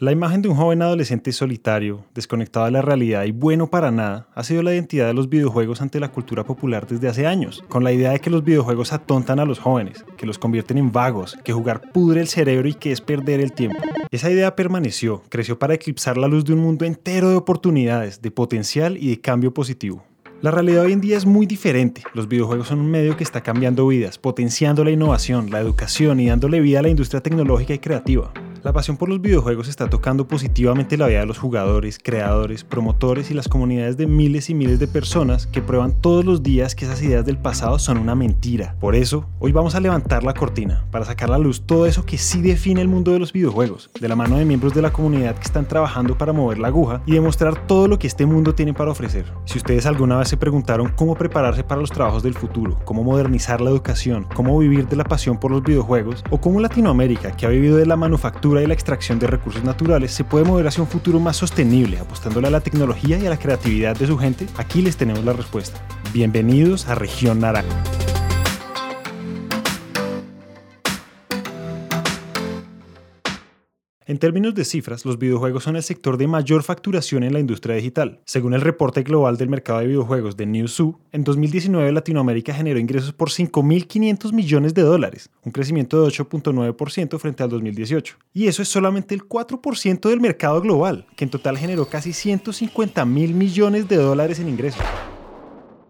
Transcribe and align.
La 0.00 0.12
imagen 0.12 0.42
de 0.42 0.48
un 0.48 0.54
joven 0.54 0.80
adolescente 0.80 1.32
solitario, 1.32 2.04
desconectado 2.14 2.66
de 2.66 2.70
la 2.70 2.82
realidad 2.82 3.24
y 3.24 3.32
bueno 3.32 3.66
para 3.66 3.90
nada, 3.90 4.28
ha 4.32 4.44
sido 4.44 4.62
la 4.62 4.72
identidad 4.72 5.08
de 5.08 5.12
los 5.12 5.28
videojuegos 5.28 5.82
ante 5.82 5.98
la 5.98 6.12
cultura 6.12 6.44
popular 6.44 6.86
desde 6.86 7.08
hace 7.08 7.26
años, 7.26 7.64
con 7.68 7.82
la 7.82 7.90
idea 7.90 8.12
de 8.12 8.20
que 8.20 8.30
los 8.30 8.44
videojuegos 8.44 8.92
atontan 8.92 9.40
a 9.40 9.44
los 9.44 9.58
jóvenes, 9.58 10.04
que 10.16 10.24
los 10.24 10.38
convierten 10.38 10.78
en 10.78 10.92
vagos, 10.92 11.36
que 11.42 11.52
jugar 11.52 11.90
pudre 11.90 12.20
el 12.20 12.28
cerebro 12.28 12.68
y 12.68 12.74
que 12.74 12.92
es 12.92 13.00
perder 13.00 13.40
el 13.40 13.52
tiempo. 13.52 13.80
Esa 14.12 14.30
idea 14.30 14.54
permaneció, 14.54 15.24
creció 15.30 15.58
para 15.58 15.74
eclipsar 15.74 16.16
la 16.16 16.28
luz 16.28 16.44
de 16.44 16.52
un 16.52 16.60
mundo 16.60 16.84
entero 16.84 17.30
de 17.30 17.36
oportunidades, 17.36 18.22
de 18.22 18.30
potencial 18.30 18.96
y 18.98 19.10
de 19.10 19.20
cambio 19.20 19.52
positivo. 19.52 20.04
La 20.42 20.52
realidad 20.52 20.84
hoy 20.84 20.92
en 20.92 21.00
día 21.00 21.16
es 21.16 21.26
muy 21.26 21.44
diferente. 21.44 22.04
Los 22.14 22.28
videojuegos 22.28 22.68
son 22.68 22.78
un 22.78 22.88
medio 22.88 23.16
que 23.16 23.24
está 23.24 23.40
cambiando 23.40 23.88
vidas, 23.88 24.16
potenciando 24.16 24.84
la 24.84 24.92
innovación, 24.92 25.50
la 25.50 25.58
educación 25.58 26.20
y 26.20 26.28
dándole 26.28 26.60
vida 26.60 26.78
a 26.78 26.82
la 26.82 26.88
industria 26.88 27.20
tecnológica 27.20 27.74
y 27.74 27.80
creativa. 27.80 28.32
La 28.64 28.72
pasión 28.72 28.96
por 28.96 29.08
los 29.08 29.20
videojuegos 29.20 29.68
está 29.68 29.88
tocando 29.88 30.26
positivamente 30.26 30.96
la 30.96 31.06
vida 31.06 31.20
de 31.20 31.26
los 31.26 31.38
jugadores, 31.38 32.00
creadores, 32.02 32.64
promotores 32.64 33.30
y 33.30 33.34
las 33.34 33.46
comunidades 33.46 33.96
de 33.96 34.08
miles 34.08 34.50
y 34.50 34.54
miles 34.54 34.80
de 34.80 34.88
personas 34.88 35.46
que 35.46 35.62
prueban 35.62 35.92
todos 35.92 36.24
los 36.24 36.42
días 36.42 36.74
que 36.74 36.84
esas 36.84 37.00
ideas 37.02 37.24
del 37.24 37.38
pasado 37.38 37.78
son 37.78 37.98
una 37.98 38.16
mentira. 38.16 38.74
Por 38.80 38.96
eso, 38.96 39.26
hoy 39.38 39.52
vamos 39.52 39.76
a 39.76 39.80
levantar 39.80 40.24
la 40.24 40.34
cortina 40.34 40.84
para 40.90 41.04
sacar 41.04 41.28
a 41.28 41.32
la 41.32 41.38
luz 41.38 41.62
todo 41.66 41.86
eso 41.86 42.04
que 42.04 42.18
sí 42.18 42.42
define 42.42 42.80
el 42.80 42.88
mundo 42.88 43.12
de 43.12 43.20
los 43.20 43.32
videojuegos, 43.32 43.90
de 44.00 44.08
la 44.08 44.16
mano 44.16 44.36
de 44.36 44.44
miembros 44.44 44.74
de 44.74 44.82
la 44.82 44.92
comunidad 44.92 45.36
que 45.36 45.44
están 45.44 45.68
trabajando 45.68 46.18
para 46.18 46.32
mover 46.32 46.58
la 46.58 46.68
aguja 46.68 47.00
y 47.06 47.12
demostrar 47.12 47.66
todo 47.66 47.86
lo 47.86 47.98
que 48.00 48.08
este 48.08 48.26
mundo 48.26 48.56
tiene 48.56 48.74
para 48.74 48.90
ofrecer. 48.90 49.26
Si 49.44 49.58
ustedes 49.58 49.86
alguna 49.86 50.18
vez 50.18 50.28
se 50.28 50.36
preguntaron 50.36 50.92
cómo 50.96 51.14
prepararse 51.14 51.62
para 51.62 51.80
los 51.80 51.92
trabajos 51.92 52.24
del 52.24 52.34
futuro, 52.34 52.80
cómo 52.84 53.04
modernizar 53.04 53.60
la 53.60 53.70
educación, 53.70 54.26
cómo 54.34 54.58
vivir 54.58 54.88
de 54.88 54.96
la 54.96 55.04
pasión 55.04 55.38
por 55.38 55.52
los 55.52 55.62
videojuegos, 55.62 56.24
o 56.30 56.40
cómo 56.40 56.58
Latinoamérica, 56.58 57.30
que 57.36 57.46
ha 57.46 57.50
vivido 57.50 57.76
de 57.76 57.86
la 57.86 57.96
manufactura 57.96 58.48
y 58.62 58.66
la 58.66 58.74
extracción 58.74 59.18
de 59.18 59.26
recursos 59.26 59.64
naturales 59.64 60.12
se 60.12 60.24
puede 60.24 60.44
mover 60.44 60.66
hacia 60.66 60.82
un 60.82 60.88
futuro 60.88 61.20
más 61.20 61.36
sostenible, 61.36 61.98
apostándole 61.98 62.48
a 62.48 62.50
la 62.50 62.60
tecnología 62.60 63.18
y 63.18 63.26
a 63.26 63.30
la 63.30 63.38
creatividad 63.38 63.96
de 63.96 64.06
su 64.06 64.18
gente, 64.18 64.46
aquí 64.56 64.82
les 64.82 64.96
tenemos 64.96 65.24
la 65.24 65.32
respuesta. 65.32 65.80
Bienvenidos 66.12 66.88
a 66.88 66.94
Región 66.94 67.40
Naranja. 67.40 68.07
En 74.08 74.16
términos 74.16 74.54
de 74.54 74.64
cifras, 74.64 75.04
los 75.04 75.18
videojuegos 75.18 75.64
son 75.64 75.76
el 75.76 75.82
sector 75.82 76.16
de 76.16 76.26
mayor 76.26 76.62
facturación 76.62 77.24
en 77.24 77.34
la 77.34 77.40
industria 77.40 77.76
digital. 77.76 78.20
Según 78.24 78.54
el 78.54 78.62
reporte 78.62 79.02
global 79.02 79.36
del 79.36 79.50
mercado 79.50 79.80
de 79.80 79.88
videojuegos 79.88 80.34
de 80.34 80.46
Newzoo, 80.46 80.98
en 81.12 81.24
2019 81.24 81.92
Latinoamérica 81.92 82.54
generó 82.54 82.78
ingresos 82.78 83.12
por 83.12 83.28
5.500 83.28 84.32
millones 84.32 84.72
de 84.72 84.80
dólares, 84.80 85.28
un 85.44 85.52
crecimiento 85.52 86.00
de 86.00 86.08
8.9% 86.08 87.18
frente 87.18 87.42
al 87.42 87.50
2018. 87.50 88.16
Y 88.32 88.46
eso 88.46 88.62
es 88.62 88.68
solamente 88.68 89.14
el 89.14 89.28
4% 89.28 90.08
del 90.08 90.20
mercado 90.22 90.62
global, 90.62 91.04
que 91.14 91.24
en 91.24 91.30
total 91.30 91.58
generó 91.58 91.84
casi 91.84 92.14
150 92.14 93.04
mil 93.04 93.34
millones 93.34 93.88
de 93.88 93.96
dólares 93.96 94.40
en 94.40 94.48
ingresos. 94.48 94.80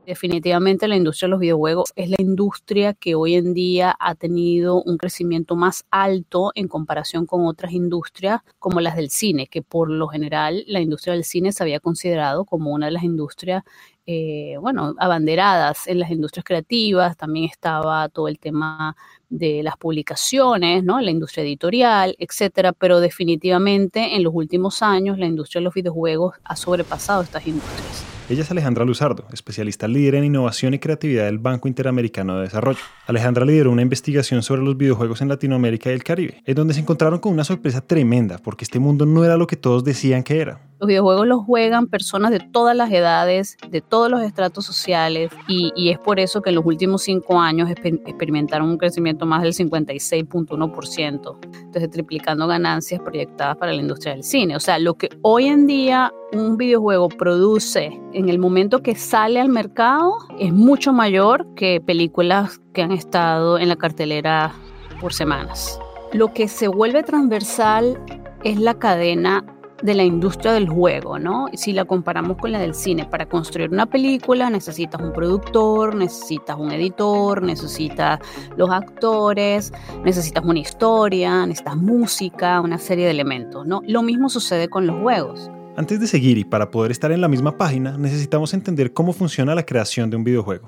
Definitivamente 0.09 0.89
la 0.89 0.97
industria 0.97 1.27
de 1.27 1.33
los 1.33 1.41
videojuegos 1.41 1.92
es 1.95 2.08
la 2.08 2.17
industria 2.19 2.95
que 2.95 3.14
hoy 3.14 3.35
en 3.35 3.52
día 3.52 3.95
ha 4.01 4.14
tenido 4.14 4.83
un 4.83 4.96
crecimiento 4.96 5.55
más 5.55 5.85
alto 5.91 6.51
en 6.55 6.67
comparación 6.67 7.27
con 7.27 7.45
otras 7.45 7.73
industrias 7.73 8.41
como 8.58 8.80
las 8.80 8.96
del 8.96 9.11
cine, 9.11 9.48
que 9.48 9.61
por 9.61 9.91
lo 9.91 10.08
general 10.08 10.64
la 10.67 10.80
industria 10.80 11.13
del 11.13 11.24
cine 11.24 11.52
se 11.52 11.63
había 11.63 11.79
considerado 11.79 12.46
como 12.46 12.70
una 12.70 12.86
de 12.86 12.92
las 12.92 13.02
industrias 13.02 13.64
eh, 14.07 14.57
bueno, 14.58 14.95
abanderadas 14.96 15.86
en 15.86 15.98
las 15.98 16.11
industrias 16.11 16.42
creativas, 16.42 17.14
también 17.19 17.45
estaba 17.45 18.08
todo 18.08 18.29
el 18.29 18.39
tema 18.39 18.96
de 19.29 19.63
las 19.63 19.77
publicaciones, 19.77 20.85
¿no? 20.85 21.02
La 21.02 21.11
industria 21.11 21.45
editorial, 21.45 22.17
etcétera, 22.19 22.73
pero 22.73 23.01
definitivamente 23.01 24.17
en 24.17 24.23
los 24.23 24.33
últimos 24.35 24.80
años 24.80 25.19
la 25.19 25.27
industria 25.27 25.61
de 25.61 25.64
los 25.64 25.75
videojuegos 25.75 26.36
ha 26.45 26.57
sobrepasado 26.57 27.20
estas 27.20 27.46
industrias. 27.46 28.17
Ella 28.30 28.42
es 28.42 28.50
Alejandra 28.50 28.84
Luzardo, 28.84 29.24
especialista 29.33 29.89
líder 29.89 30.16
en 30.16 30.24
innovación 30.24 30.74
y 30.74 30.78
creatividad 30.78 31.24
del 31.24 31.39
Banco 31.39 31.66
Interamericano 31.66 32.36
de 32.36 32.42
Desarrollo. 32.42 32.78
Alejandra 33.06 33.46
lideró 33.46 33.70
una 33.70 33.80
investigación 33.80 34.42
sobre 34.42 34.61
los 34.61 34.77
videojuegos 34.77 35.22
en 35.22 35.28
Latinoamérica 35.28 35.89
y 35.89 35.94
el 35.94 36.05
Caribe, 36.05 36.42
en 36.44 36.55
donde 36.55 36.74
se 36.74 36.80
encontraron 36.80 37.20
con 37.20 37.33
una 37.33 37.44
sorpresa 37.44 37.80
tremenda, 37.80 38.36
porque 38.36 38.64
este 38.64 38.80
mundo 38.80 39.06
no 39.06 39.24
era 39.24 39.39
lo 39.39 39.46
que 39.46 39.56
todos 39.56 39.83
decían 39.83 40.24
que 40.24 40.42
era. 40.42 40.61
Los 40.80 40.86
videojuegos 40.86 41.27
los 41.27 41.44
juegan 41.44 41.89
personas 41.89 42.30
de 42.30 42.39
todas 42.39 42.77
las 42.77 42.92
edades, 42.92 43.56
de 43.68 43.80
todos 43.80 44.08
los 44.08 44.22
estratos 44.22 44.64
sociales, 44.64 45.33
y, 45.48 45.90
es 45.90 45.98
por 45.98 46.20
eso 46.20 46.40
que 46.40 46.50
en 46.50 46.56
los 46.56 46.64
últimos 46.64 47.02
cinco 47.02 47.40
años 47.40 47.68
experimentaron 47.68 48.68
un 48.68 48.78
crecimiento 48.78 49.27
más 49.27 49.42
del 49.42 49.55
56.1%, 49.55 51.39
entonces 51.42 51.90
triplicando 51.90 52.46
ganancias 52.46 53.00
proyectadas 53.00 53.56
para 53.56 53.72
la 53.72 53.80
industria 53.80 54.12
del 54.12 54.22
cine. 54.22 54.55
O 54.55 54.61
sea, 54.61 54.78
lo 54.78 54.94
que 54.94 55.08
hoy 55.22 55.46
en 55.46 55.66
día 55.66 56.12
un 56.33 56.56
videojuego 56.56 57.08
produce 57.08 58.00
en 58.12 58.28
el 58.28 58.39
momento 58.39 58.83
que 58.83 58.95
sale 58.95 59.40
al 59.40 59.48
mercado 59.48 60.18
es 60.39 60.52
mucho 60.52 60.92
mayor 60.92 61.46
que 61.55 61.80
películas 61.80 62.60
que 62.72 62.83
han 62.83 62.92
estado 62.92 63.58
en 63.58 63.68
la 63.68 63.77
cartelera 63.77 64.52
por 65.00 65.12
semanas. 65.12 65.80
Lo 66.12 66.33
que 66.33 66.46
se 66.46 66.68
vuelve 66.68 67.02
transversal 67.02 67.98
es 68.45 68.60
la 68.60 68.74
cadena 68.74 69.45
de 69.83 69.94
la 69.94 70.05
industria 70.05 70.52
del 70.52 70.68
juego, 70.68 71.18
¿no? 71.18 71.46
Si 71.55 71.72
la 71.72 71.84
comparamos 71.84 72.36
con 72.36 72.52
la 72.52 72.58
del 72.58 72.74
cine, 72.74 73.05
para 73.05 73.27
construir 73.27 73.70
una 73.70 73.86
película 73.86 74.50
necesitas 74.50 75.00
un 75.00 75.12
productor, 75.12 75.94
necesitas 75.94 76.56
un 76.58 76.72
editor, 76.72 77.42
necesitas 77.42 78.20
los 78.56 78.70
actores, 78.70 79.72
necesitas 80.05 80.44
una 80.44 80.58
historia, 80.58 81.46
necesitas 81.46 81.77
música, 81.77 82.61
una 82.61 82.78
serie 82.78 83.05
de 83.05 83.12
elementos, 83.12 83.66
¿no? 83.66 83.83
Lo 83.86 84.02
mismo 84.02 84.28
sucede 84.28 84.68
con 84.68 84.86
los 84.86 85.00
juegos. 85.00 85.50
Antes 85.77 86.00
de 86.00 86.08
seguir 86.08 86.39
y 86.39 86.45
para 86.45 86.70
poder 86.70 86.90
estar 86.90 87.12
en 87.12 87.20
la 87.20 87.28
misma 87.28 87.56
página, 87.56 87.96
necesitamos 87.96 88.52
entender 88.52 88.92
cómo 88.92 89.12
funciona 89.12 89.55
la 89.55 89.64
creación 89.64 90.10
de 90.10 90.16
un 90.16 90.24
videojuego. 90.24 90.66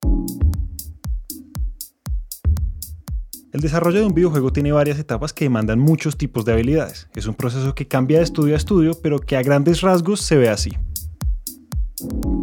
El 3.53 3.62
desarrollo 3.62 3.99
de 3.99 4.06
un 4.06 4.15
videojuego 4.15 4.53
tiene 4.53 4.71
varias 4.71 5.00
etapas 5.00 5.33
que 5.33 5.44
demandan 5.44 5.81
muchos 5.81 6.16
tipos 6.16 6.44
de 6.44 6.53
habilidades. 6.53 7.09
Es 7.16 7.27
un 7.27 7.34
proceso 7.34 7.75
que 7.75 7.88
cambia 7.88 8.19
de 8.19 8.25
estudio 8.25 8.55
a 8.55 8.56
estudio, 8.56 8.93
pero 9.03 9.19
que 9.19 9.37
a 9.37 9.43
grandes 9.43 9.81
rasgos 9.81 10.21
se 10.21 10.37
ve 10.37 10.49
así. 10.49 10.71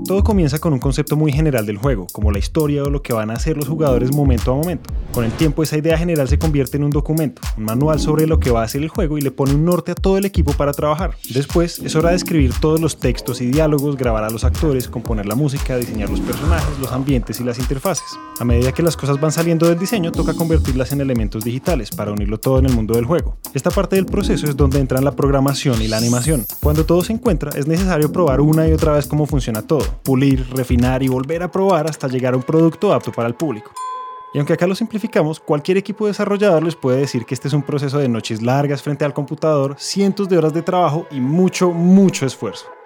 Todo 0.06 0.24
comienza 0.24 0.60
con 0.60 0.74
un 0.74 0.80
concepto 0.80 1.16
muy 1.16 1.32
general 1.32 1.66
del 1.66 1.78
juego, 1.78 2.08
como 2.12 2.32
la 2.32 2.40
historia 2.40 2.84
o 2.84 2.90
lo 2.90 3.02
que 3.02 3.14
van 3.14 3.30
a 3.30 3.34
hacer 3.34 3.58
los 3.58 3.68
jugadores 3.68 4.14
momento 4.14 4.52
a 4.52 4.56
momento. 4.56 4.90
Con 5.12 5.26
el 5.26 5.32
tiempo 5.32 5.64
esa 5.64 5.78
idea 5.78 5.98
general 5.98 6.28
se 6.28 6.38
convierte 6.38 6.78
en 6.78 6.84
un 6.84 6.92
documento, 6.92 7.42
un 7.58 7.64
manual 7.64 8.00
sobre 8.00 8.28
lo 8.28 8.40
que 8.40 8.52
va 8.52 8.62
a 8.62 8.66
hacer 8.66 8.84
el 8.84 8.90
juego 8.90 9.18
y 9.18 9.22
le 9.22 9.32
pone 9.32 9.54
un 9.54 9.66
norte 9.66 9.92
a 9.92 9.96
todo 9.96 10.18
el 10.18 10.26
equipo 10.26 10.54
para 10.54 10.74
trabajar. 10.74 11.16
Después 11.34 11.80
es 11.80 11.96
hora 11.96 12.12
de 12.12 12.18
escribir 12.18 12.54
todos 12.60 12.80
los 12.80 13.00
textos 13.00 13.42
y 13.42 13.48
diálogos, 13.48 13.98
grabar 13.98 14.24
a 14.24 14.30
los 14.30 14.44
actores, 14.44 14.88
componer 14.88 15.26
la 15.26 15.36
música, 15.36 15.78
diseñar 15.78 16.10
los 16.10 16.22
personajes, 16.22 16.80
los 16.80 16.92
ambientes 16.92 17.40
y 17.40 17.44
las 17.44 17.58
interfaces. 17.58 18.08
A 18.40 18.46
medida 18.46 18.72
que 18.72 18.84
las 18.84 18.96
cosas 18.96 19.20
van 19.20 19.32
saliendo 19.32 19.68
del 19.68 19.80
diseño 19.80 20.12
toca 20.12 20.36
convertirlas 20.36 20.92
en 20.92 21.02
elementos 21.02 21.44
digitales 21.44 21.90
para 21.90 22.12
unirlo 22.12 22.40
todo 22.40 22.60
en 22.60 22.68
el 22.68 22.74
mundo 22.74 22.96
del 22.96 23.06
juego. 23.06 23.38
Esta 23.54 23.72
parte 23.72 23.96
del 23.96 24.06
proceso 24.06 24.48
es 24.48 24.56
donde 24.56 24.80
entran 24.80 25.04
la 25.04 25.14
programación 25.14 25.82
y 25.82 25.88
la 25.88 25.98
animación. 25.98 26.46
Cuando 26.62 26.86
todo 26.86 27.04
se 27.04 27.14
encuentra 27.14 27.52
es 27.56 27.68
necesario 27.68 28.12
probar 28.12 28.40
una 28.40 28.68
y 28.68 28.72
otra 28.72 28.94
vez 28.94 29.08
cómo 29.08 29.26
funciona 29.26 29.47
todo 29.54 29.86
pulir, 30.04 30.48
refinar 30.54 31.04
y 31.04 31.08
volver 31.08 31.44
a 31.44 31.52
probar 31.52 31.90
hasta 31.90 32.08
llegar 32.08 32.34
a 32.34 32.38
un 32.38 32.44
producto 32.44 32.94
apto 32.94 33.12
para 33.12 33.28
el 33.28 33.36
público. 33.36 33.72
Y 34.34 34.40
aunque 34.40 34.54
acá 34.54 34.68
lo 34.68 34.76
simplificamos, 34.76 35.40
cualquier 35.40 35.78
equipo 35.78 36.06
desarrollador 36.06 36.64
les 36.64 36.76
puede 36.76 37.00
decir 37.00 37.26
que 37.26 37.34
este 37.34 37.48
es 37.48 37.54
un 37.54 37.64
proceso 37.64 37.98
de 37.98 38.10
noches 38.10 38.42
largas 38.42 38.84
frente 38.84 39.06
al 39.06 39.14
computador, 39.14 39.76
cientos 39.80 40.30
de 40.30 40.38
horas 40.38 40.54
de 40.54 40.62
trabajo 40.62 41.08
y 41.10 41.20
mucho, 41.20 41.72
mucho 41.72 42.26
esfuerzo. 42.26 42.77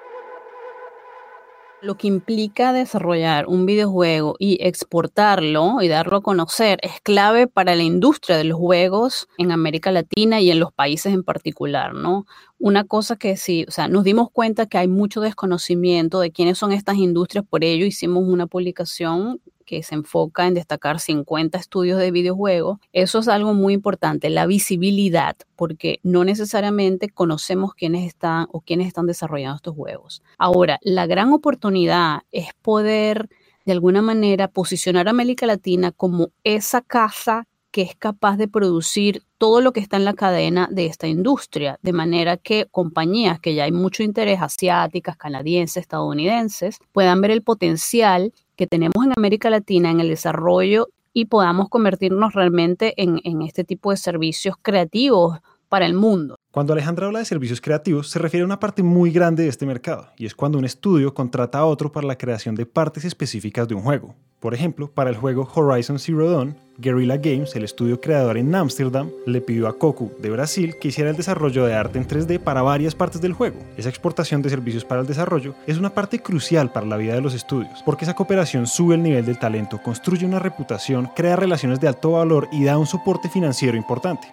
Lo 1.84 1.98
que 1.98 2.08
implica 2.08 2.74
desarrollar 2.74 3.48
un 3.48 3.66
videojuego 3.66 4.36
y 4.38 4.60
exportarlo 4.62 5.82
y 5.82 5.88
darlo 5.88 6.18
a 6.18 6.22
conocer 6.22 6.78
es 6.84 7.02
clave 7.02 7.48
para 7.48 7.76
la 7.76 7.82
industria 7.82 8.38
de 8.38 8.44
los 8.44 8.60
juegos 8.60 9.28
en 9.40 9.52
América 9.52 9.92
Latina 9.92 10.40
y 10.42 10.52
en 10.52 10.60
los 10.60 10.72
países 10.72 11.12
en 11.12 11.24
particular, 11.24 11.96
¿no? 11.96 12.28
Una 12.60 12.84
cosa 12.84 13.16
que 13.16 13.36
sí, 13.36 13.66
o 13.68 13.72
sea, 13.72 13.88
nos 13.88 14.04
dimos 14.04 14.30
cuenta 14.32 14.68
que 14.68 14.78
hay 14.78 14.88
mucho 14.88 15.22
desconocimiento 15.22 16.20
de 16.20 16.32
quiénes 16.32 16.60
son 16.60 16.72
estas 16.72 16.98
industrias, 16.98 17.44
por 17.50 17.64
ello 17.64 17.88
hicimos 17.88 18.26
una 18.28 18.46
publicación 18.46 19.42
que 19.62 19.84
se 19.84 19.96
enfoca 19.96 20.48
en 20.48 20.54
destacar 20.54 21.00
50 21.00 21.58
estudios 21.58 22.00
de 22.00 22.12
videojuegos, 22.12 22.80
eso 22.94 23.20
es 23.20 23.28
algo 23.28 23.54
muy 23.54 23.74
importante, 23.74 24.30
la 24.30 24.46
visibilidad, 24.46 25.36
porque 25.56 26.00
no 26.04 26.24
necesariamente 26.24 27.10
conocemos 27.10 27.74
quiénes 27.74 28.06
están 28.08 28.48
o 28.52 28.62
quiénes 28.62 28.88
están 28.88 29.08
desarrollando 29.08 29.56
estos 29.56 29.76
juegos. 29.76 30.24
Ahora, 30.38 30.80
la 30.82 31.06
gran 31.06 31.34
oportunidad 31.34 32.22
es 32.32 32.48
poder 32.62 33.30
de 33.66 33.72
alguna 33.72 34.02
manera 34.02 34.48
posicionar 34.48 35.08
a 35.08 35.12
América 35.12 35.46
Latina 35.46 35.92
como 35.92 36.32
esa 36.44 36.82
casa 36.82 37.48
que 37.72 37.82
es 37.82 37.96
capaz 37.96 38.38
de 38.38 38.48
producir 38.48 39.24
todo 39.38 39.62
lo 39.62 39.72
que 39.72 39.80
está 39.80 39.98
en 39.98 40.06
la 40.06 40.14
cadena 40.14 40.68
de 40.72 40.86
esta 40.86 41.08
industria, 41.08 41.80
de 41.82 41.94
manera 41.94 42.38
que 42.38 42.68
compañías 42.70 43.40
que 43.40 43.56
ya 43.56 43.64
hay 43.64 43.72
mucho 43.72 44.04
interés, 44.04 44.42
asiáticas, 44.42 45.18
canadienses, 45.18 45.82
estadounidenses, 45.82 46.80
puedan 46.92 47.22
ver 47.22 47.32
el 47.32 47.42
potencial 47.42 48.34
que 48.56 48.68
tenemos 48.68 49.04
en 49.04 49.14
América 49.16 49.50
Latina 49.50 49.90
en 49.90 50.00
el 50.00 50.10
desarrollo 50.10 50.90
y 51.14 51.26
podamos 51.26 51.70
convertirnos 51.70 52.34
realmente 52.34 52.94
en, 53.02 53.20
en 53.24 53.42
este 53.42 53.64
tipo 53.64 53.92
de 53.92 53.98
servicios 53.98 54.56
creativos 54.62 55.40
para 55.72 55.86
el 55.86 55.94
mundo. 55.94 56.36
Cuando 56.52 56.74
Alejandra 56.74 57.06
habla 57.06 57.20
de 57.20 57.26
servicios 57.26 57.62
creativos, 57.62 58.10
se 58.10 58.20
refiere 58.20 58.42
a 58.42 58.46
una 58.46 58.60
parte 58.60 58.84
muy 58.84 59.10
grande 59.10 59.44
de 59.44 59.50
este 59.50 59.66
mercado, 59.66 60.10
y 60.18 60.26
es 60.26 60.36
cuando 60.36 60.58
un 60.58 60.66
estudio 60.66 61.14
contrata 61.14 61.60
a 61.60 61.66
otro 61.66 61.94
para 61.94 62.06
la 62.06 62.18
creación 62.18 62.56
de 62.56 62.66
partes 62.66 63.06
específicas 63.06 63.70
de 63.70 63.76
un 63.76 63.82
juego. 63.82 64.14
Por 64.42 64.54
ejemplo, 64.54 64.92
para 64.92 65.10
el 65.10 65.16
juego 65.16 65.48
Horizon 65.56 65.98
Zero 65.98 66.30
Dawn, 66.30 66.58
Guerrilla 66.78 67.16
Games, 67.16 67.56
el 67.56 67.64
estudio 67.64 68.02
creador 68.02 68.38
en 68.38 68.54
Ámsterdam, 68.54 69.12
le 69.26 69.40
pidió 69.40 69.70
a 69.70 69.78
Koku 69.78 70.12
de 70.20 70.30
Brasil 70.30 70.76
que 70.82 70.90
hiciera 70.90 71.12
el 71.12 71.16
desarrollo 71.16 71.66
de 71.66 71.74
arte 71.74 72.00
en 72.00 72.08
3D 72.08 72.40
para 72.40 72.64
varias 72.64 72.94
partes 72.94 73.22
del 73.22 73.32
juego. 73.32 73.58
Esa 73.78 73.88
exportación 73.88 74.42
de 74.42 74.50
servicios 74.50 74.84
para 74.84 75.00
el 75.00 75.08
desarrollo 75.08 75.56
es 75.68 75.78
una 75.78 75.94
parte 75.94 76.20
crucial 76.20 76.74
para 76.74 76.86
la 76.86 76.98
vida 76.98 77.14
de 77.14 77.22
los 77.22 77.34
estudios, 77.34 77.82
porque 77.86 78.04
esa 78.04 78.16
cooperación 78.16 78.68
sube 78.68 78.96
el 78.96 79.04
nivel 79.04 79.26
del 79.26 79.40
talento, 79.40 79.82
construye 79.82 80.26
una 80.26 80.40
reputación, 80.40 81.10
crea 81.16 81.38
relaciones 81.38 81.80
de 81.80 81.88
alto 81.88 82.12
valor 82.12 82.50
y 82.52 82.66
da 82.66 82.78
un 82.78 82.88
soporte 82.88 83.30
financiero 83.30 83.78
importante. 83.78 84.28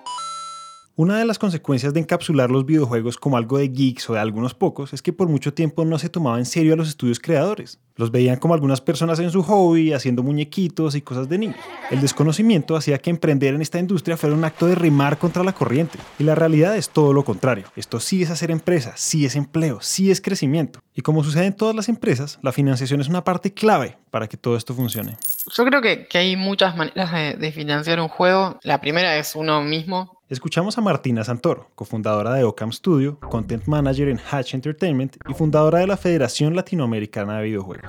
Una 0.99 1.17
de 1.17 1.25
las 1.25 1.39
consecuencias 1.39 1.95
de 1.95 2.01
encapsular 2.01 2.51
los 2.51 2.67
videojuegos 2.67 3.19
como 3.19 3.37
algo 3.37 3.57
de 3.57 3.69
geeks 3.69 4.11
o 4.11 4.15
de 4.15 4.19
algunos 4.19 4.55
pocos 4.55 4.93
es 4.93 5.01
que 5.01 5.13
por 5.13 5.29
mucho 5.29 5.55
tiempo 5.55 5.85
no 5.85 5.97
se 5.97 6.09
tomaba 6.09 6.41
en 6.41 6.45
serio 6.45 6.75
a 6.75 6.77
los 6.77 6.89
estudios 6.89 7.21
creadores. 7.21 7.79
Los 7.99 8.13
veían 8.13 8.39
como 8.39 8.55
algunas 8.55 8.81
personas 8.81 9.19
en 9.19 9.33
su 9.33 9.43
hobby, 9.43 9.93
haciendo 9.93 10.23
muñequitos 10.23 10.95
y 10.95 11.03
cosas 11.03 11.29
de 11.29 11.37
niños. 11.37 11.59
El 11.91 12.01
desconocimiento 12.01 12.77
hacía 12.77 12.99
que 12.99 13.11
emprender 13.11 13.55
en 13.55 13.61
esta 13.61 13.81
industria 13.81 14.17
fuera 14.17 14.37
un 14.37 14.45
acto 14.45 14.67
de 14.67 14.77
rimar 14.77 15.19
contra 15.19 15.43
la 15.43 15.53
corriente. 15.53 15.99
Y 16.17 16.23
la 16.23 16.37
realidad 16.37 16.77
es 16.77 16.91
todo 16.91 17.13
lo 17.13 17.25
contrario. 17.25 17.67
Esto 17.75 17.99
sí 17.99 18.23
es 18.23 18.31
hacer 18.31 18.53
empresa, 18.53 18.93
sí 18.97 19.27
es 19.27 19.35
empleo, 19.35 19.81
sí 19.81 20.13
es 20.13 20.21
crecimiento. 20.21 20.81
Y 20.95 21.03
como 21.03 21.25
sucede 21.25 21.47
en 21.47 21.57
todas 21.57 21.75
las 21.75 21.89
empresas, 21.89 22.39
la 22.41 22.53
financiación 22.53 23.01
es 23.01 23.09
una 23.09 23.25
parte 23.25 23.53
clave 23.53 23.99
para 24.11 24.29
que 24.29 24.37
todo 24.37 24.57
esto 24.57 24.75
funcione. 24.75 25.17
Yo 25.53 25.65
creo 25.65 25.83
que, 25.83 26.07
hay 26.17 26.37
muchas 26.37 26.77
maneras 26.77 27.13
de, 27.13 27.35
de 27.35 27.53
financiar 27.53 28.01
un 28.01 28.09
juego. 28.09 28.61
La 28.63 28.81
primera 28.81 29.19
es 29.19 29.35
uno 29.35 29.61
mismo, 29.61 30.19
Escuchamos 30.29 30.77
a 30.77 30.83
Martina 30.83 31.25
Santoro, 31.25 31.71
cofundadora 31.75 32.35
de 32.35 32.45
Ocam 32.45 32.71
Studio, 32.71 33.19
content 33.19 33.65
manager 33.65 34.11
en 34.11 34.21
Hatch 34.31 34.53
Entertainment 34.53 35.17
y 35.27 35.33
fundadora 35.33 35.79
de 35.79 35.87
la 35.87 35.97
Federación 35.97 36.55
Latinoamericana 36.55 37.39
de 37.39 37.45
Videojuegos. 37.45 37.88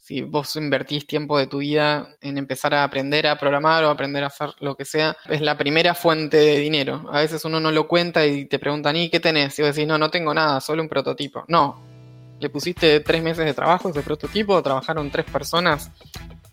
Si 0.00 0.20
vos 0.20 0.54
invertís 0.56 1.06
tiempo 1.06 1.38
de 1.38 1.46
tu 1.46 1.58
vida 1.58 2.08
en 2.20 2.36
empezar 2.36 2.74
a 2.74 2.84
aprender 2.84 3.26
a 3.26 3.38
programar 3.38 3.84
o 3.84 3.88
aprender 3.88 4.22
a 4.22 4.26
hacer 4.26 4.50
lo 4.60 4.76
que 4.76 4.84
sea, 4.84 5.16
es 5.30 5.40
la 5.40 5.56
primera 5.56 5.94
fuente 5.94 6.36
de 6.36 6.58
dinero. 6.58 7.08
A 7.10 7.20
veces 7.20 7.44
uno 7.46 7.58
no 7.58 7.70
lo 7.70 7.88
cuenta 7.88 8.26
y 8.26 8.44
te 8.44 8.58
preguntan, 8.58 8.96
¿y 8.96 9.08
qué 9.08 9.18
tenés? 9.18 9.58
Y 9.58 9.62
vos 9.62 9.74
decís, 9.74 9.88
no, 9.88 9.96
no 9.96 10.10
tengo 10.10 10.34
nada, 10.34 10.60
solo 10.60 10.82
un 10.82 10.90
prototipo. 10.90 11.44
No, 11.48 11.80
le 12.38 12.50
pusiste 12.50 13.00
tres 13.00 13.22
meses 13.22 13.46
de 13.46 13.54
trabajo 13.54 13.88
ese 13.88 14.02
prototipo, 14.02 14.62
trabajaron 14.62 15.10
tres 15.10 15.24
personas 15.24 15.90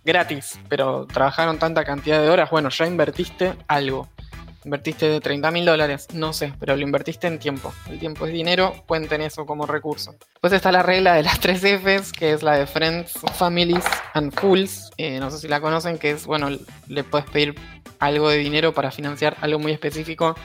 gratis, 0.06 0.60
pero 0.70 1.06
trabajaron 1.06 1.60
tanta 1.60 1.84
cantidad 1.84 2.22
de 2.22 2.30
horas, 2.30 2.50
bueno, 2.50 2.70
ya 2.70 2.88
invertiste 2.88 3.54
algo. 3.68 4.08
Invertiste 4.64 5.20
30 5.20 5.50
mil 5.50 5.66
dólares, 5.66 6.08
no 6.14 6.34
sé, 6.34 6.54
pero 6.60 6.76
lo 6.76 6.84
invertiste 6.84 7.26
en 7.26 7.40
tiempo. 7.40 7.74
El 7.90 7.98
tiempo 7.98 8.28
es 8.28 8.34
dinero, 8.34 8.84
cuenten 8.86 9.22
eso 9.22 9.46
como 9.46 9.66
recurso. 9.66 10.12
Después 10.34 10.54
está 10.54 10.72
la 10.72 10.84
regla 10.84 11.16
de 11.16 11.24
las 11.24 11.40
tres 11.40 11.62
Fs, 11.62 12.12
que 12.12 12.34
es 12.34 12.44
la 12.44 12.58
de 12.58 12.68
Friends, 12.68 13.14
Families 13.38 13.84
and 14.14 14.32
Fools. 14.34 14.92
Eh, 14.98 15.20
no 15.20 15.32
sé 15.32 15.40
si 15.40 15.48
la 15.48 15.62
conocen, 15.62 15.98
que 15.98 16.12
es, 16.12 16.28
bueno, 16.28 16.50
le 16.88 17.04
puedes 17.04 17.28
pedir 17.30 17.56
algo 17.98 18.30
de 18.30 18.38
dinero 18.38 18.72
para 18.72 18.92
financiar 18.92 19.36
algo 19.42 19.58
muy 19.58 19.72
específico, 19.72 20.36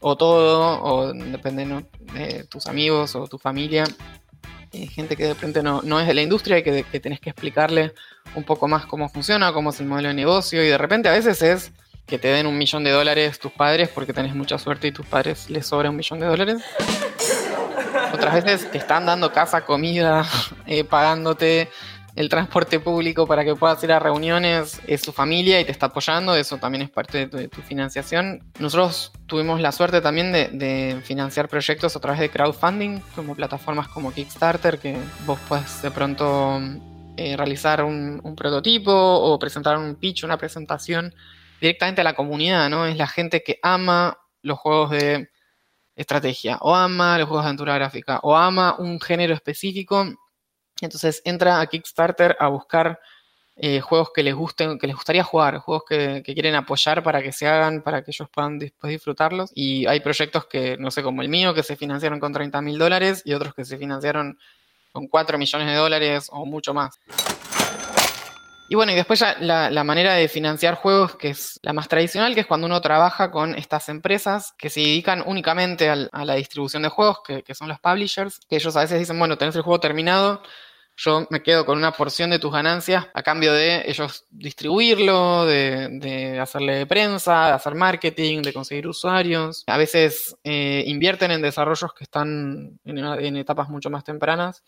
o 0.00 0.16
todo, 0.16 0.82
o 0.82 1.12
depende 1.12 1.84
de 2.12 2.44
tus 2.44 2.66
amigos 2.66 3.14
o 3.14 3.28
tu 3.28 3.38
familia. 3.38 3.84
Eh, 4.72 4.88
gente 4.88 5.16
que 5.16 5.22
de 5.24 5.34
repente 5.34 5.62
no, 5.62 5.80
no, 5.82 6.00
es 6.00 6.08
de 6.08 6.14
la 6.14 6.22
industria 6.22 6.58
y 6.58 6.64
que, 6.64 6.82
que 6.82 6.98
tenés 6.98 7.20
que 7.20 7.30
explicarle 7.30 7.92
un 8.34 8.42
poco 8.42 8.66
más 8.66 8.86
cómo 8.86 9.08
funciona, 9.08 9.52
cómo 9.52 9.70
es 9.70 9.78
el 9.78 9.86
modelo 9.86 10.08
de 10.08 10.14
negocio, 10.14 10.64
y 10.64 10.66
de 10.66 10.78
repente 10.78 11.08
a 11.08 11.12
veces 11.12 11.40
es 11.42 11.72
que 12.06 12.18
te 12.18 12.28
den 12.28 12.46
un 12.46 12.58
millón 12.58 12.84
de 12.84 12.90
dólares 12.90 13.38
tus 13.38 13.52
padres 13.52 13.88
porque 13.88 14.12
tenés 14.12 14.34
mucha 14.34 14.58
suerte 14.58 14.88
y 14.88 14.92
tus 14.92 15.06
padres 15.06 15.48
les 15.48 15.66
sobra 15.66 15.90
un 15.90 15.96
millón 15.96 16.20
de 16.20 16.26
dólares. 16.26 16.62
Otras 18.12 18.44
veces 18.44 18.70
te 18.70 18.78
están 18.78 19.06
dando 19.06 19.32
casa, 19.32 19.64
comida, 19.64 20.24
eh, 20.66 20.84
pagándote 20.84 21.68
el 22.14 22.28
transporte 22.28 22.78
público 22.78 23.26
para 23.26 23.44
que 23.44 23.56
puedas 23.56 23.82
ir 23.82 23.90
a 23.90 23.98
reuniones, 23.98 24.80
es 24.86 25.02
tu 25.02 25.10
familia 25.10 25.60
y 25.60 25.64
te 25.64 25.72
está 25.72 25.86
apoyando, 25.86 26.36
eso 26.36 26.58
también 26.58 26.82
es 26.82 26.90
parte 26.90 27.26
de 27.26 27.48
tu, 27.48 27.60
financiación. 27.62 28.44
Nosotros 28.60 29.10
tuvimos 29.26 29.60
la 29.60 29.72
suerte 29.72 30.00
también 30.00 30.30
de, 30.32 31.00
financiar 31.02 31.48
proyectos 31.48 31.96
a 31.96 32.00
través 32.00 32.20
de 32.20 32.30
crowdfunding, 32.30 33.00
como 33.16 33.34
plataformas 33.34 33.88
como 33.88 34.12
Kickstarter, 34.12 34.78
que 34.78 34.96
vos 35.26 35.40
puedes 35.48 35.82
de 35.82 35.90
pronto 35.90 36.60
eh, 37.16 37.36
realizar 37.36 37.82
un 37.82 38.34
prototipo 38.36 38.92
o 38.92 39.36
presentar 39.40 39.76
un 39.76 39.96
pitch, 39.96 40.22
una 40.22 40.36
presentación 40.36 41.12
directamente 41.64 42.02
a 42.02 42.04
la 42.04 42.12
comunidad, 42.12 42.68
¿no? 42.68 42.84
Es 42.84 42.98
la 42.98 43.06
gente 43.06 43.42
que 43.42 43.58
ama 43.62 44.18
los 44.42 44.58
juegos 44.58 44.90
de 44.90 45.30
estrategia, 45.96 46.58
o 46.60 46.74
ama 46.74 47.16
los 47.16 47.26
juegos 47.26 47.44
de 47.44 47.48
aventura 47.48 47.74
gráfica, 47.76 48.20
o 48.22 48.36
ama 48.36 48.76
un 48.78 49.00
género 49.00 49.32
específico. 49.32 50.06
Entonces 50.82 51.22
entra 51.24 51.60
a 51.60 51.66
Kickstarter 51.66 52.36
a 52.38 52.48
buscar 52.48 53.00
eh, 53.56 53.80
juegos 53.80 54.10
que 54.14 54.22
les 54.22 54.34
gusten, 54.34 54.78
que 54.78 54.86
les 54.86 54.94
gustaría 54.94 55.24
jugar, 55.24 55.56
juegos 55.56 55.84
que, 55.88 56.22
quieren 56.22 56.54
apoyar 56.54 57.02
para 57.02 57.22
que 57.22 57.32
se 57.32 57.46
hagan, 57.46 57.80
para 57.80 58.04
que 58.04 58.10
ellos 58.10 58.28
puedan 58.30 58.58
después 58.58 58.90
disfrutarlos. 58.90 59.50
Y 59.54 59.86
hay 59.86 60.00
proyectos 60.00 60.44
que, 60.44 60.76
no 60.76 60.90
sé, 60.90 61.02
como 61.02 61.22
el 61.22 61.30
mío, 61.30 61.54
que 61.54 61.62
se 61.62 61.76
financiaron 61.76 62.20
con 62.20 62.34
30 62.34 62.60
mil 62.60 62.76
dólares 62.76 63.22
y 63.24 63.32
otros 63.32 63.54
que 63.54 63.64
se 63.64 63.78
financiaron 63.78 64.38
con 64.92 65.08
4 65.08 65.38
millones 65.38 65.66
de 65.66 65.74
dólares 65.76 66.28
o 66.30 66.44
mucho 66.44 66.74
más. 66.74 67.00
Y 68.66 68.76
bueno, 68.76 68.92
y 68.92 68.94
después 68.94 69.20
ya 69.20 69.36
la, 69.40 69.84
manera 69.84 70.14
de 70.14 70.26
financiar 70.26 70.74
juegos, 70.74 71.16
que 71.16 71.30
es 71.30 71.60
la 71.62 71.74
más 71.74 71.86
tradicional, 71.86 72.34
que 72.34 72.40
es 72.40 72.46
cuando 72.46 72.66
uno 72.66 72.80
trabaja 72.80 73.30
con 73.30 73.54
estas 73.54 73.90
empresas 73.90 74.54
que 74.56 74.70
se 74.70 74.80
dedican 74.80 75.22
únicamente 75.26 75.90
a 75.90 76.24
la 76.24 76.34
distribución 76.34 76.82
de 76.82 76.88
juegos, 76.88 77.18
que, 77.22 77.54
son 77.54 77.68
los 77.68 77.78
publishers, 77.78 78.40
que 78.48 78.56
ellos 78.56 78.74
a 78.76 78.80
veces 78.80 78.98
dicen, 78.98 79.18
bueno, 79.18 79.36
tenés 79.36 79.54
el 79.56 79.62
juego 79.62 79.80
terminado, 79.80 80.42
yo 80.96 81.26
me 81.28 81.42
quedo 81.42 81.66
con 81.66 81.76
una 81.76 81.92
porción 81.92 82.30
de 82.30 82.38
tus 82.38 82.52
ganancias 82.52 83.06
a 83.12 83.22
cambio 83.22 83.52
de 83.52 83.82
ellos 83.86 84.24
distribuirlo, 84.30 85.44
de, 85.44 86.38
hacerle 86.40 86.86
prensa, 86.86 87.48
de 87.48 87.52
hacer 87.52 87.74
marketing, 87.74 88.42
de 88.42 88.52
conseguir 88.52 88.86
usuarios. 88.86 89.64
A 89.66 89.76
veces 89.76 90.36
eh, 90.44 90.84
invierten 90.86 91.32
en 91.32 91.42
desarrollos 91.42 91.92
que 91.92 92.04
están 92.04 92.78
en, 92.84 93.36
etapas 93.36 93.68
mucho 93.68 93.90
más 93.90 94.04
tempranas 94.04 94.62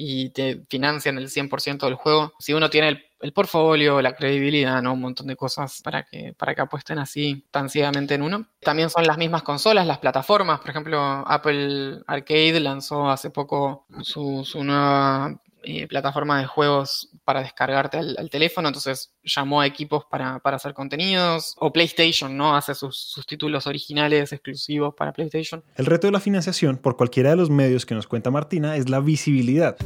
y 0.00 0.30
te 0.30 0.62
financian 0.70 1.18
el 1.18 1.28
100% 1.28 1.86
del 1.86 1.94
juego. 1.96 2.32
Si 2.38 2.54
uno 2.54 2.70
tiene 2.70 2.88
el 2.88 3.08
el 3.20 3.32
portfolio, 3.32 4.00
la 4.00 4.14
credibilidad, 4.14 4.80
¿no? 4.82 4.92
Un 4.92 5.00
montón 5.00 5.26
de 5.26 5.36
cosas 5.36 5.80
para 5.82 6.04
que, 6.04 6.34
para 6.34 6.54
que 6.54 6.60
apuesten 6.60 6.98
así 6.98 7.44
tan 7.50 7.68
ciegamente 7.68 8.14
en 8.14 8.22
uno. 8.22 8.46
También 8.60 8.90
son 8.90 9.06
las 9.06 9.18
mismas 9.18 9.42
consolas, 9.42 9.86
las 9.86 9.98
plataformas. 9.98 10.60
Por 10.60 10.70
ejemplo, 10.70 11.00
Apple 11.00 12.00
Arcade 12.06 12.60
lanzó 12.60 13.10
hace 13.10 13.30
poco 13.30 13.86
su, 14.02 14.44
su 14.44 14.62
nueva 14.62 15.40
eh, 15.62 15.86
plataforma 15.88 16.38
de 16.38 16.46
juegos 16.46 17.10
para 17.24 17.40
descargarte 17.40 17.98
al, 17.98 18.30
teléfono, 18.30 18.68
entonces 18.68 19.12
llamó 19.24 19.60
a 19.60 19.66
equipos 19.66 20.04
para, 20.04 20.40
hacer 20.42 20.72
contenidos, 20.72 21.54
o 21.58 21.72
PlayStation, 21.72 22.36
¿no? 22.36 22.56
Hace 22.56 22.74
sus, 22.74 22.96
sus, 22.96 23.26
títulos 23.26 23.66
originales 23.66 24.32
exclusivos 24.32 24.94
para 24.94 25.12
PlayStation. 25.12 25.64
El 25.74 25.86
reto 25.86 26.06
de 26.06 26.12
la 26.12 26.20
financiación 26.20 26.76
por 26.76 26.96
cualquiera 26.96 27.30
de 27.30 27.36
los 27.36 27.50
medios 27.50 27.86
que 27.86 27.94
nos 27.94 28.06
cuenta 28.06 28.30
Martina 28.30 28.76
es 28.76 28.88
la 28.88 29.00
visibilidad. 29.00 29.76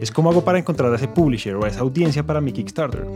Es 0.00 0.10
como 0.10 0.30
hago 0.30 0.44
para 0.44 0.58
encontrar 0.58 0.92
a 0.92 0.96
ese 0.96 1.08
publisher 1.08 1.54
o 1.56 1.64
a 1.64 1.68
esa 1.68 1.80
audiencia 1.80 2.24
para 2.24 2.40
mi 2.40 2.52
Kickstarter. 2.52 3.06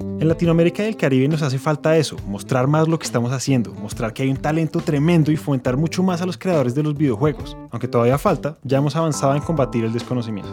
En 0.00 0.28
Latinoamérica 0.28 0.84
y 0.84 0.88
el 0.88 0.96
Caribe 0.96 1.28
nos 1.28 1.42
hace 1.42 1.58
falta 1.58 1.96
eso, 1.96 2.16
mostrar 2.26 2.66
más 2.66 2.88
lo 2.88 2.98
que 2.98 3.06
estamos 3.06 3.32
haciendo, 3.32 3.72
mostrar 3.72 4.12
que 4.12 4.22
hay 4.22 4.30
un 4.30 4.36
talento 4.36 4.80
tremendo 4.80 5.32
y 5.32 5.36
fomentar 5.36 5.76
mucho 5.76 6.02
más 6.02 6.20
a 6.20 6.26
los 6.26 6.36
creadores 6.36 6.74
de 6.74 6.82
los 6.82 6.94
videojuegos. 6.94 7.56
Aunque 7.70 7.88
todavía 7.88 8.18
falta, 8.18 8.58
ya 8.62 8.78
hemos 8.78 8.96
avanzado 8.96 9.34
en 9.34 9.40
combatir 9.40 9.84
el 9.84 9.92
desconocimiento. 9.92 10.50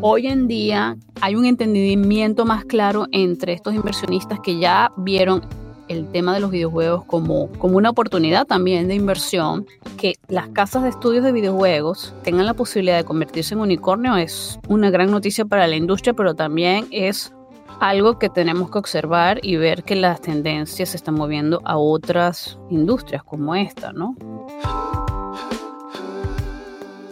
Hoy 0.00 0.26
en 0.26 0.48
día 0.48 0.96
hay 1.20 1.34
un 1.34 1.44
entendimiento 1.44 2.44
más 2.44 2.64
claro 2.64 3.06
entre 3.10 3.52
estos 3.52 3.74
inversionistas 3.74 4.38
que 4.40 4.58
ya 4.58 4.92
vieron 4.96 5.42
el 5.88 6.06
tema 6.08 6.34
de 6.34 6.40
los 6.40 6.50
videojuegos 6.50 7.04
como, 7.04 7.50
como 7.52 7.78
una 7.78 7.90
oportunidad 7.90 8.46
también 8.46 8.88
de 8.88 8.94
inversión, 8.94 9.66
que 9.96 10.14
las 10.28 10.48
casas 10.48 10.82
de 10.82 10.90
estudios 10.90 11.24
de 11.24 11.32
videojuegos 11.32 12.14
tengan 12.22 12.46
la 12.46 12.54
posibilidad 12.54 12.98
de 12.98 13.04
convertirse 13.04 13.54
en 13.54 13.60
unicornio 13.60 14.16
es 14.16 14.60
una 14.68 14.90
gran 14.90 15.10
noticia 15.10 15.44
para 15.44 15.66
la 15.66 15.76
industria, 15.76 16.12
pero 16.12 16.34
también 16.34 16.86
es 16.90 17.32
algo 17.80 18.18
que 18.18 18.28
tenemos 18.28 18.70
que 18.70 18.78
observar 18.78 19.40
y 19.42 19.56
ver 19.56 19.84
que 19.84 19.96
las 19.96 20.20
tendencias 20.20 20.90
se 20.90 20.96
están 20.96 21.14
moviendo 21.14 21.60
a 21.64 21.76
otras 21.76 22.58
industrias 22.70 23.22
como 23.22 23.54
esta, 23.54 23.92
¿no? 23.92 24.16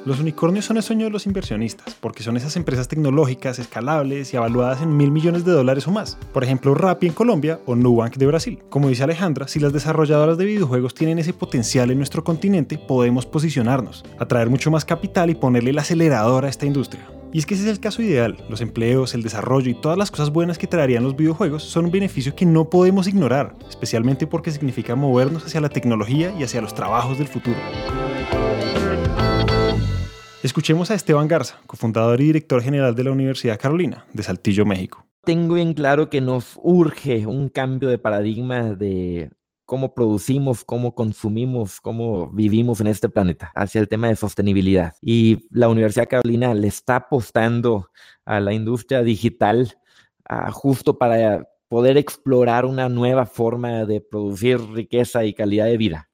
Los 0.05 0.21
unicornios 0.21 0.65
son 0.65 0.77
el 0.77 0.85
sueño 0.85 1.07
de 1.07 1.11
los 1.11 1.27
inversionistas, 1.27 1.95
porque 1.95 2.23
son 2.23 2.37
esas 2.37 2.55
empresas 2.55 2.87
tecnológicas, 2.87 3.59
escalables 3.59 4.33
y 4.33 4.37
evaluadas 4.37 4.81
en 4.81 4.97
mil 4.97 5.11
millones 5.11 5.45
de 5.45 5.51
dólares 5.51 5.89
o 5.89 5.91
más. 5.91 6.17
Por 6.33 6.45
ejemplo, 6.45 6.77
Rappi 6.77 7.09
en 7.09 7.13
Colombia 7.13 7.59
o 7.67 7.75
Nubank 7.75 8.15
de 8.15 8.27
Brasil. 8.27 8.63
Como 8.71 8.89
dice 8.89 9.03
Alejandra, 9.03 9.49
si 9.49 9.59
las 9.59 9.73
desarrolladoras 9.73 10.39
de 10.39 10.45
videojuegos 10.45 10.95
tienen 10.95 11.19
ese 11.19 11.33
potencial 11.33 11.91
en 11.91 11.99
nuestro 11.99 12.23
continente, 12.23 12.79
podemos 12.79 13.27
posicionarnos, 13.27 14.05
atraer 14.21 14.49
mucho 14.49 14.71
más 14.71 14.85
capital 14.85 15.29
y 15.29 15.35
ponerle 15.35 15.71
el 15.71 15.79
acelerador 15.81 16.45
a 16.45 16.51
esta 16.51 16.67
industria. 16.67 17.16
Y 17.37 17.41
es 17.41 17.45
que 17.45 17.53
ese 17.53 17.65
es 17.65 17.71
el 17.71 17.81
caso 17.81 18.01
ideal. 18.01 18.39
Los 18.49 18.63
empleos, 18.63 19.13
el 19.13 19.23
desarrollo 19.23 19.69
y 19.71 19.75
todas 19.75 19.99
las 19.99 20.11
cosas 20.11 20.31
buenas 20.31 20.57
que 20.57 20.67
traerían 20.67 21.05
los 21.05 21.17
videojuegos 21.17 21.65
son 21.65 21.85
un 21.85 21.91
beneficio 21.91 22.35
que 22.35 22.47
no 22.47 22.71
podemos 22.71 23.07
ignorar, 23.09 23.55
especialmente 23.69 24.27
porque 24.27 24.51
significa 24.51 24.95
movernos 24.95 25.45
hacia 25.45 25.61
la 25.61 25.69
tecnología 25.69 26.35
y 26.39 26.45
hacia 26.45 26.63
los 26.63 26.75
trabajos 26.75 27.19
del 27.19 27.29
futuro. 27.29 27.59
Escuchemos 30.43 30.91
a 30.91 30.95
Esteban 30.95 31.29
Garza, 31.29 31.61
cofundador 31.67 32.23
y 32.23 32.25
director 32.25 32.63
general 32.63 32.95
de 32.95 33.05
la 33.05 33.11
Universidad 33.11 33.61
Carolina, 33.61 34.07
de 34.15 34.23
Saltillo, 34.23 34.65
México. 34.65 35.07
Tengo 35.23 35.57
bien 35.57 35.75
claro 35.75 36.09
que 36.09 36.23
nos 36.23 36.59
urge 36.63 37.27
un 37.27 37.51
cambio 37.51 37.91
de 37.91 37.99
paradigma 37.99 38.73
de 38.73 39.29
cómo 39.67 39.95
producimos, 39.95 40.65
cómo 40.65 40.95
consumimos, 40.95 41.81
cómo 41.81 42.31
vivimos 42.31 42.81
en 42.81 42.87
este 42.87 43.09
planeta, 43.09 43.53
hacia 43.55 43.81
el 43.81 43.89
tema 43.89 44.09
de 44.09 44.17
sostenibilidad. 44.17 44.95
Y 45.03 45.49
la 45.51 45.69
Universidad 45.69 46.09
Carolina 46.09 46.55
le 46.55 46.69
está 46.69 46.97
apostando 46.97 47.91
a 48.25 48.41
la 48.41 48.55
industria 48.55 49.03
digital 49.03 49.77
justo 50.53 50.99
para 50.99 51.49
poder 51.69 51.97
explorar 51.97 52.65
una 52.65 52.89
nueva 52.89 53.27
forma 53.27 53.85
de 53.85 54.01
producir 54.01 54.61
riqueza 54.71 55.25
y 55.25 55.35
calidad 55.35 55.67
de 55.67 55.77
vida. 55.77 56.09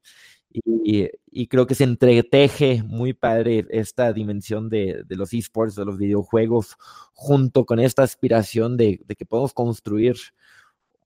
Y, 0.85 1.47
creo 1.49 1.67
que 1.67 1.75
se 1.75 1.85
entreteje 1.85 2.83
muy 2.83 3.15
padre 3.15 3.67
esta 3.71 4.13
dimensión 4.13 4.69
de, 4.69 5.05
los 5.09 5.33
esports, 5.33 5.77
de 5.77 5.85
los 5.85 5.97
videojuegos, 5.97 6.77
junto 7.15 7.65
con 7.65 7.81
esta 7.81 8.03
aspiración 8.03 8.77
de, 8.77 9.01
que 9.17 9.25
podemos 9.25 9.55
construir 9.55 10.17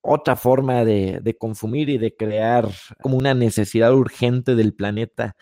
otra 0.07 0.37
forma 0.37 0.85
de, 0.85 1.37
consumir 1.39 1.89
y 1.89 1.99
de 1.99 2.15
crear 2.15 2.69
como 3.03 3.17
una 3.17 3.35
necesidad 3.35 3.95
urgente 3.95 4.55
del 4.55 4.75
planeta 4.75 5.37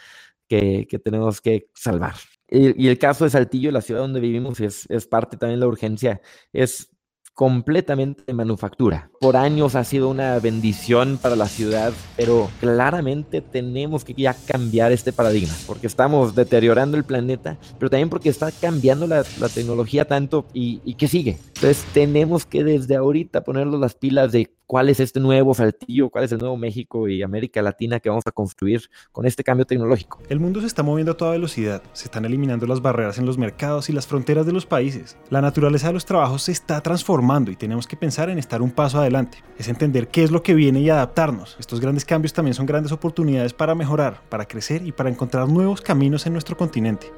que, 0.48 0.86
tenemos 1.04 1.40
que 1.40 1.68
salvar. 1.74 2.14
Y, 2.48 2.88
el 2.88 2.98
caso 2.98 3.24
de 3.24 3.30
Saltillo, 3.30 3.70
la 3.70 3.80
ciudad 3.80 4.00
donde 4.00 4.20
vivimos, 4.20 4.60
es, 4.60 4.86
es 4.90 5.06
parte 5.06 5.36
también 5.36 5.58
de 5.60 5.66
la 5.66 5.68
urgencia. 5.68 6.20
Es 6.52 6.93
completamente 7.34 8.22
de 8.26 8.32
manufactura. 8.32 9.10
Por 9.20 9.36
años 9.36 9.74
ha 9.74 9.84
sido 9.84 10.08
una 10.08 10.38
bendición 10.38 11.18
para 11.20 11.34
la 11.36 11.48
ciudad, 11.48 11.92
pero 12.16 12.48
claramente 12.60 13.40
tenemos 13.40 14.04
que 14.04 14.14
ya 14.14 14.34
cambiar 14.46 14.92
este 14.92 15.12
paradigma, 15.12 15.52
porque 15.66 15.88
estamos 15.88 16.34
deteriorando 16.34 16.96
el 16.96 17.04
planeta, 17.04 17.58
pero 17.78 17.90
también 17.90 18.08
porque 18.08 18.28
está 18.28 18.52
cambiando 18.52 19.06
la, 19.06 19.24
tecnología 19.54 20.06
tanto 20.06 20.46
y, 20.54 20.80
y 20.84 20.94
que 20.94 21.08
sigue. 21.08 21.38
Entonces 21.54 21.84
tenemos 21.92 22.46
que 22.46 22.64
desde 22.64 22.96
ahorita 22.96 23.42
ponernos 23.42 23.78
las 23.78 23.94
pilas 23.94 24.32
de 24.32 24.50
cuál 24.66 24.88
es 24.88 25.00
este 25.00 25.20
nuevo 25.20 25.54
Saltillo, 25.54 26.08
cuál 26.08 26.24
es 26.24 26.32
el 26.32 26.38
nuevo 26.38 26.56
México 26.56 27.08
y 27.08 27.22
América 27.22 27.60
Latina 27.62 28.00
que 28.00 28.08
vamos 28.08 28.26
a 28.26 28.32
construir 28.32 28.88
con 29.12 29.26
este 29.26 29.44
cambio 29.44 29.66
tecnológico. 29.66 30.20
El 30.28 30.40
mundo 30.40 30.60
se 30.60 30.66
está 30.66 30.82
moviendo 30.82 31.12
a 31.12 31.16
toda 31.16 31.32
velocidad, 31.32 31.82
se 31.92 32.04
están 32.04 32.24
eliminando 32.24 32.66
las 32.66 32.80
barreras 32.80 33.18
en 33.18 33.26
los 33.26 33.38
mercados 33.38 33.90
y 33.90 33.92
las 33.92 34.06
fronteras 34.06 34.46
de 34.46 34.52
los 34.52 34.66
países. 34.66 35.16
La 35.30 35.42
naturaleza 35.42 35.88
de 35.88 35.92
los 35.92 36.06
trabajos 36.06 36.44
se 36.44 36.52
está 36.52 36.80
transformando 36.80 37.23
y 37.50 37.56
tenemos 37.56 37.86
que 37.86 37.96
pensar 37.96 38.30
en 38.30 38.38
estar 38.38 38.62
un 38.62 38.70
paso 38.70 38.98
adelante. 38.98 39.38
Es 39.58 39.68
entender 39.68 40.08
qué 40.08 40.22
es 40.22 40.30
lo 40.30 40.42
que 40.42 40.54
viene 40.54 40.80
y 40.80 40.90
adaptarnos. 40.90 41.56
Estos 41.58 41.80
grandes 41.80 42.04
cambios 42.04 42.32
también 42.32 42.54
son 42.54 42.66
grandes 42.66 42.92
oportunidades 42.92 43.52
para 43.52 43.74
mejorar, 43.74 44.22
para 44.28 44.46
crecer 44.46 44.86
y 44.86 44.92
para 44.92 45.10
encontrar 45.10 45.48
nuevos 45.48 45.80
caminos 45.80 46.26
en 46.26 46.32
nuestro 46.32 46.56
continente. 46.56 47.10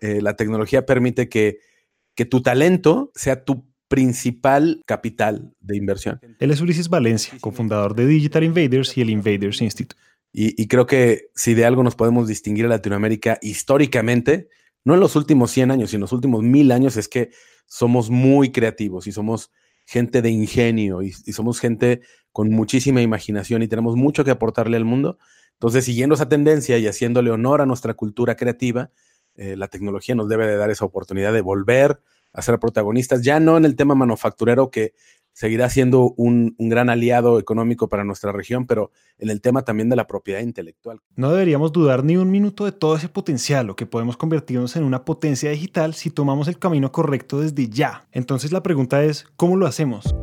Eh, 0.00 0.20
la 0.22 0.34
tecnología 0.34 0.86
permite 0.86 1.28
que, 1.28 1.58
que 2.14 2.24
tu 2.24 2.42
talento 2.42 3.12
sea 3.14 3.44
tu 3.44 3.70
principal 3.88 4.82
capital 4.86 5.52
de 5.60 5.76
inversión. 5.76 6.20
Él 6.38 6.50
es 6.50 6.60
Ulises 6.60 6.88
Valencia, 6.88 7.34
cofundador 7.40 7.94
de 7.94 8.06
Digital 8.06 8.44
Invaders 8.44 8.96
y 8.96 9.00
el 9.00 9.10
Invaders 9.10 9.60
Institute. 9.60 9.96
Y, 10.32 10.68
creo 10.68 10.86
que 10.86 11.30
si 11.34 11.54
de 11.54 11.64
algo 11.64 11.82
nos 11.82 11.96
podemos 11.96 12.28
distinguir 12.28 12.64
a 12.66 12.68
Latinoamérica 12.68 13.40
históricamente, 13.42 14.48
no 14.84 14.94
en 14.94 15.00
los 15.00 15.16
últimos 15.16 15.50
100 15.50 15.72
años, 15.72 15.90
sino 15.90 15.98
en 15.98 16.02
los 16.02 16.12
últimos 16.12 16.44
mil 16.44 16.70
años, 16.70 16.96
es 16.96 17.08
que 17.08 17.30
somos 17.70 18.10
muy 18.10 18.50
creativos 18.50 19.06
y 19.06 19.12
somos 19.12 19.52
gente 19.86 20.22
de 20.22 20.30
ingenio 20.30 21.02
y, 21.02 21.12
somos 21.12 21.60
gente 21.60 22.00
con 22.32 22.50
muchísima 22.50 23.00
imaginación 23.00 23.62
y 23.62 23.68
tenemos 23.68 23.94
mucho 23.94 24.24
que 24.24 24.32
aportarle 24.32 24.76
al 24.76 24.84
mundo. 24.84 25.18
Entonces, 25.52 25.84
siguiendo 25.84 26.16
esa 26.16 26.28
tendencia 26.28 26.78
y 26.78 26.88
haciéndole 26.88 27.30
honor 27.30 27.60
a 27.60 27.66
nuestra 27.66 27.94
cultura 27.94 28.34
creativa, 28.34 28.90
eh, 29.36 29.54
la 29.56 29.68
tecnología 29.68 30.16
nos 30.16 30.28
debe 30.28 30.48
de 30.48 30.56
dar 30.56 30.70
esa 30.70 30.84
oportunidad 30.84 31.32
de 31.32 31.42
volver 31.42 32.00
a 32.32 32.42
ser 32.42 32.58
protagonistas, 32.58 33.22
ya 33.22 33.38
no 33.38 33.56
en 33.56 33.64
el 33.64 33.76
tema 33.76 33.94
manufacturero 33.94 34.70
que 34.70 34.94
seguirá 35.32 35.70
siendo 35.70 36.14
un, 36.16 36.54
gran 36.58 36.90
aliado 36.90 37.38
económico 37.38 37.88
para 37.88 38.04
nuestra 38.04 38.32
región, 38.32 38.66
pero 38.66 38.90
en 39.18 39.30
el 39.30 39.40
tema 39.40 39.62
también 39.62 39.88
de 39.88 39.96
la 39.96 40.06
propiedad 40.06 40.40
intelectual. 40.40 41.00
No 41.16 41.30
deberíamos 41.30 41.72
dudar 41.72 42.04
ni 42.04 42.16
un 42.16 42.30
minuto 42.30 42.64
de 42.64 42.72
todo 42.72 42.96
ese 42.96 43.08
potencial 43.08 43.70
o 43.70 43.76
que 43.76 43.86
podemos 43.86 44.16
convertirnos 44.16 44.76
en 44.76 44.84
una 44.84 45.04
potencia 45.04 45.50
digital 45.50 45.94
si 45.94 46.10
tomamos 46.10 46.48
el 46.48 46.58
camino 46.58 46.92
correcto 46.92 47.40
desde 47.40 47.68
ya. 47.68 48.06
Entonces 48.12 48.52
la 48.52 48.62
pregunta 48.62 49.02
es, 49.04 49.26
¿cómo 49.36 49.56
lo 49.56 49.66
hacemos? 49.66 50.14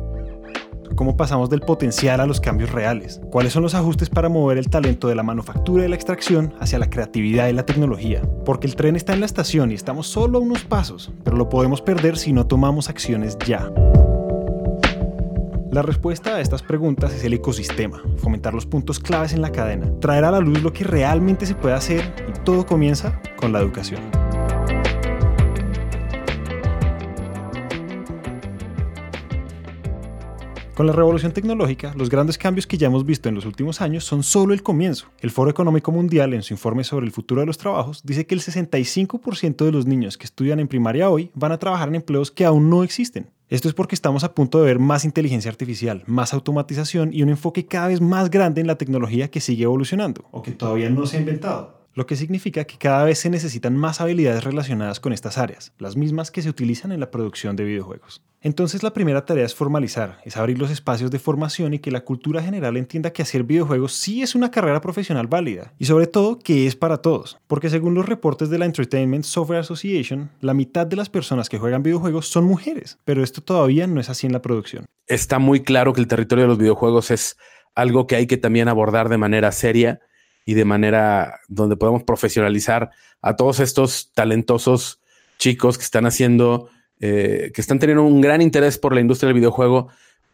cómo 0.98 1.16
pasamos 1.16 1.48
del 1.48 1.60
potencial 1.60 2.20
a 2.20 2.26
los 2.26 2.40
cambios 2.40 2.72
reales, 2.72 3.20
cuáles 3.30 3.52
son 3.52 3.62
los 3.62 3.74
ajustes 3.74 4.10
para 4.10 4.28
mover 4.28 4.58
el 4.58 4.68
talento 4.68 5.08
de 5.08 5.14
la 5.14 5.22
manufactura 5.22 5.84
y 5.84 5.88
la 5.88 5.94
extracción 5.94 6.54
hacia 6.58 6.78
la 6.78 6.90
creatividad 6.90 7.48
y 7.48 7.52
la 7.52 7.66
tecnología, 7.66 8.22
porque 8.44 8.66
el 8.66 8.74
tren 8.74 8.96
está 8.96 9.12
en 9.12 9.20
la 9.20 9.26
estación 9.26 9.70
y 9.70 9.74
estamos 9.74 10.08
solo 10.08 10.38
a 10.38 10.40
unos 10.40 10.64
pasos, 10.64 11.12
pero 11.24 11.36
lo 11.36 11.48
podemos 11.48 11.82
perder 11.82 12.16
si 12.16 12.32
no 12.32 12.46
tomamos 12.46 12.88
acciones 12.88 13.38
ya. 13.46 13.70
La 15.70 15.82
respuesta 15.82 16.36
a 16.36 16.40
estas 16.40 16.62
preguntas 16.62 17.12
es 17.12 17.24
el 17.24 17.34
ecosistema, 17.34 18.02
fomentar 18.16 18.54
los 18.54 18.64
puntos 18.64 18.98
claves 18.98 19.34
en 19.34 19.42
la 19.42 19.52
cadena, 19.52 19.92
traer 20.00 20.24
a 20.24 20.30
la 20.30 20.40
luz 20.40 20.62
lo 20.62 20.72
que 20.72 20.82
realmente 20.82 21.44
se 21.44 21.54
puede 21.54 21.74
hacer 21.74 22.14
y 22.26 22.32
todo 22.42 22.64
comienza 22.64 23.20
con 23.36 23.52
la 23.52 23.60
educación. 23.60 24.00
Con 30.74 30.86
la 30.86 30.92
revolución 30.94 31.32
tecnológica, 31.32 31.92
los 31.96 32.08
grandes 32.08 32.38
cambios 32.38 32.66
que 32.66 32.78
ya 32.78 32.86
hemos 32.86 33.04
visto 33.04 33.28
en 33.28 33.34
los 33.34 33.44
últimos 33.44 33.82
años 33.82 34.04
son 34.04 34.22
solo 34.22 34.54
el 34.54 34.62
comienzo. 34.62 35.08
El 35.20 35.30
Foro 35.30 35.50
Económico 35.50 35.92
Mundial, 35.92 36.32
en 36.32 36.42
su 36.42 36.54
informe 36.54 36.82
sobre 36.82 37.04
el 37.04 37.12
futuro 37.12 37.42
de 37.42 37.46
los 37.46 37.58
trabajos, 37.58 38.00
dice 38.04 38.26
que 38.26 38.34
el 38.34 38.40
65% 38.40 39.66
de 39.66 39.72
los 39.72 39.84
niños 39.84 40.16
que 40.16 40.24
estudian 40.24 40.60
en 40.60 40.68
primaria 40.68 41.10
hoy 41.10 41.30
van 41.34 41.52
a 41.52 41.58
trabajar 41.58 41.88
en 41.88 41.96
empleos 41.96 42.30
que 42.30 42.46
aún 42.46 42.70
no 42.70 42.84
existen. 42.84 43.28
Esto 43.50 43.68
es 43.68 43.74
porque 43.74 43.94
estamos 43.94 44.24
a 44.24 44.34
punto 44.34 44.58
de 44.58 44.66
ver 44.66 44.78
más 44.78 45.06
inteligencia 45.06 45.50
artificial, 45.50 46.02
más 46.06 46.34
automatización 46.34 47.14
y 47.14 47.22
un 47.22 47.30
enfoque 47.30 47.64
cada 47.64 47.88
vez 47.88 48.02
más 48.02 48.30
grande 48.30 48.60
en 48.60 48.66
la 48.66 48.76
tecnología 48.76 49.30
que 49.30 49.40
sigue 49.40 49.64
evolucionando 49.64 50.26
o 50.32 50.42
que 50.42 50.50
todavía 50.50 50.90
no 50.90 51.06
se 51.06 51.16
ha 51.16 51.20
inventado 51.20 51.77
lo 51.98 52.06
que 52.06 52.14
significa 52.14 52.62
que 52.62 52.78
cada 52.78 53.02
vez 53.02 53.18
se 53.18 53.28
necesitan 53.28 53.76
más 53.76 54.00
habilidades 54.00 54.44
relacionadas 54.44 55.00
con 55.00 55.12
estas 55.12 55.36
áreas, 55.36 55.72
las 55.80 55.96
mismas 55.96 56.30
que 56.30 56.42
se 56.42 56.48
utilizan 56.48 56.92
en 56.92 57.00
la 57.00 57.10
producción 57.10 57.56
de 57.56 57.64
videojuegos. 57.64 58.22
Entonces 58.40 58.84
la 58.84 58.92
primera 58.92 59.24
tarea 59.24 59.44
es 59.44 59.52
formalizar, 59.52 60.20
es 60.24 60.36
abrir 60.36 60.60
los 60.60 60.70
espacios 60.70 61.10
de 61.10 61.18
formación 61.18 61.74
y 61.74 61.80
que 61.80 61.90
la 61.90 62.02
cultura 62.04 62.40
general 62.40 62.76
entienda 62.76 63.12
que 63.12 63.22
hacer 63.22 63.42
videojuegos 63.42 63.94
sí 63.94 64.22
es 64.22 64.36
una 64.36 64.52
carrera 64.52 64.80
profesional 64.80 65.26
válida 65.26 65.72
y 65.76 65.86
sobre 65.86 66.06
todo 66.06 66.38
que 66.38 66.68
es 66.68 66.76
para 66.76 66.98
todos, 66.98 67.36
porque 67.48 67.68
según 67.68 67.94
los 67.94 68.06
reportes 68.06 68.48
de 68.48 68.58
la 68.58 68.66
Entertainment 68.66 69.24
Software 69.24 69.58
Association, 69.58 70.30
la 70.40 70.54
mitad 70.54 70.86
de 70.86 70.94
las 70.94 71.10
personas 71.10 71.48
que 71.48 71.58
juegan 71.58 71.82
videojuegos 71.82 72.28
son 72.28 72.44
mujeres, 72.44 72.96
pero 73.04 73.24
esto 73.24 73.40
todavía 73.40 73.88
no 73.88 74.00
es 74.00 74.08
así 74.08 74.24
en 74.28 74.34
la 74.34 74.40
producción. 74.40 74.84
Está 75.08 75.40
muy 75.40 75.64
claro 75.64 75.92
que 75.92 76.00
el 76.00 76.06
territorio 76.06 76.44
de 76.44 76.48
los 76.48 76.58
videojuegos 76.58 77.10
es 77.10 77.36
algo 77.74 78.06
que 78.06 78.14
hay 78.14 78.28
que 78.28 78.36
también 78.36 78.68
abordar 78.68 79.08
de 79.08 79.18
manera 79.18 79.50
seria 79.50 80.00
y 80.48 80.54
de 80.54 80.64
manera 80.64 81.40
donde 81.48 81.76
podemos 81.76 82.04
profesionalizar 82.04 82.90
a 83.20 83.36
todos 83.36 83.60
estos 83.60 84.12
talentosos 84.14 84.98
chicos 85.36 85.76
que 85.76 85.84
están 85.84 86.06
haciendo, 86.06 86.70
eh, 87.00 87.50
que 87.52 87.60
están 87.60 87.78
teniendo 87.78 88.02
un 88.02 88.22
gran 88.22 88.40
interés 88.40 88.78
por 88.78 88.94
la 88.94 89.02
industria 89.02 89.26
del 89.26 89.34
videojuego, 89.34 89.88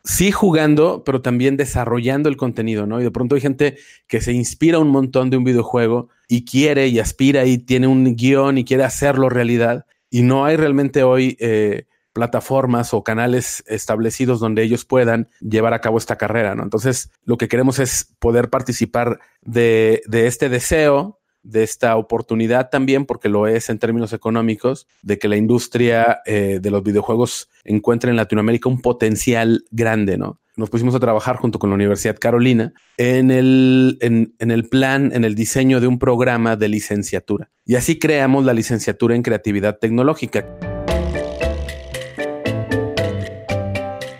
sí 0.04 0.30
jugando, 0.30 1.02
pero 1.02 1.20
también 1.20 1.56
desarrollando 1.56 2.28
el 2.28 2.36
contenido, 2.36 2.86
¿no? 2.86 3.00
Y 3.00 3.02
de 3.02 3.10
pronto 3.10 3.34
hay 3.34 3.40
gente 3.40 3.76
que 4.06 4.20
se 4.20 4.32
inspira 4.32 4.78
un 4.78 4.90
montón 4.90 5.30
de 5.30 5.36
un 5.36 5.42
videojuego 5.42 6.10
y 6.28 6.44
quiere 6.44 6.86
y 6.86 7.00
aspira 7.00 7.44
y 7.44 7.58
tiene 7.58 7.88
un 7.88 8.14
guion 8.14 8.58
y 8.58 8.64
quiere 8.64 8.84
hacerlo 8.84 9.30
realidad. 9.30 9.84
Y 10.10 10.22
no 10.22 10.44
hay 10.44 10.54
realmente 10.54 11.02
hoy 11.02 11.36
eh, 11.40 11.86
plataformas 12.14 12.94
o 12.94 13.04
canales 13.04 13.62
establecidos 13.66 14.40
donde 14.40 14.62
ellos 14.62 14.86
puedan 14.86 15.28
llevar 15.40 15.74
a 15.74 15.80
cabo 15.82 15.98
esta 15.98 16.16
carrera, 16.16 16.54
¿no? 16.54 16.62
Entonces, 16.62 17.10
lo 17.24 17.36
que 17.36 17.48
queremos 17.48 17.78
es 17.78 18.14
poder 18.18 18.48
participar 18.48 19.18
de, 19.42 20.02
de 20.06 20.26
este 20.26 20.48
deseo 20.48 21.20
de 21.44 21.62
esta 21.62 21.96
oportunidad 21.96 22.70
también, 22.70 23.04
porque 23.04 23.28
lo 23.28 23.46
es 23.46 23.68
en 23.68 23.78
términos 23.78 24.12
económicos, 24.12 24.88
de 25.02 25.18
que 25.18 25.28
la 25.28 25.36
industria 25.36 26.20
eh, 26.24 26.58
de 26.60 26.70
los 26.70 26.82
videojuegos 26.82 27.50
encuentre 27.64 28.10
en 28.10 28.16
Latinoamérica 28.16 28.68
un 28.68 28.80
potencial 28.80 29.64
grande, 29.70 30.16
¿no? 30.16 30.40
Nos 30.56 30.70
pusimos 30.70 30.94
a 30.94 31.00
trabajar 31.00 31.36
junto 31.36 31.58
con 31.58 31.70
la 31.70 31.74
Universidad 31.74 32.16
Carolina 32.18 32.72
en 32.96 33.30
el, 33.30 33.98
en, 34.00 34.34
en 34.38 34.50
el 34.50 34.68
plan, 34.68 35.10
en 35.12 35.24
el 35.24 35.34
diseño 35.34 35.80
de 35.80 35.88
un 35.88 35.98
programa 35.98 36.56
de 36.56 36.68
licenciatura. 36.68 37.50
Y 37.66 37.74
así 37.74 37.98
creamos 37.98 38.44
la 38.44 38.54
licenciatura 38.54 39.16
en 39.16 39.22
creatividad 39.22 39.78
tecnológica. 39.78 40.73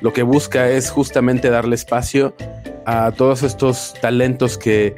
Lo 0.05 0.13
que 0.13 0.23
busca 0.23 0.69
es 0.69 0.91
justamente 0.91 1.49
darle 1.49 1.77
espacio 1.77 2.37
a 2.85 3.11
todos 3.13 3.43
estos 3.43 3.95
talentos 4.03 4.59
que 4.59 4.95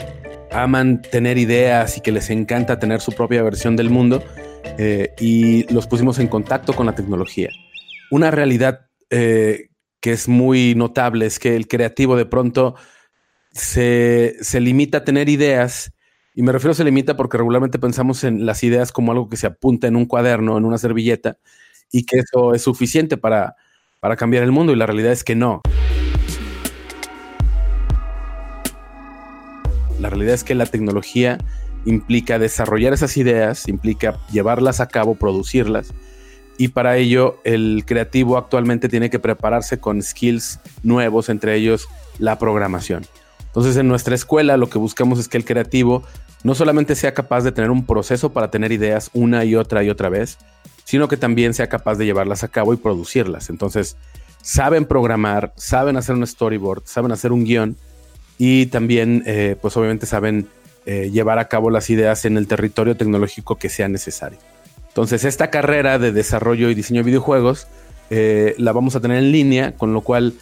aman 0.51 1.01
tener 1.01 1.39
ideas 1.39 1.97
y 1.97 2.01
que 2.01 2.11
les 2.11 2.29
encanta 2.29 2.81
tener 2.81 3.01
su 3.01 3.13
propia 3.13 3.41
versión 3.45 3.77
del 3.77 3.89
mundo 3.89 4.21
eh, 4.79 5.15
y 5.21 5.73
los 5.73 5.87
pusimos 5.87 6.19
en 6.19 6.27
contacto 6.27 6.73
con 6.73 6.87
la 6.87 6.97
tecnología. 6.97 7.51
Una 8.11 8.33
realidad 8.33 8.89
eh, 9.11 9.69
que 10.01 10.11
es 10.11 10.27
muy 10.27 10.75
notable 10.75 11.27
es 11.27 11.39
que 11.39 11.55
el 11.55 11.69
creativo 11.69 12.17
de 12.17 12.27
pronto 12.27 12.75
se, 13.53 14.35
se, 14.41 14.59
limita 14.59 14.99
a 14.99 15.05
tener 15.05 15.29
ideas 15.29 15.93
y 16.35 16.43
me 16.43 16.51
refiero 16.51 16.73
a 16.73 16.75
se 16.75 16.83
limita 16.83 17.17
porque 17.17 17.39
regularmente 17.39 17.79
pensamos 17.79 18.25
en 18.25 18.45
las 18.45 18.65
ideas 18.65 18.91
como 18.91 19.13
algo 19.13 19.29
que 19.29 19.37
se 19.37 19.47
apunta 19.47 19.87
en 19.87 19.95
un 19.95 20.07
cuaderno, 20.07 20.59
en 20.59 20.65
una 20.65 20.79
servilleta 20.79 21.39
y 21.93 22.05
que 22.05 22.19
eso 22.19 22.55
es 22.55 22.63
suficiente 22.63 23.17
para, 23.17 23.55
para 24.01 24.17
cambiar 24.17 24.43
el 24.43 24.53
mundo 24.53 24.73
y 24.73 24.77
la 24.77 24.87
realidad 24.87 25.13
es 25.13 25.25
que 25.25 25.35
no. 25.35 25.63
La 29.99 30.11
realidad 30.11 30.35
es 30.35 30.45
que 30.45 30.55
la 30.55 30.67
tecnología 30.67 31.39
implica 31.87 32.39
desarrollar 32.39 32.93
esas 32.93 33.17
ideas, 33.17 33.69
implica 33.69 34.19
llevarlas 34.31 34.81
a 34.81 34.89
cabo, 34.89 35.15
producirlas. 35.15 35.95
Y 36.59 36.69
para 36.69 36.97
ello 36.97 37.41
el 37.45 37.85
creativo 37.87 38.37
actualmente 38.37 38.89
tiene 38.89 39.11
que 39.11 39.19
prepararse 39.19 39.79
con 39.79 40.03
skills 40.03 40.61
nuevos, 40.83 41.29
entre 41.29 41.55
ellos 41.55 41.89
la 42.19 42.39
programación. 42.39 43.07
Entonces 43.47 43.77
en 43.77 43.89
nuestra 43.89 44.15
escuela 44.15 44.57
lo 44.57 44.69
que 44.69 44.79
buscamos 44.79 45.19
es 45.19 45.29
que 45.29 45.39
el 45.39 45.45
creativo 45.45 46.03
no 46.45 46.55
solamente 46.55 46.95
sea 46.95 47.15
capaz 47.15 47.43
de 47.43 47.53
tener 47.53 47.71
un 47.71 47.87
proceso 47.87 48.33
para 48.33 48.51
tener 48.51 48.73
ideas 48.73 49.11
una 49.15 49.45
y 49.45 49.55
otra 49.55 49.83
y 49.83 49.91
otra 49.91 50.11
vez, 50.11 50.39
sino 50.87 51.09
que 51.09 51.17
también 51.17 51.53
sea 51.53 51.69
capaz 51.69 51.97
de 51.97 52.07
llevarlas 52.07 52.45
a 52.45 52.49
cabo 52.49 52.73
y 52.73 52.77
producirlas. 52.77 53.51
Entonces 53.51 53.97
saben 54.41 54.85
programar, 54.85 55.53
saben 55.57 55.97
hacer 55.97 56.15
un 56.15 56.25
storyboard, 56.25 56.83
saben 56.85 57.11
hacer 57.11 57.33
un 57.33 57.45
guion 57.45 57.77
y 58.39 58.67
también, 58.67 59.25
eh, 59.27 59.57
pues 59.61 59.77
obviamente 59.77 60.07
saben 60.07 60.47
eh, 60.87 61.11
llevar 61.11 61.41
a 61.41 61.49
cabo 61.49 61.71
las 61.71 61.91
ideas 61.91 62.25
en 62.25 62.37
el 62.37 62.47
territorio 62.47 62.97
tecnológico 62.97 63.57
que 63.57 63.69
sea 63.69 63.89
necesario. 63.89 64.39
Entonces, 64.87 65.25
esta 65.25 65.51
carrera 65.51 65.99
de 65.99 66.13
desarrollo 66.13 66.71
y 66.71 66.75
diseño 66.77 67.01
de 67.01 67.07
videojuegos 67.07 67.67
eh, 68.11 68.55
la 68.57 68.73
vamos 68.73 68.95
a 68.95 69.01
tener 69.01 69.19
en 69.19 69.33
línea, 69.33 69.73
con 69.73 69.93
lo 69.93 70.03
cual, 70.03 70.35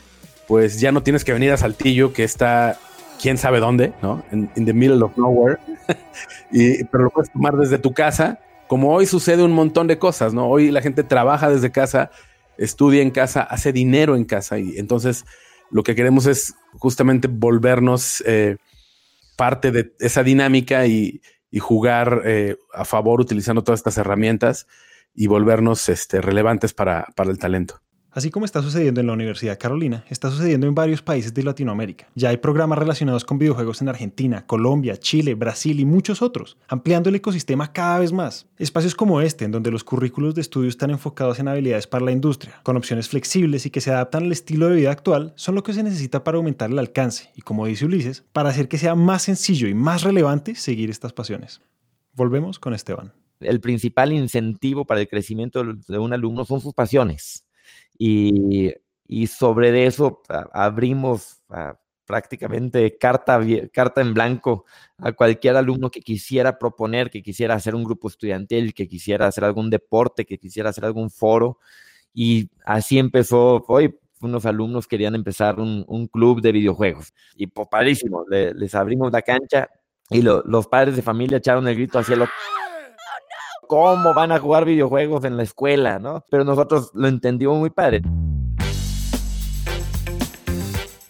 pues 0.46 0.78
ya 0.78 0.92
no 0.92 1.02
tienes 1.02 1.24
que 1.24 1.32
venir 1.32 1.52
a 1.52 1.56
Saltillo, 1.56 2.12
que 2.12 2.24
está 2.24 2.78
quién 3.20 3.38
sabe 3.38 3.60
dónde, 3.60 3.94
¿no? 4.02 4.22
En 4.30 4.48
the 4.52 4.74
middle 4.74 5.02
of 5.02 5.16
nowhere. 5.16 5.56
y, 6.52 6.84
pero 6.84 7.04
lo 7.04 7.10
puedes 7.10 7.32
tomar 7.32 7.56
desde 7.56 7.78
tu 7.78 7.94
casa, 7.94 8.38
como 8.68 8.94
hoy 8.94 9.06
sucede 9.06 9.42
un 9.42 9.52
montón 9.52 9.86
de 9.86 9.98
cosas, 9.98 10.34
¿no? 10.34 10.48
Hoy 10.48 10.70
la 10.70 10.82
gente 10.82 11.02
trabaja 11.04 11.50
desde 11.50 11.70
casa, 11.72 12.10
estudia 12.58 13.02
en 13.02 13.10
casa, 13.10 13.42
hace 13.42 13.72
dinero 13.72 14.16
en 14.16 14.24
casa 14.24 14.58
y 14.58 14.78
entonces 14.78 15.24
lo 15.70 15.82
que 15.82 15.94
queremos 15.94 16.26
es 16.26 16.54
justamente 16.78 17.28
volvernos 17.28 18.22
eh, 18.26 18.56
parte 19.36 19.70
de 19.72 19.92
esa 20.00 20.22
dinámica 20.22 20.86
y, 20.86 21.20
jugar 21.60 22.22
eh, 22.24 22.56
a 22.72 22.84
favor 22.84 23.20
utilizando 23.20 23.62
todas 23.62 23.78
estas 23.78 23.96
herramientas 23.96 24.66
y 25.14 25.28
volvernos 25.28 25.88
este, 25.88 26.20
relevantes 26.20 26.74
para 26.74 27.06
el 27.16 27.38
talento. 27.38 27.83
Así 28.14 28.30
como 28.30 28.44
está 28.44 28.62
sucediendo 28.62 29.00
en 29.00 29.08
la 29.08 29.12
Universidad 29.12 29.58
Carolina, 29.58 30.04
está 30.08 30.30
sucediendo 30.30 30.68
en 30.68 30.74
varios 30.76 31.02
países 31.02 31.34
de 31.34 31.42
Latinoamérica. 31.42 32.06
Ya 32.14 32.28
hay 32.28 32.36
programas 32.36 32.78
relacionados 32.78 33.24
con 33.24 33.40
videojuegos 33.40 33.82
en 33.82 33.88
Argentina, 33.88 34.46
Colombia, 34.46 34.96
Chile, 34.96 35.34
Brasil 35.34 35.80
y 35.80 35.84
muchos 35.84 36.22
otros, 36.22 36.56
ampliando 36.68 37.08
el 37.08 37.16
ecosistema 37.16 37.72
cada 37.72 37.98
vez 37.98 38.12
más. 38.12 38.46
Espacios 38.56 38.94
como 38.94 39.20
este, 39.20 39.44
en 39.44 39.50
donde 39.50 39.72
los 39.72 39.82
currículos 39.82 40.36
de 40.36 40.42
estudio 40.42 40.68
están 40.68 40.90
enfocados 40.90 41.40
en 41.40 41.48
habilidades 41.48 41.88
para 41.88 42.04
la 42.04 42.12
industria, 42.12 42.60
con 42.62 42.76
opciones 42.76 43.08
flexibles 43.08 43.66
y 43.66 43.70
que 43.70 43.80
se 43.80 43.90
adaptan 43.90 44.22
al 44.22 44.32
estilo 44.32 44.68
de 44.68 44.76
vida 44.76 44.92
actual, 44.92 45.32
son 45.34 45.56
lo 45.56 45.64
que 45.64 45.72
se 45.72 45.82
necesita 45.82 46.22
para 46.22 46.36
aumentar 46.36 46.70
el 46.70 46.78
alcance 46.78 47.32
y, 47.34 47.42
como 47.42 47.66
dice 47.66 47.84
Ulises, 47.84 48.22
para 48.32 48.50
hacer 48.50 48.68
que 48.68 48.78
sea 48.78 48.94
más 48.94 49.22
sencillo 49.22 49.66
y 49.66 49.74
más 49.74 50.04
relevante 50.04 50.54
seguir 50.54 50.88
estas 50.88 51.12
pasiones. 51.12 51.62
Volvemos 52.12 52.60
con 52.60 52.74
Esteban. 52.74 53.12
El 53.40 53.58
principal 53.60 54.12
incentivo 54.12 54.84
para 54.84 55.00
el 55.00 55.08
crecimiento 55.08 55.64
de 55.64 55.98
un 55.98 56.12
alumno 56.12 56.44
son 56.44 56.60
sus 56.60 56.72
pasiones 56.72 57.43
y, 57.98 58.74
sobre 59.26 59.86
eso 59.86 60.22
abrimos 60.52 61.42
prácticamente 62.04 62.96
carta, 62.98 63.40
carta 63.72 64.00
en 64.00 64.14
blanco 64.14 64.64
a 64.98 65.12
cualquier 65.12 65.56
alumno 65.56 65.90
que 65.90 66.00
quisiera 66.00 66.58
proponer, 66.58 67.10
que 67.10 67.22
quisiera 67.22 67.54
hacer 67.54 67.74
un 67.74 67.84
grupo 67.84 68.08
estudiantil, 68.08 68.74
que 68.74 68.88
quisiera 68.88 69.26
hacer 69.26 69.44
algún 69.44 69.70
deporte, 69.70 70.24
que 70.24 70.38
quisiera 70.38 70.70
hacer 70.70 70.84
algún 70.84 71.10
foro. 71.10 71.58
Y 72.12 72.50
así 72.64 72.98
empezó, 72.98 73.64
hoy 73.68 73.94
unos 74.20 74.46
alumnos 74.46 74.86
querían 74.86 75.14
empezar 75.14 75.60
un, 75.60 76.08
club 76.08 76.40
de 76.40 76.52
videojuegos. 76.52 77.12
Y 77.36 77.46
pues 77.46 77.68
padrísimo, 77.68 78.24
les 78.28 78.74
abrimos 78.74 79.12
la 79.12 79.22
cancha 79.22 79.68
y 80.10 80.22
los 80.22 80.66
padres 80.66 80.96
de 80.96 81.02
familia 81.02 81.38
echaron 81.38 81.66
el 81.68 81.76
grito 81.76 81.98
hacia 81.98 82.16
lo 82.16 82.26
cómo 83.66 84.14
van 84.14 84.32
a 84.32 84.38
jugar 84.38 84.64
videojuegos 84.64 85.24
en 85.24 85.36
la 85.36 85.42
escuela, 85.42 85.98
¿no? 85.98 86.24
Pero 86.30 86.44
nosotros 86.44 86.90
lo 86.94 87.08
entendimos 87.08 87.58
muy 87.58 87.70
padre. 87.70 88.02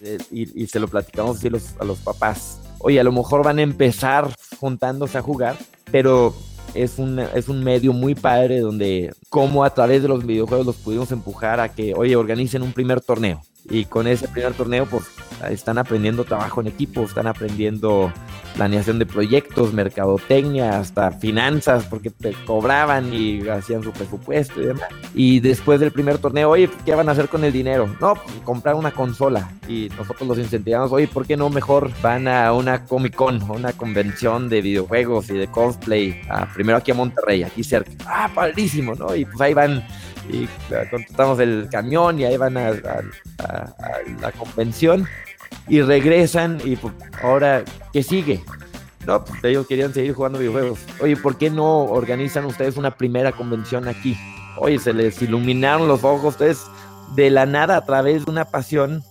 Eh, 0.01 0.17
y, 0.31 0.67
se 0.67 0.79
lo 0.79 0.87
platicamos 0.87 1.37
así 1.37 1.47
a 1.79 1.85
los 1.85 1.99
papás. 1.99 2.61
Oye, 2.79 2.99
a 2.99 3.03
lo 3.03 3.11
mejor 3.11 3.43
van 3.43 3.59
a 3.59 3.63
empezar 3.63 4.29
juntándose 4.59 5.17
a 5.17 5.21
jugar, 5.21 5.57
pero 5.91 6.35
es 6.75 6.99
un, 6.99 7.19
es 7.19 7.49
un 7.49 7.63
medio 7.63 7.93
muy 7.93 8.13
padre 8.13 8.59
donde 8.59 9.13
como 9.29 9.63
a 9.63 9.73
través 9.73 10.01
de 10.01 10.07
los 10.07 10.25
videojuegos 10.25 10.65
los 10.65 10.75
pudimos 10.75 11.11
empujar 11.11 11.59
a 11.59 11.69
que, 11.69 11.95
oye, 11.95 12.15
organicen 12.15 12.61
un 12.61 12.73
primer 12.73 13.01
torneo. 13.01 13.41
Y 13.69 13.85
con 13.85 14.07
ese 14.07 14.27
primer 14.27 14.53
torneo, 14.53 14.85
pues 14.85 15.05
están 15.49 15.77
aprendiendo 15.77 16.23
trabajo 16.23 16.61
en 16.61 16.67
equipo, 16.67 17.01
están 17.01 17.27
aprendiendo 17.27 18.11
planeación 18.55 18.99
de 18.99 19.05
proyectos, 19.05 19.73
mercadotecnia, 19.73 20.79
hasta 20.79 21.11
finanzas, 21.11 21.85
porque 21.85 22.09
te 22.09 22.33
cobraban 22.45 23.13
y 23.13 23.47
hacían 23.49 23.83
su 23.83 23.91
presupuesto 23.91 24.61
y 24.61 24.65
demás. 24.67 24.87
Y 25.13 25.39
después 25.39 25.79
del 25.79 25.91
primer 25.91 26.19
torneo, 26.19 26.51
oye, 26.51 26.69
¿qué 26.85 26.95
van 26.95 27.09
a 27.09 27.11
hacer 27.11 27.27
con 27.27 27.43
el 27.43 27.51
dinero? 27.51 27.93
No, 27.99 28.15
pues, 28.15 28.35
comprar 28.43 28.75
una 28.75 28.91
consola. 28.91 29.51
Y 29.67 29.89
nosotros 29.97 30.27
los 30.27 30.37
incentivamos, 30.37 30.91
oye, 30.91 31.07
¿por 31.07 31.25
qué 31.25 31.35
no 31.35 31.49
mejor 31.49 31.91
van 32.01 32.27
a 32.27 32.53
una 32.53 32.85
Comic 32.85 33.15
Con, 33.15 33.41
una 33.49 33.73
convención 33.73 34.47
de 34.47 34.61
videojuegos 34.61 35.29
y 35.29 35.33
de 35.33 35.47
cosplay? 35.47 36.21
Ah, 36.29 36.47
primero 36.53 36.77
aquí 36.77 36.91
a 36.91 36.95
Monterrey, 36.95 37.43
aquí 37.43 37.63
cerca. 37.63 37.91
Ah, 38.07 38.29
padrísimo, 38.33 38.95
¿no? 38.95 39.15
Y 39.15 39.25
pues 39.25 39.41
ahí 39.41 39.53
van 39.53 39.83
y 40.29 40.47
contratamos 40.89 41.39
el 41.39 41.67
camión 41.71 42.19
y 42.19 42.25
ahí 42.25 42.37
van 42.37 42.57
a, 42.57 42.71
la 42.71 44.31
convención 44.31 45.07
y 45.67 45.81
regresan 45.81 46.59
y 46.63 46.75
pues, 46.75 46.93
ahora, 47.21 47.63
¿qué 47.93 48.03
sigue? 48.03 48.43
No, 49.05 49.23
pues 49.23 49.43
ellos 49.43 49.67
querían 49.67 49.93
seguir 49.93 50.13
jugando 50.13 50.39
videojuegos. 50.39 50.79
Oye, 50.99 51.15
¿por 51.15 51.37
qué 51.37 51.49
no 51.49 51.83
organizan 51.83 52.45
ustedes 52.45 52.77
una 52.77 52.91
primera 52.91 53.31
convención 53.31 53.87
aquí? 53.87 54.17
Oye, 54.57 54.79
se 54.79 54.93
les 54.93 55.21
iluminaron 55.21 55.87
los 55.87 56.03
ojos, 56.03 56.33
ustedes 56.33 56.63
de 57.15 57.29
la 57.29 57.45
nada 57.45 57.77
a 57.77 57.85
través 57.85 58.25
de 58.25 58.31
una 58.31 58.45
pasión 58.45 59.03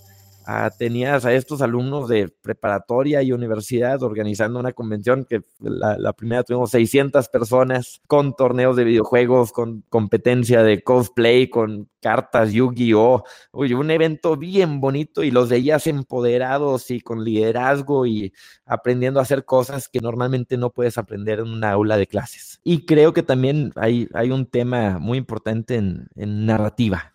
tenías 0.79 1.25
a 1.25 1.33
estos 1.33 1.63
alumnos 1.63 2.09
de 2.09 2.29
preparatoria 2.29 3.23
y 3.23 3.33
universidad 3.33 4.03
organizando 4.03 4.61
una 4.61 4.73
convención 4.73 5.25
que 5.25 5.43
la, 5.59 6.13
primera 6.13 6.43
tuvimos 6.43 6.71
600 6.71 7.29
personas 7.29 8.03
con 8.07 8.35
torneos 8.37 8.77
de 8.77 8.85
videojuegos, 8.85 9.53
con 9.53 9.83
competencia 9.89 10.63
de 10.63 10.83
cosplay, 10.83 11.49
con 11.49 11.89
cartas 12.01 12.53
Yu-Gi-Oh! 12.53 13.25
Un 13.53 13.91
evento 13.91 14.37
bien 14.37 14.81
bonito 14.81 15.23
y 15.23 15.31
los 15.31 15.49
veías 15.49 15.87
empoderados 15.87 16.91
y 16.91 17.01
con 17.01 17.25
liderazgo 17.25 18.05
y 18.05 18.33
aprendiendo 18.67 19.21
a 19.21 19.23
hacer 19.23 19.47
cosas 19.47 19.89
que 19.89 20.01
normalmente 20.01 20.59
no 20.59 20.71
puedes 20.71 20.99
aprender 20.99 21.39
en 21.39 21.49
una 21.49 21.71
aula 21.73 21.97
de 21.97 22.07
clases. 22.07 22.61
Y 22.63 22.85
creo 22.85 23.15
que 23.15 23.23
también 23.23 23.73
hay, 23.77 24.09
hay 24.13 24.31
un 24.31 24.47
tema 24.47 24.99
muy 24.99 25.17
importante 25.17 25.77
en, 25.77 26.07
narrativa, 26.15 27.15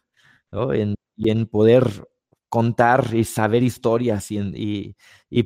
¿no? 0.51 0.73
En, 0.73 0.95
y 1.15 1.29
en 1.29 1.45
poder 1.45 2.07
contar 2.49 3.13
y 3.13 3.23
saber 3.23 3.63
historias 3.63 4.31
y, 4.31 4.95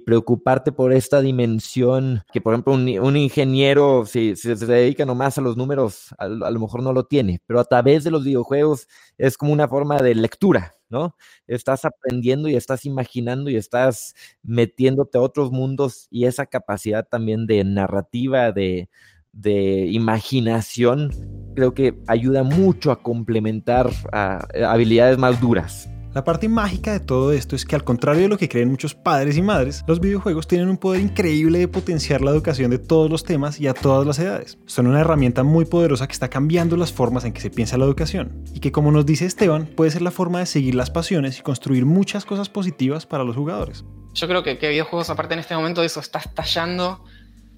preocuparte 0.06 0.72
por 0.72 0.94
esta 0.94 1.22
dimensión 1.22 2.24
que, 2.32 2.39
por 2.39 2.54
ejemplo, 2.54 2.74
un, 2.74 3.18
ingeniero, 3.18 4.06
si, 4.06 4.36
se 4.36 4.56
dedica 4.56 5.06
nomás 5.06 5.38
a 5.38 5.42
los 5.42 5.58
números, 5.58 6.16
a, 6.18 6.28
lo 6.28 6.60
mejor 6.60 6.82
no 6.82 6.94
lo 6.94 7.06
tiene, 7.06 7.42
pero 7.46 7.60
a 7.60 7.66
través 7.66 8.06
de 8.06 8.12
los 8.12 8.24
videojuegos 8.24 8.88
es 9.18 9.38
como 9.38 9.52
una 9.52 9.68
forma 9.68 9.98
de 9.98 10.16
lectura, 10.16 10.76
¿no? 10.89 11.16
Estás 11.48 11.84
aprendiendo 11.84 12.48
y 12.48 12.56
estás 12.56 12.86
imaginando 12.86 13.50
y 13.50 13.58
estás 13.58 14.16
metiéndote 14.42 15.18
a 15.18 15.22
otros 15.22 15.52
mundos 15.52 16.08
y 16.10 16.26
esa 16.26 16.46
capacidad 16.46 17.06
también 17.06 17.46
de 17.46 17.63
narrativa, 17.66 18.54
de, 18.54 18.89
de 19.34 19.88
imaginación, 19.88 21.12
creo 21.56 21.74
que 21.74 22.00
ayuda 22.08 22.44
mucho 22.44 22.92
a 22.92 23.04
complementar 23.04 23.89
a 24.13 24.48
habilidades 24.66 25.18
más 25.18 25.42
duras. 25.42 25.89
La 26.13 26.23
parte 26.23 26.47
mágica 26.47 26.93
de 26.93 26.99
todo 26.99 27.32
esto 27.32 27.56
es 27.56 27.65
que 27.65 27.76
al 27.76 27.84
contrario 27.84 28.21
de 28.21 28.28
lo 28.28 28.38
que 28.38 28.47
creen 28.47 28.69
muchos 28.69 28.93
padres 28.93 29.36
y 29.36 29.41
madres, 29.41 29.84
los 29.88 29.99
videojuegos 29.99 30.45
tienen 30.45 30.69
un 30.69 30.78
poder 30.78 31.02
increíble 31.02 31.58
de 31.58 31.67
potenciar 31.67 32.21
la 32.21 32.30
educación 32.30 32.69
de 32.69 32.78
todos 32.78 33.10
los 33.10 33.23
temas 33.23 33.60
y 33.60 33.67
a 33.67 33.73
todas 33.73 34.06
las 34.06 34.19
edades. 34.19 34.60
Son 34.67 34.86
una 34.86 34.99
herramienta 35.02 35.41
muy 35.41 35.65
poderosa 35.65 36.06
que 36.06 36.13
está 36.13 36.30
cambiando 36.30 36.78
las 36.78 36.93
formas 36.93 37.26
en 37.26 37.34
que 37.34 37.41
se 37.41 37.49
piensa 37.49 37.80
la 37.80 37.86
educación 37.86 38.43
y 38.54 38.60
que 38.60 38.71
como 38.71 38.91
nos 38.91 39.08
dice 39.08 39.26
Esteban 39.26 39.65
puede 39.65 39.89
ser 39.89 40.04
la 40.04 40.12
forma 40.12 40.38
de 40.38 40.45
seguir 40.45 40.76
las 40.76 40.91
pasiones 40.91 41.39
y 41.39 41.41
construir 41.41 41.84
muchas 41.88 42.26
cosas 42.26 42.47
positivas 42.47 43.08
para 43.08 43.23
los 43.23 43.36
jugadores. 43.36 43.84
Yo 44.13 44.28
creo 44.28 44.43
que, 44.43 44.60
que 44.60 44.69
videojuegos 44.69 45.10
aparte 45.10 45.34
en 45.34 45.39
este 45.39 45.56
momento 45.56 45.82
de 45.82 45.88
eso 45.88 45.99
está 45.99 46.19
estallando 46.19 47.04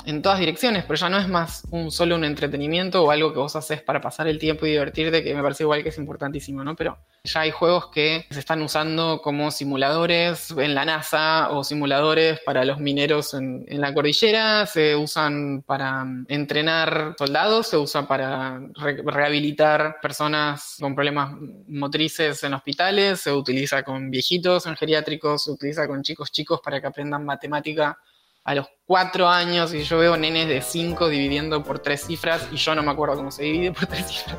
en 0.06 0.22
todas 0.22 0.40
direcciones, 0.40 0.84
pero 0.84 0.96
ya 0.96 1.10
no 1.10 1.18
es 1.18 1.28
más 1.28 1.64
un 1.72 1.92
solo 1.92 2.16
un 2.16 2.24
entretenimiento 2.24 3.04
o 3.04 3.12
algo 3.12 3.34
que 3.34 3.40
vos 3.40 3.56
haces 3.56 3.82
para 3.82 4.02
pasar 4.02 4.28
el 4.28 4.40
tiempo 4.40 4.66
y 4.66 4.72
divertirte, 4.72 5.24
que 5.24 5.34
me 5.34 5.42
parece 5.42 5.64
igual 5.64 5.84
que 5.84 5.90
es 5.90 5.98
importantísimo, 5.98 6.64
¿no? 6.64 6.76
Pero 6.76 6.98
ya 7.24 7.42
hay 7.42 7.52
juegos 7.52 7.88
que 7.88 8.26
se 8.30 8.40
están 8.40 8.62
usando 8.62 9.22
como 9.22 9.52
simuladores 9.52 10.52
en 10.52 10.76
la 10.76 10.86
NASA 10.86 11.50
o 11.52 11.64
simuladores 11.64 12.40
para 12.46 12.66
los 12.66 12.80
mineros 12.80 13.34
en, 13.34 13.66
la 13.68 13.94
cordillera, 13.94 14.66
se 14.66 14.96
usan 14.96 15.64
para 15.64 16.06
entrenar 16.28 17.16
soldados, 17.18 17.68
se 17.68 17.78
usa 17.78 18.08
para 18.08 18.62
rehabilitar 18.76 19.98
personas 20.02 20.78
con 20.80 20.96
problemas 20.96 21.34
motrices 21.68 22.44
en 22.44 22.54
hospitales, 22.54 23.22
se 23.22 23.32
utiliza 23.32 23.84
con 23.84 24.12
viejitos 24.12 24.66
en 24.68 24.76
geriátricos, 24.76 25.46
se 25.46 25.52
utiliza 25.52 25.88
con 25.88 26.04
chicos 26.04 26.32
chicos 26.32 26.62
para 26.64 26.80
que 26.80 26.88
aprendan 26.88 27.26
matemática 27.26 27.98
a 28.46 28.54
los 28.54 28.68
cuatro 28.86 29.28
años 29.28 29.74
y 29.74 29.84
yo 29.84 29.98
veo 29.98 30.16
nenes 30.16 30.48
de 30.48 30.62
cinco 30.62 31.10
dividiendo 31.10 31.64
por 31.64 31.80
tres 31.80 32.06
cifras 32.06 32.48
y 32.52 32.58
yo 32.58 32.76
no 32.76 32.84
me 32.84 32.92
acuerdo 32.92 33.16
cómo 33.16 33.32
se 33.32 33.44
divide 33.44 33.72
por 33.72 33.88
tres 33.88 34.08
cifras. 34.08 34.38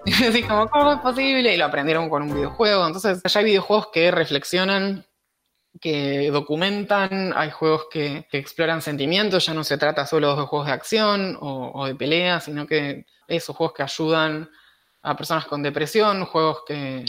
Y 0.04 0.12
así 0.12 0.42
como, 0.42 0.68
¿cómo 0.68 0.92
es 0.92 1.00
posible? 1.00 1.54
Y 1.54 1.56
lo 1.56 1.64
aprendieron 1.64 2.10
con 2.10 2.22
un 2.22 2.34
videojuego. 2.34 2.86
Entonces, 2.86 3.22
ya 3.22 3.40
hay 3.40 3.46
videojuegos 3.46 3.88
que 3.92 4.10
reflexionan, 4.10 5.06
que 5.80 6.30
documentan, 6.30 7.32
hay 7.34 7.50
juegos 7.50 7.86
que, 7.90 8.26
exploran 8.32 8.82
sentimientos, 8.82 9.46
ya 9.46 9.54
no 9.54 9.64
se 9.64 9.78
trata 9.78 10.06
solo 10.06 10.36
de 10.36 10.42
juegos 10.42 10.66
de 10.66 10.72
acción 10.74 11.38
o, 11.40 11.86
de 11.86 11.94
pelea, 11.94 12.40
sino 12.40 12.66
que 12.66 13.06
esos 13.26 13.56
juegos 13.56 13.74
que 13.74 13.82
ayudan 13.82 14.50
a 15.02 15.16
personas 15.16 15.46
con 15.46 15.62
depresión, 15.62 16.26
juegos 16.26 16.64
que 16.66 17.04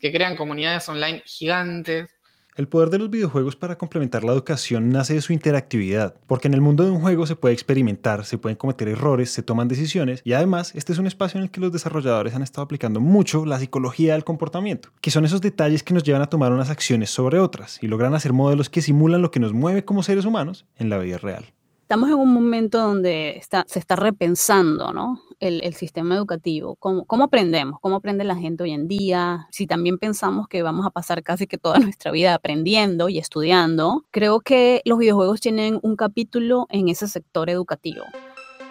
crean 0.00 0.36
comunidades 0.36 0.88
online 0.88 1.22
gigantes. 1.26 2.19
El 2.60 2.68
poder 2.68 2.90
de 2.90 2.98
los 2.98 3.08
videojuegos 3.08 3.56
para 3.56 3.78
complementar 3.78 4.22
la 4.22 4.32
educación 4.32 4.90
nace 4.90 5.14
de 5.14 5.22
su 5.22 5.32
interactividad, 5.32 6.14
porque 6.26 6.46
en 6.46 6.52
el 6.52 6.60
mundo 6.60 6.84
de 6.84 6.90
un 6.90 7.00
juego 7.00 7.24
se 7.24 7.34
puede 7.34 7.54
experimentar, 7.54 8.26
se 8.26 8.36
pueden 8.36 8.58
cometer 8.58 8.86
errores, 8.86 9.30
se 9.30 9.42
toman 9.42 9.66
decisiones 9.66 10.20
y 10.24 10.34
además 10.34 10.72
este 10.74 10.92
es 10.92 10.98
un 10.98 11.06
espacio 11.06 11.38
en 11.38 11.44
el 11.44 11.50
que 11.50 11.62
los 11.62 11.72
desarrolladores 11.72 12.34
han 12.34 12.42
estado 12.42 12.62
aplicando 12.62 13.00
mucho 13.00 13.46
la 13.46 13.58
psicología 13.58 14.12
del 14.12 14.24
comportamiento, 14.24 14.90
que 15.00 15.10
son 15.10 15.24
esos 15.24 15.40
detalles 15.40 15.82
que 15.82 15.94
nos 15.94 16.02
llevan 16.02 16.20
a 16.20 16.28
tomar 16.28 16.52
unas 16.52 16.68
acciones 16.68 17.08
sobre 17.08 17.38
otras 17.38 17.82
y 17.82 17.86
logran 17.86 18.12
hacer 18.12 18.34
modelos 18.34 18.68
que 18.68 18.82
simulan 18.82 19.22
lo 19.22 19.30
que 19.30 19.40
nos 19.40 19.54
mueve 19.54 19.86
como 19.86 20.02
seres 20.02 20.26
humanos 20.26 20.66
en 20.76 20.90
la 20.90 20.98
vida 20.98 21.16
real 21.16 21.54
estamos 21.90 22.08
en 22.08 22.14
un 22.14 22.32
momento 22.32 22.78
donde 22.78 23.42
se 23.66 23.78
está 23.80 23.96
repensando 23.96 24.92
¿no? 24.92 25.20
el, 25.40 25.74
sistema 25.74 26.14
educativo, 26.14 26.76
¿Cómo, 26.76 27.04
cómo 27.04 27.24
aprendemos, 27.24 27.80
cómo 27.80 27.96
aprende 27.96 28.22
la 28.22 28.36
gente 28.36 28.62
hoy 28.62 28.70
en 28.70 28.86
día, 28.86 29.48
si 29.50 29.66
también 29.66 29.98
pensamos 29.98 30.46
que 30.46 30.62
vamos 30.62 30.86
a 30.86 30.90
pasar 30.90 31.24
casi 31.24 31.48
que 31.48 31.58
toda 31.58 31.78
nuestra 31.80 32.12
vida 32.12 32.34
aprendiendo 32.34 33.08
y 33.08 33.18
estudiando, 33.18 34.04
creo 34.12 34.38
que 34.38 34.82
los 34.84 35.00
videojuegos 35.00 35.40
tienen 35.40 35.80
un 35.82 35.96
capítulo 35.96 36.68
en 36.70 36.88
ese 36.88 37.08
sector 37.08 37.50
educativo 37.50 38.04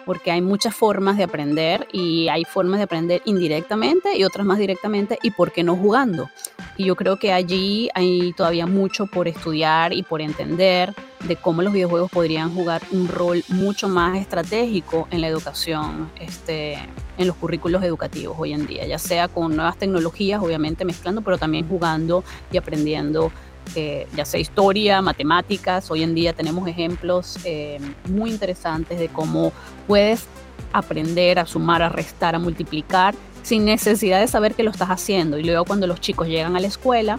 porque 0.06 0.30
hay 0.30 0.40
muchas 0.40 0.74
formas 0.74 1.18
de 1.18 1.24
aprender 1.24 1.86
y 1.92 2.28
hay 2.28 2.46
formas 2.46 2.78
de 2.78 2.84
aprender 2.84 3.20
indirectamente 3.26 4.16
y 4.16 4.24
otras 4.24 4.46
más 4.46 4.58
directamente 4.58 5.18
y 5.22 5.30
por 5.30 5.52
qué 5.52 5.62
no 5.62 5.76
jugando. 5.76 6.30
Y 6.78 6.86
yo 6.86 6.96
creo 6.96 7.18
que 7.18 7.32
allí 7.32 7.90
hay 7.94 8.32
todavía 8.32 8.66
mucho 8.66 9.06
por 9.06 9.28
estudiar 9.28 9.92
y 9.92 10.02
por 10.02 10.22
entender 10.22 10.94
de 11.26 11.36
cómo 11.36 11.62
los 11.62 11.72
videojuegos 11.72 12.10
podrían 12.10 12.54
jugar 12.54 12.82
un 12.92 13.08
rol 13.08 13.44
mucho 13.48 13.88
más 13.88 14.18
estratégico 14.18 15.06
en 15.10 15.20
la 15.20 15.28
educación, 15.28 16.10
este, 16.18 16.78
en 17.18 17.26
los 17.26 17.36
currículos 17.36 17.82
educativos 17.82 18.36
hoy 18.38 18.52
en 18.52 18.66
día, 18.66 18.86
ya 18.86 18.98
sea 18.98 19.28
con 19.28 19.54
nuevas 19.54 19.76
tecnologías, 19.76 20.42
obviamente 20.42 20.84
mezclando, 20.84 21.22
pero 21.22 21.38
también 21.38 21.68
jugando 21.68 22.24
y 22.50 22.56
aprendiendo 22.56 23.30
eh, 23.76 24.08
ya 24.16 24.24
sea 24.24 24.40
historia, 24.40 25.00
matemáticas. 25.00 25.90
Hoy 25.90 26.02
en 26.02 26.14
día 26.14 26.32
tenemos 26.32 26.66
ejemplos 26.66 27.38
eh, 27.44 27.78
muy 28.08 28.30
interesantes 28.30 28.98
de 28.98 29.08
cómo 29.08 29.52
puedes 29.86 30.26
aprender 30.72 31.38
a 31.38 31.46
sumar, 31.46 31.82
a 31.82 31.88
restar, 31.88 32.34
a 32.34 32.38
multiplicar 32.38 33.14
sin 33.42 33.64
necesidad 33.64 34.20
de 34.20 34.26
saber 34.26 34.54
que 34.54 34.62
lo 34.62 34.70
estás 34.70 34.88
haciendo. 34.88 35.38
Y 35.38 35.44
luego 35.44 35.64
cuando 35.64 35.86
los 35.86 36.00
chicos 36.00 36.28
llegan 36.28 36.56
a 36.56 36.60
la 36.60 36.66
escuela, 36.66 37.18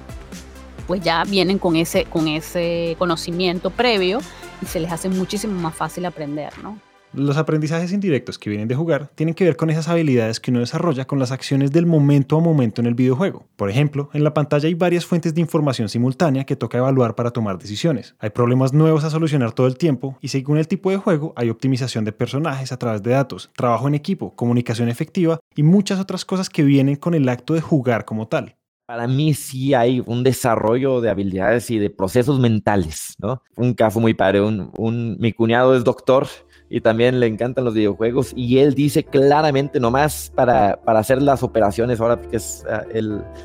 pues 0.92 1.06
ya 1.06 1.24
vienen 1.24 1.58
con 1.58 1.78
ese, 1.78 2.04
con 2.04 2.28
ese 2.28 2.98
conocimiento 3.00 3.70
previo 3.70 4.20
y 4.62 4.66
se 4.66 4.78
les 4.82 4.92
hace 4.92 5.08
muchísimo 5.08 5.58
más 5.58 5.74
fácil 5.74 6.06
aprender, 6.06 6.52
¿no? 6.62 6.78
Los 7.14 7.38
aprendizajes 7.38 7.94
indirectos 7.94 8.38
que 8.38 8.50
vienen 8.50 8.68
de 8.68 8.76
jugar 8.76 9.10
tienen 9.16 9.34
que 9.34 9.46
ver 9.46 9.56
con 9.56 9.70
esas 9.70 9.88
habilidades 9.88 10.42
que 10.42 10.52
uno 10.52 10.60
desarrolla 10.60 11.08
con 11.08 11.18
las 11.18 11.32
acciones 11.32 11.72
del 11.72 11.86
momento 11.86 12.36
a 12.36 12.42
momento 12.42 12.82
en 12.82 12.88
el 12.88 12.94
videojuego. 12.94 13.46
Por 13.56 13.70
ejemplo, 13.70 14.10
en 14.12 14.26
la 14.26 14.34
pantalla 14.34 14.68
hay 14.68 14.74
varias 14.74 15.06
fuentes 15.06 15.34
de 15.34 15.40
información 15.40 15.88
simultánea 15.88 16.44
que 16.44 16.58
toca 16.58 16.80
evaluar 16.80 17.16
para 17.16 17.32
tomar 17.32 17.58
decisiones. 17.58 18.16
Hay 18.20 18.32
problemas 18.32 18.74
nuevos 18.74 19.06
a 19.06 19.10
solucionar 19.10 19.54
todo 19.54 19.68
el 19.68 19.78
tiempo 19.78 20.18
y 20.20 20.28
según 20.28 20.58
el 20.58 20.68
tipo 20.68 20.92
de 20.92 20.98
juego 20.98 21.32
hay 21.38 21.50
optimización 21.50 22.04
de 22.04 22.12
personajes 22.12 22.74
a 22.74 22.78
través 22.78 23.02
de 23.02 23.12
datos, 23.12 23.50
trabajo 23.56 23.88
en 23.88 23.96
equipo, 23.96 24.36
comunicación 24.36 24.90
efectiva 24.90 25.40
y 25.56 25.64
muchas 25.64 26.02
otras 26.02 26.26
cosas 26.26 26.50
que 26.50 26.64
vienen 26.64 26.98
con 26.98 27.14
el 27.14 27.30
acto 27.30 27.54
de 27.54 27.62
jugar 27.62 28.04
como 28.04 28.28
tal. 28.28 28.58
Para 28.92 29.08
mí 29.08 29.34
sí 29.34 29.74
hay 29.74 30.04
un 30.06 30.22
desarrollo 30.22 31.00
de 31.00 31.10
habilidades 31.10 31.72
y 31.72 31.80
de 31.80 31.90
procesos 31.90 32.42
mentales, 32.42 33.16
¿no? 33.20 33.42
Un 33.56 33.74
caso 33.74 34.02
muy 34.02 34.14
padre, 34.14 34.42
un, 34.42 35.18
mi 35.18 35.32
cuñado 35.32 35.78
es 35.78 35.86
doctor 35.86 36.28
y 36.70 36.82
también 36.82 37.22
le 37.22 37.28
encantan 37.28 37.64
los 37.64 37.74
videojuegos 37.74 38.34
y 38.36 38.58
él 38.58 38.74
dice 38.74 39.06
claramente 39.06 39.80
nomás 39.80 40.34
para, 40.36 40.76
para 40.84 41.00
hacer 41.00 41.22
las 41.22 41.42
operaciones 41.42 42.02
ahora 42.02 42.20
porque 42.20 42.36
es, 42.36 42.66
ah, 42.70 42.84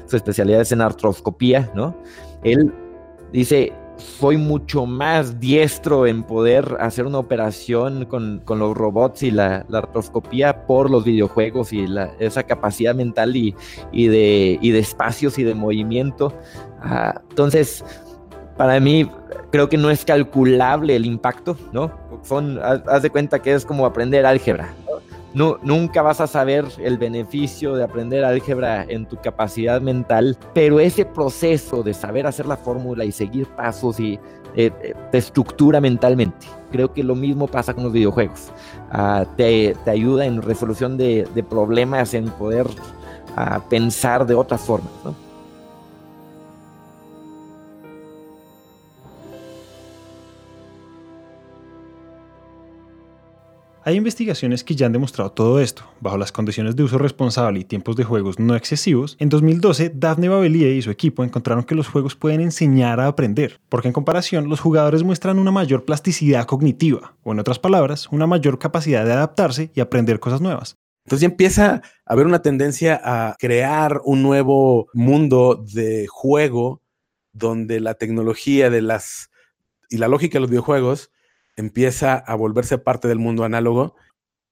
su 0.06 0.16
especialidad 0.16 0.62
es 0.62 0.72
en 0.72 0.80
artroscopía, 0.80 1.70
¿no? 1.76 1.96
Él 2.42 2.74
dice, 3.32 3.72
soy 3.96 4.36
mucho 4.36 4.86
más 4.86 5.40
diestro 5.40 6.06
en 6.06 6.22
poder 6.22 6.76
hacer 6.80 7.06
una 7.06 7.18
operación 7.18 8.04
con, 8.04 8.40
con 8.44 8.58
los 8.58 8.76
robots 8.76 9.22
y 9.22 9.30
la, 9.30 9.64
la, 9.68 9.78
artroscopía 9.78 10.66
por 10.66 10.90
los 10.90 11.04
videojuegos 11.04 11.72
y 11.72 11.86
la, 11.86 12.12
esa 12.18 12.42
capacidad 12.42 12.94
mental 12.94 13.36
y, 13.36 13.54
de, 13.92 14.58
y 14.60 14.70
de 14.70 14.78
espacios 14.78 15.38
y 15.38 15.44
de 15.44 15.54
movimiento. 15.54 16.32
Ah, 16.80 17.20
entonces, 17.30 17.84
para 18.56 18.80
mí 18.80 19.10
creo 19.50 19.68
que 19.68 19.76
no 19.76 19.90
es 19.90 20.04
calculable 20.04 20.96
el 20.96 21.06
impacto, 21.06 21.56
¿no? 21.72 21.92
Son, 22.22 22.58
haz, 22.62 23.02
de 23.02 23.10
cuenta 23.10 23.40
que 23.40 23.54
es 23.54 23.64
como 23.64 23.86
aprender 23.86 24.26
álgebra. 24.26 24.74
No, 25.36 25.58
nunca 25.62 26.00
vas 26.00 26.22
a 26.22 26.26
saber 26.26 26.64
el 26.78 26.96
beneficio 26.96 27.74
de 27.74 27.84
aprender 27.84 28.24
álgebra 28.24 28.86
en 28.88 29.04
tu 29.04 29.18
capacidad 29.18 29.82
mental, 29.82 30.34
pero 30.54 30.80
ese 30.80 31.04
proceso 31.04 31.82
de 31.82 31.92
saber 31.92 32.26
hacer 32.26 32.46
la 32.46 32.56
fórmula 32.56 33.04
y 33.04 33.12
seguir 33.12 33.46
pasos 33.48 34.00
y 34.00 34.14
eh, 34.54 34.72
eh, 34.82 34.94
te 35.12 35.18
estructura 35.18 35.78
mentalmente. 35.78 36.46
Creo 36.72 36.90
que 36.90 37.04
lo 37.04 37.14
mismo 37.14 37.48
pasa 37.48 37.74
con 37.74 37.84
los 37.84 37.92
videojuegos. 37.92 38.50
Ah, 38.90 39.26
te, 39.36 39.76
te, 39.84 39.90
ayuda 39.90 40.24
en 40.24 40.40
resolución 40.40 40.96
de, 40.96 41.28
de 41.34 41.42
problemas, 41.42 42.14
en 42.14 42.30
poder 42.30 42.66
ah, 43.36 43.60
pensar 43.68 44.24
de 44.24 44.34
otras 44.34 44.62
formas. 44.62 44.90
¿no? 45.04 45.25
Hay 53.86 53.94
investigaciones 53.94 54.64
que 54.64 54.74
ya 54.74 54.86
han 54.86 54.92
demostrado 54.92 55.30
todo 55.30 55.60
esto. 55.60 55.84
Bajo 56.00 56.18
las 56.18 56.32
condiciones 56.32 56.74
de 56.74 56.82
uso 56.82 56.98
responsable 56.98 57.60
y 57.60 57.64
tiempos 57.64 57.94
de 57.94 58.02
juegos 58.02 58.40
no 58.40 58.56
excesivos, 58.56 59.16
en 59.20 59.28
2012 59.28 59.92
Daphne 59.94 60.28
Babelie 60.28 60.74
y 60.74 60.82
su 60.82 60.90
equipo 60.90 61.22
encontraron 61.22 61.62
que 61.62 61.76
los 61.76 61.86
juegos 61.86 62.16
pueden 62.16 62.40
enseñar 62.40 62.98
a 62.98 63.06
aprender, 63.06 63.60
porque 63.68 63.86
en 63.86 63.94
comparación 63.94 64.48
los 64.48 64.58
jugadores 64.58 65.04
muestran 65.04 65.38
una 65.38 65.52
mayor 65.52 65.84
plasticidad 65.84 66.46
cognitiva, 66.46 67.14
o 67.22 67.30
en 67.30 67.38
otras 67.38 67.60
palabras, 67.60 68.08
una 68.10 68.26
mayor 68.26 68.58
capacidad 68.58 69.04
de 69.04 69.12
adaptarse 69.12 69.70
y 69.72 69.78
aprender 69.78 70.18
cosas 70.18 70.40
nuevas. 70.40 70.74
Entonces 71.04 71.20
ya 71.20 71.28
empieza 71.28 71.74
a 71.74 72.12
haber 72.12 72.26
una 72.26 72.42
tendencia 72.42 73.00
a 73.04 73.36
crear 73.38 74.00
un 74.04 74.20
nuevo 74.20 74.88
mundo 74.94 75.64
de 75.72 76.08
juego 76.08 76.82
donde 77.32 77.78
la 77.78 77.94
tecnología 77.94 78.68
de 78.68 78.82
las 78.82 79.30
y 79.88 79.98
la 79.98 80.08
lógica 80.08 80.38
de 80.38 80.40
los 80.40 80.50
videojuegos 80.50 81.12
empieza 81.56 82.14
a 82.14 82.34
volverse 82.34 82.78
parte 82.78 83.08
del 83.08 83.18
mundo 83.18 83.44
análogo. 83.44 83.96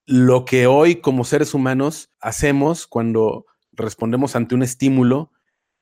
Lo 0.06 0.44
que 0.44 0.66
hoy 0.66 0.96
como 0.96 1.24
seres 1.24 1.54
humanos 1.54 2.10
hacemos 2.20 2.86
cuando 2.86 3.46
respondemos 3.72 4.36
ante 4.36 4.54
un 4.54 4.62
estímulo 4.62 5.30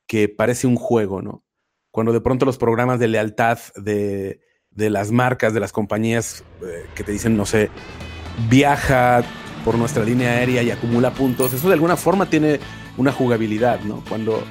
que 0.07 0.29
parece 0.29 0.67
un 0.67 0.77
juego, 0.77 1.23
¿no? 1.23 1.45
Cuando 1.91 2.13
de 2.13 2.21
pronto 2.21 2.45
los 2.45 2.59
programas 2.59 2.99
de 2.99 3.09
lealtad 3.09 3.59
de, 3.77 4.41
las 4.71 5.11
marcas, 5.13 5.55
de 5.55 5.61
las 5.61 5.73
compañías 5.73 6.45
eh, 6.63 6.87
que 6.95 7.05
te 7.05 7.13
dicen, 7.13 7.37
no 7.37 7.47
sé, 7.47 7.71
viaja 8.49 9.23
por 9.65 9.77
nuestra 9.77 10.05
línea 10.05 10.31
aérea 10.31 10.63
y 10.63 10.71
acumula 10.71 11.13
puntos, 11.13 11.53
eso 11.53 11.69
de 11.69 11.75
alguna 11.75 11.97
forma 11.97 12.29
tiene 12.29 12.59
una 12.97 13.13
jugabilidad, 13.13 13.81
¿no? 13.81 14.03
Cuando, 14.09 14.43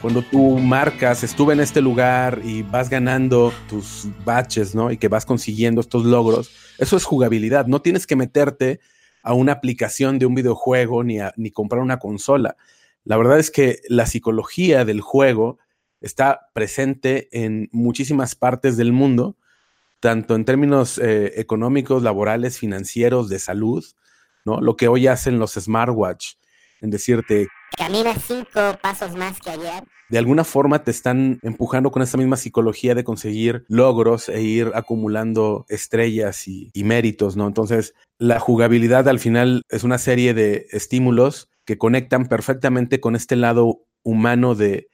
cuando 0.00 0.22
tú 0.22 0.58
marcas, 0.58 1.24
estuve 1.24 1.54
en 1.54 1.60
este 1.60 1.80
lugar 1.80 2.40
y 2.44 2.62
vas 2.62 2.88
ganando 2.88 3.52
tus 3.68 4.06
baches, 4.24 4.74
¿no? 4.74 4.92
Y 4.92 4.96
que 4.96 5.08
vas 5.08 5.26
consiguiendo 5.26 5.80
estos 5.80 6.04
logros, 6.04 6.50
eso 6.78 6.96
es 6.96 7.04
jugabilidad, 7.04 7.66
no 7.66 7.82
tienes 7.82 8.06
que 8.06 8.14
meterte 8.14 8.80
a 9.22 9.34
una 9.34 9.52
aplicación 9.52 10.18
de 10.18 10.26
un 10.26 10.34
videojuego 10.34 11.02
ni, 11.02 11.18
ni 11.36 11.50
comprar 11.50 11.82
una 11.82 11.98
consola. 11.98 12.56
La 13.04 13.16
verdad 13.16 13.38
es 13.38 13.50
que 13.50 13.80
la 13.88 14.06
psicología 14.06 14.84
del 14.84 15.00
juego 15.00 15.58
está 16.00 16.48
presente 16.52 17.28
en 17.32 17.68
muchísimas 17.72 18.36
partes 18.36 18.76
del 18.76 18.92
mundo, 18.92 19.36
tanto 19.98 20.36
en 20.36 20.44
términos 20.44 20.98
eh, 20.98 21.40
económicos, 21.40 22.04
laborales, 22.04 22.58
financieros, 22.58 23.28
de 23.28 23.40
salud, 23.40 23.84
¿no? 24.44 24.60
Lo 24.60 24.76
que 24.76 24.86
hoy 24.86 25.08
hacen 25.08 25.38
los 25.38 25.54
smartwatch, 25.54 26.34
en 26.80 26.90
decirte... 26.90 27.48
Camina 27.76 28.14
cinco 28.14 28.78
pasos 28.82 29.14
más 29.14 29.40
que 29.40 29.50
ayer. 29.50 29.84
De 30.08 30.18
alguna 30.18 30.44
forma 30.44 30.84
te 30.84 30.90
están 30.90 31.38
empujando 31.42 31.90
con 31.90 32.02
esa 32.02 32.16
misma 32.16 32.36
psicología 32.36 32.94
de 32.94 33.04
conseguir 33.04 33.64
logros 33.68 34.28
e 34.28 34.40
ir 34.42 34.72
acumulando 34.74 35.66
estrellas 35.68 36.48
y, 36.48 36.70
y 36.72 36.84
méritos, 36.84 37.36
¿no? 37.36 37.46
Entonces, 37.46 37.94
la 38.18 38.40
jugabilidad 38.40 39.06
al 39.08 39.18
final 39.18 39.62
es 39.68 39.84
una 39.84 39.98
serie 39.98 40.32
de 40.32 40.66
estímulos 40.70 41.50
que 41.66 41.76
conectan 41.76 42.26
perfectamente 42.26 43.00
con 43.00 43.14
este 43.14 43.36
lado 43.36 43.82
humano 44.02 44.54
de 44.54 44.88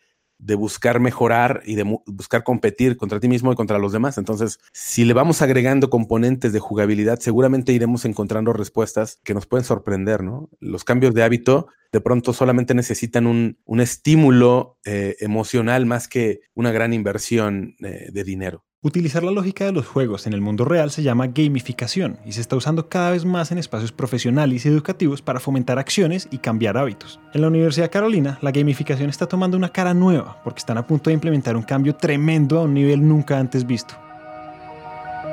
de 0.44 0.56
buscar 0.56 1.00
mejorar 1.00 1.62
y 1.64 1.74
de 1.74 1.84
buscar 2.06 2.44
competir 2.44 2.98
contra 2.98 3.18
ti 3.18 3.28
mismo 3.28 3.50
y 3.50 3.56
contra 3.56 3.78
los 3.78 3.92
demás. 3.92 4.18
Entonces, 4.18 4.58
si 4.72 5.04
le 5.04 5.14
vamos 5.14 5.40
agregando 5.40 5.88
componentes 5.88 6.52
de 6.52 6.60
jugabilidad, 6.60 7.18
seguramente 7.18 7.72
iremos 7.72 8.04
encontrando 8.04 8.52
respuestas 8.52 9.20
que 9.24 9.32
nos 9.32 9.46
pueden 9.46 9.64
sorprender, 9.64 10.22
¿no? 10.22 10.50
Los 10.60 10.84
cambios 10.84 11.14
de 11.14 11.22
hábito 11.22 11.68
de 11.92 12.00
pronto 12.00 12.34
solamente 12.34 12.74
necesitan 12.74 13.26
un, 13.26 13.56
estímulo 13.80 14.78
eh, 14.84 15.16
emocional 15.20 15.86
más 15.86 16.08
que 16.08 16.40
una 16.54 16.72
gran 16.72 16.92
inversión 16.92 17.76
eh, 17.80 18.10
de 18.12 18.24
dinero. 18.24 18.64
Utilizar 18.86 19.22
la 19.22 19.30
lógica 19.30 19.64
de 19.64 19.72
los 19.72 19.86
juegos 19.86 20.26
en 20.26 20.34
el 20.34 20.42
mundo 20.42 20.66
real 20.66 20.90
se 20.90 21.02
llama 21.02 21.28
gamificación 21.28 22.18
y 22.26 22.32
se 22.32 22.42
está 22.42 22.54
usando 22.54 22.90
cada 22.90 23.12
vez 23.12 23.24
más 23.24 23.50
en 23.50 23.56
espacios 23.56 23.92
profesionales 23.92 24.66
y 24.66 24.68
educativos 24.68 25.22
para 25.22 25.40
fomentar 25.40 25.78
acciones 25.78 26.28
y 26.30 26.36
cambiar 26.36 26.76
hábitos. 26.76 27.18
En 27.32 27.40
la 27.40 27.48
Universidad 27.48 27.90
Carolina, 27.90 28.36
la 28.42 28.50
gamificación 28.50 29.08
está 29.08 29.24
tomando 29.24 29.56
una 29.56 29.70
cara 29.70 29.94
nueva 29.94 30.38
porque 30.44 30.58
están 30.58 30.76
a 30.76 30.86
punto 30.86 31.08
de 31.08 31.14
implementar 31.14 31.56
un 31.56 31.62
cambio 31.62 31.96
tremendo 31.96 32.58
a 32.58 32.64
un 32.64 32.74
nivel 32.74 33.08
nunca 33.08 33.38
antes 33.38 33.66
visto. 33.66 33.94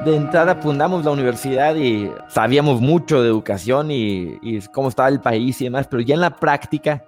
De 0.05 0.15
entrada 0.15 0.55
fundamos 0.55 1.03
la 1.03 1.11
universidad 1.11 1.75
y 1.75 2.09
sabíamos 2.29 2.79
mucho 2.79 3.21
de 3.21 3.27
educación 3.27 3.91
y, 3.91 4.61
cómo 4.71 4.87
estaba 4.87 5.09
el 5.09 5.19
país 5.19 5.59
y 5.59 5.65
demás, 5.65 5.87
pero 5.89 6.01
ya 6.01 6.15
en 6.15 6.21
la 6.21 6.37
práctica 6.37 7.03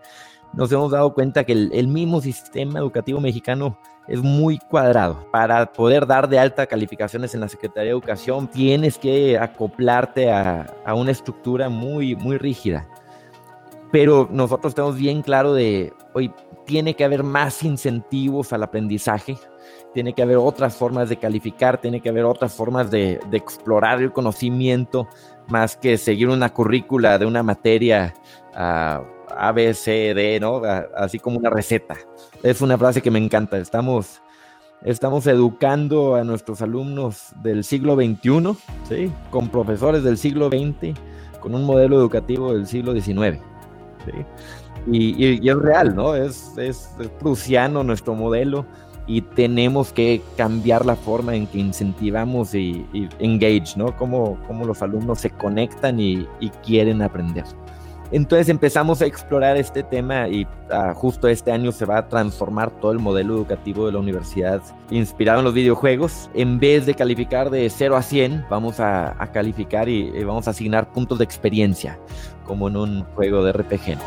nos 0.51 0.69
hemos 0.73 0.91
dado 0.91 1.13
cuenta 1.13 1.45
que 1.45 1.53
el 1.53 1.87
mismo 1.87 2.19
sistema 2.19 2.79
educativo 2.79 3.21
mexicano 3.21 3.77
es 4.07 4.21
muy 4.21 4.57
cuadrado. 4.57 5.27
Para 5.31 5.71
poder 5.71 6.05
dar 6.05 6.27
de 6.27 6.39
alta 6.39 6.65
calificaciones 6.65 7.33
en 7.33 7.41
la 7.41 7.49
Secretaría 7.49 7.85
de 7.85 7.91
Educación, 7.91 8.47
tienes 8.47 8.97
que 8.97 9.37
acoplarte 9.37 10.31
a, 10.31 10.67
una 10.93 11.11
estructura 11.11 11.69
muy, 11.69 12.15
muy 12.15 12.37
rígida. 12.37 12.87
Pero 13.91 14.27
nosotros 14.31 14.73
tenemos 14.73 14.97
bien 14.97 15.21
claro 15.21 15.53
de, 15.53 15.93
hoy 16.13 16.33
tiene 16.65 16.95
que 16.95 17.03
haber 17.03 17.23
más 17.23 17.63
incentivos 17.63 18.51
al 18.51 18.63
aprendizaje, 18.63 19.37
tiene 19.93 20.13
que 20.13 20.23
haber 20.23 20.37
otras 20.37 20.75
formas 20.75 21.09
de 21.09 21.17
calificar, 21.17 21.79
tiene 21.79 22.01
que 22.01 22.09
haber 22.09 22.25
otras 22.25 22.53
formas 22.53 22.89
de, 22.89 23.19
explorar 23.31 24.01
el 24.01 24.11
conocimiento, 24.11 25.07
más 25.47 25.77
que 25.77 25.97
seguir 25.97 26.29
una 26.29 26.51
currícula 26.51 27.17
de 27.19 27.25
una 27.25 27.43
materia 27.43 28.13
uh, 28.53 29.03
A, 29.35 29.51
B, 29.53 29.73
C, 29.73 30.13
D, 30.13 30.39
¿no? 30.39 30.61
así 30.95 31.19
como 31.19 31.37
una 31.37 31.49
receta 31.49 31.95
es 32.43 32.61
una 32.61 32.77
frase 32.77 33.01
que 33.01 33.09
me 33.09 33.19
encanta. 33.19 33.57
Estamos, 33.57 34.21
estamos 34.83 35.25
educando 35.27 36.15
a 36.15 36.23
nuestros 36.23 36.61
alumnos 36.61 37.29
del 37.41 37.63
siglo 37.63 37.95
XXI, 37.95 38.55
¿sí? 38.87 39.11
con 39.31 39.47
profesores 39.47 40.03
del 40.03 40.17
siglo 40.17 40.49
XX, 40.49 40.99
con 41.39 41.55
un 41.55 41.63
modelo 41.65 41.95
educativo 41.95 42.53
del 42.53 42.67
siglo 42.67 42.93
XIX. 42.93 43.39
Y, 44.91 45.49
es 45.49 45.55
real, 45.55 45.95
¿no? 45.95 46.13
Es, 46.13 46.57
es, 46.57 46.89
prusiano 47.19 47.83
nuestro 47.83 48.13
modelo 48.13 48.65
y 49.07 49.21
tenemos 49.21 49.93
que 49.93 50.21
cambiar 50.35 50.85
la 50.85 50.97
forma 50.97 51.35
en 51.35 51.47
que 51.47 51.59
incentivamos 51.59 52.53
y, 52.53 52.85
engage, 53.19 53.77
¿no? 53.77 53.95
Cómo, 53.95 54.37
cómo, 54.45 54.65
los 54.65 54.81
alumnos 54.81 55.21
se 55.21 55.29
conectan 55.29 56.01
y, 56.01 56.27
y 56.41 56.49
quieren 56.65 57.01
aprender. 57.01 57.45
Entonces 58.11 58.49
empezamos 58.49 59.01
a 59.01 59.05
explorar 59.05 59.57
este 59.57 59.83
tema 59.83 60.27
y 60.27 60.47
ah, 60.71 60.93
justo 60.95 61.27
este 61.27 61.51
año 61.51 61.71
se 61.71 61.85
va 61.85 61.97
a 61.97 62.07
transformar 62.07 62.71
todo 62.79 62.91
el 62.91 62.99
modelo 62.99 63.35
educativo 63.35 63.85
de 63.85 63.93
la 63.93 63.99
universidad 63.99 64.61
inspirado 64.89 65.39
en 65.39 65.45
los 65.45 65.53
videojuegos. 65.53 66.29
En 66.33 66.59
vez 66.59 66.85
de 66.85 66.93
calificar 66.93 67.49
de 67.49 67.69
0 67.69 67.95
a 67.95 68.01
100, 68.01 68.45
vamos 68.49 68.79
a, 68.79 69.15
calificar 69.33 69.89
y, 69.89 70.11
y 70.15 70.23
vamos 70.23 70.47
a 70.47 70.51
asignar 70.51 70.91
puntos 70.91 71.17
de 71.17 71.23
experiencia, 71.23 71.97
como 72.45 72.67
en 72.67 72.77
un 72.77 73.03
juego 73.15 73.43
de 73.43 73.53
RPG. 73.53 73.97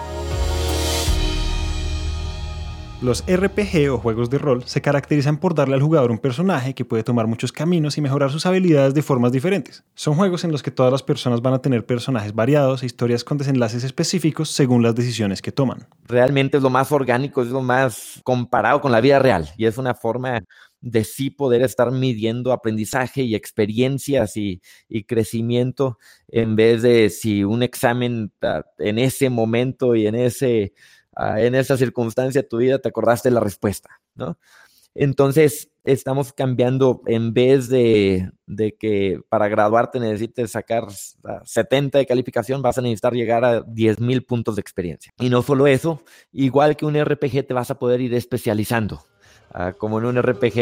Los 3.03 3.25
RPG 3.27 3.91
o 3.93 3.99
juegos 3.99 4.31
de 4.31 4.39
rol 4.39 4.65
se 4.65 4.81
caracterizan 4.81 5.37
por 5.37 5.55
darle 5.55 5.75
al 5.75 5.83
jugador 5.83 6.11
un 6.11 6.19
personaje 6.19 6.75
que 6.75 6.87
puede 6.87 7.03
tomar 7.03 7.27
muchos 7.27 7.53
caminos 7.53 7.99
y 7.99 8.01
mejorar 8.01 8.31
sus 8.31 8.47
habilidades 8.47 8.95
de 8.95 9.03
formas 9.03 9.33
diferentes. 9.33 9.85
Son 9.95 10.15
juegos 10.15 10.45
en 10.45 10.53
los 10.53 10.63
que 10.63 10.71
todas 10.71 10.91
las 10.91 11.03
personas 11.03 11.43
van 11.43 11.53
a 11.53 11.61
tener 11.61 11.85
personajes 11.85 12.35
variados 12.35 12.83
e 12.83 12.87
historias 12.87 13.23
con 13.23 13.37
desenlaces 13.37 13.85
específicos 13.85 14.49
según 14.49 14.83
las 14.83 14.95
decisiones 14.95 15.43
que 15.43 15.53
toman. 15.53 15.87
Realmente 16.05 16.57
es 16.57 16.63
lo 16.63 16.71
más 16.71 16.91
orgánico, 16.91 17.43
es 17.43 17.49
lo 17.49 17.61
más 17.61 18.19
comparado 18.25 18.81
con 18.81 18.93
la 18.93 19.03
vida 19.03 19.19
real 19.19 19.51
y 19.59 19.67
es 19.67 19.77
una 19.77 19.95
forma 19.95 20.41
de 20.81 21.05
sí 21.05 21.29
poder 21.29 21.61
estar 21.61 21.91
midiendo 21.91 22.51
aprendizaje 22.51 23.23
y 23.23 23.35
experiencias 23.35 24.39
y, 24.39 24.63
y, 24.89 25.05
crecimiento 25.05 25.99
en 26.29 26.57
vez 26.57 26.81
de 26.81 27.11
si 27.11 27.45
un 27.45 27.63
examen 27.63 28.33
ah, 28.41 28.63
en 28.79 28.99
ese 28.99 29.29
momento 29.29 29.95
y 29.95 30.07
en 30.07 30.15
ese 30.15 30.73
Ah, 31.17 31.41
en 31.41 31.55
esa 31.55 31.79
circunstancia 31.79 32.47
tu 32.47 32.59
vida 32.59 32.79
te 32.79 32.91
acordaste 32.91 33.31
de 33.31 33.35
la 33.35 33.41
respuesta, 33.41 33.89
¿no? 34.15 34.39
Entonces, 34.95 35.71
estamos 35.85 36.33
cambiando, 36.33 37.03
en 37.07 37.35
vez 37.35 37.69
de, 37.69 38.31
que 38.79 39.21
para 39.29 39.49
graduarte 39.49 40.01
necesites 40.01 40.53
sacar 40.53 40.87
70 41.45 41.99
de 41.99 42.07
calificación, 42.07 42.63
vas 42.63 42.79
a 42.79 42.83
necesitar 42.83 43.13
llegar 43.13 43.45
a 43.45 43.61
10 43.61 44.01
mil 44.01 44.25
puntos 44.25 44.57
de 44.57 44.61
experiencia. 44.61 45.13
Y 45.19 45.29
no 45.29 45.43
solo 45.43 45.67
eso, 45.67 46.03
igual 46.33 46.77
que 46.77 46.87
un 46.87 47.03
RPG 47.03 47.47
te 47.47 47.55
vas 47.55 47.71
a 47.71 47.79
poder 47.79 48.01
ir 48.01 48.15
especializando. 48.15 49.05
Ah, 49.53 49.73
como 49.77 49.99
en 49.99 50.07
un 50.07 50.23
RPG 50.23 50.55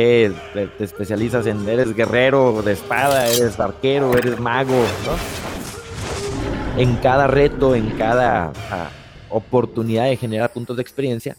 te, 0.53 0.71
especializas 0.81 1.47
en 1.47 1.69
eres 1.69 1.95
guerrero 1.95 2.63
de 2.63 2.73
espada, 2.73 3.29
eres 3.29 3.59
arquero, 3.59 4.17
eres 4.17 4.39
mago, 4.39 4.75
¿no? 5.07 6.81
En 6.81 6.97
cada 6.97 7.29
reto, 7.29 7.75
en 7.75 7.91
cada... 7.91 8.53
Ah, 8.71 8.91
oportunidad 9.35 10.05
de 10.05 10.17
generar 10.17 10.53
puntos 10.53 10.77
de 10.77 10.83
experiencia, 10.83 11.37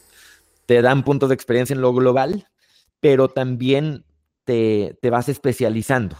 te 0.65 0.81
dan 0.81 1.03
puntos 1.03 1.29
de 1.29 1.35
experiencia 1.35 1.73
en 1.73 1.81
lo 1.81 1.93
global, 1.93 2.47
pero 2.99 3.29
también 3.29 4.03
te, 4.43 4.97
vas 5.09 5.29
especializando. 5.29 6.17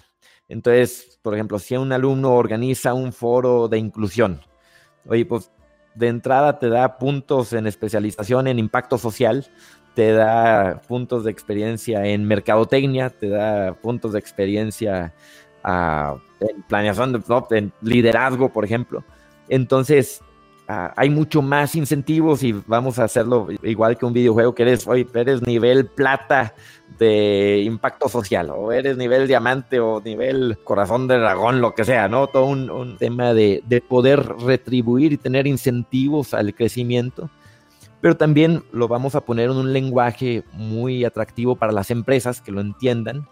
Entonces, 0.48 1.20
por 1.22 1.34
ejemplo, 1.34 1.60
si 1.60 1.76
un 1.76 1.92
alumno 1.92 2.34
organiza 2.34 2.94
un 2.94 3.12
foro 3.12 3.68
de 3.68 3.78
inclusión, 3.78 4.42
oye, 5.08 5.26
pues 5.26 5.52
de 5.96 6.08
entrada 6.08 6.60
te 6.60 6.70
da 6.70 6.98
puntos 6.98 7.54
en 7.54 7.68
especialización 7.68 8.48
en 8.48 8.60
impacto 8.60 8.98
social, 8.98 9.48
te 9.96 10.12
da 10.12 10.82
puntos 10.88 11.24
de 11.24 11.32
experiencia 11.32 12.06
en 12.06 12.26
mercadotecnia, 12.26 13.10
te 13.10 13.30
da 13.30 13.74
puntos 13.74 14.14
de 14.14 14.20
experiencia 14.20 15.14
ah, 15.64 16.18
en 16.42 16.62
planeación, 16.64 17.24
en 17.52 17.74
liderazgo, 17.82 18.50
por 18.52 18.66
ejemplo. 18.66 19.04
Entonces, 19.48 20.22
Ah, 20.68 20.94
hay 20.98 21.12
mucho 21.12 21.44
más 21.44 21.76
incentivos 21.76 22.42
y 22.42 22.52
vamos 22.66 22.98
a 22.98 23.04
hacerlo 23.04 23.50
igual 23.62 23.98
que 23.98 24.06
un 24.06 24.14
videojuego 24.14 24.56
que 24.56 24.64
eres, 24.64 24.88
hoy 24.88 25.08
eres 25.14 25.44
nivel 25.44 25.86
plata 25.86 26.56
de 26.98 27.62
impacto 27.64 28.10
social 28.10 28.50
o 28.50 28.72
eres 28.72 28.98
nivel 28.98 29.28
diamante 29.28 29.80
o 29.80 30.02
nivel 30.02 30.58
corazón 30.64 31.08
de 31.08 31.20
dragón, 31.20 31.62
lo 31.62 31.76
que 31.76 31.86
sea, 31.86 32.08
¿no? 32.08 32.26
Todo 32.28 32.46
un, 32.46 32.98
tema 32.98 33.36
de, 33.36 33.62
de 33.68 33.80
poder 33.80 34.26
retribuir 34.40 35.14
y 35.14 35.18
tener 35.18 35.46
incentivos 35.46 36.34
al 36.34 36.56
crecimiento 36.56 37.30
pero 38.06 38.18
también 38.18 38.64
lo 38.72 38.88
vamos 38.88 39.16
a 39.16 39.22
poner 39.22 39.50
en 39.50 39.58
un 39.58 39.74
lenguaje 39.74 40.44
muy 40.54 41.06
atractivo 41.06 41.56
para 41.56 41.72
las 41.72 41.90
empresas 41.90 42.40
que 42.40 42.52
lo 42.52 42.62
entiendan, 42.62 43.28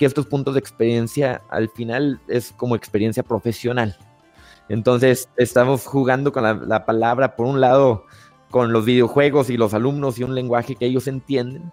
que 0.00 0.04
estos 0.04 0.26
puntos 0.26 0.54
de 0.54 0.58
experiencia 0.58 1.42
al 1.48 1.68
final 1.68 2.20
es 2.26 2.50
como 2.56 2.74
experiencia 2.74 3.22
profesional. 3.22 3.96
Entonces 4.70 5.28
estamos 5.36 5.84
jugando 5.84 6.32
con 6.32 6.44
la, 6.44 6.54
la 6.54 6.86
palabra, 6.86 7.34
por 7.34 7.46
un 7.46 7.60
lado, 7.60 8.06
con 8.50 8.72
los 8.72 8.84
videojuegos 8.84 9.50
y 9.50 9.56
los 9.56 9.74
alumnos 9.74 10.18
y 10.18 10.22
un 10.22 10.34
lenguaje 10.34 10.76
que 10.76 10.86
ellos 10.86 11.08
entienden, 11.08 11.72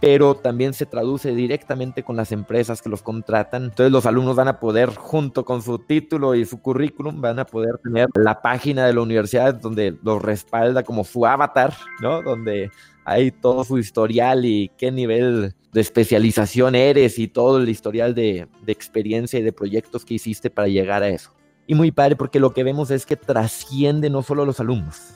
pero 0.00 0.34
también 0.34 0.74
se 0.74 0.84
traduce 0.84 1.32
directamente 1.36 2.02
con 2.02 2.16
las 2.16 2.32
empresas 2.32 2.82
que 2.82 2.88
los 2.88 3.00
contratan. 3.00 3.66
Entonces 3.66 3.92
los 3.92 4.06
alumnos 4.06 4.34
van 4.34 4.48
a 4.48 4.58
poder, 4.58 4.92
junto 4.96 5.44
con 5.44 5.62
su 5.62 5.78
título 5.78 6.34
y 6.34 6.44
su 6.44 6.60
currículum, 6.60 7.20
van 7.20 7.38
a 7.38 7.44
poder 7.44 7.78
tener 7.78 8.08
la 8.14 8.42
página 8.42 8.86
de 8.86 8.94
la 8.94 9.02
universidad 9.02 9.54
donde 9.54 9.96
los 10.02 10.20
respalda 10.20 10.82
como 10.82 11.04
su 11.04 11.24
avatar, 11.24 11.74
¿no? 12.00 12.22
Donde 12.22 12.72
hay 13.04 13.30
todo 13.30 13.62
su 13.62 13.78
historial 13.78 14.44
y 14.44 14.72
qué 14.76 14.90
nivel 14.90 15.54
de 15.72 15.80
especialización 15.80 16.74
eres 16.74 17.20
y 17.20 17.28
todo 17.28 17.58
el 17.58 17.68
historial 17.68 18.16
de, 18.16 18.48
de 18.62 18.72
experiencia 18.72 19.38
y 19.38 19.42
de 19.42 19.52
proyectos 19.52 20.04
que 20.04 20.14
hiciste 20.14 20.50
para 20.50 20.66
llegar 20.66 21.04
a 21.04 21.08
eso. 21.08 21.32
Y 21.66 21.74
muy 21.74 21.90
padre 21.90 22.16
porque 22.16 22.40
lo 22.40 22.52
que 22.52 22.64
vemos 22.64 22.90
es 22.90 23.06
que 23.06 23.16
trasciende 23.16 24.10
no 24.10 24.22
solo 24.22 24.42
a 24.42 24.46
los 24.46 24.60
alumnos, 24.60 25.14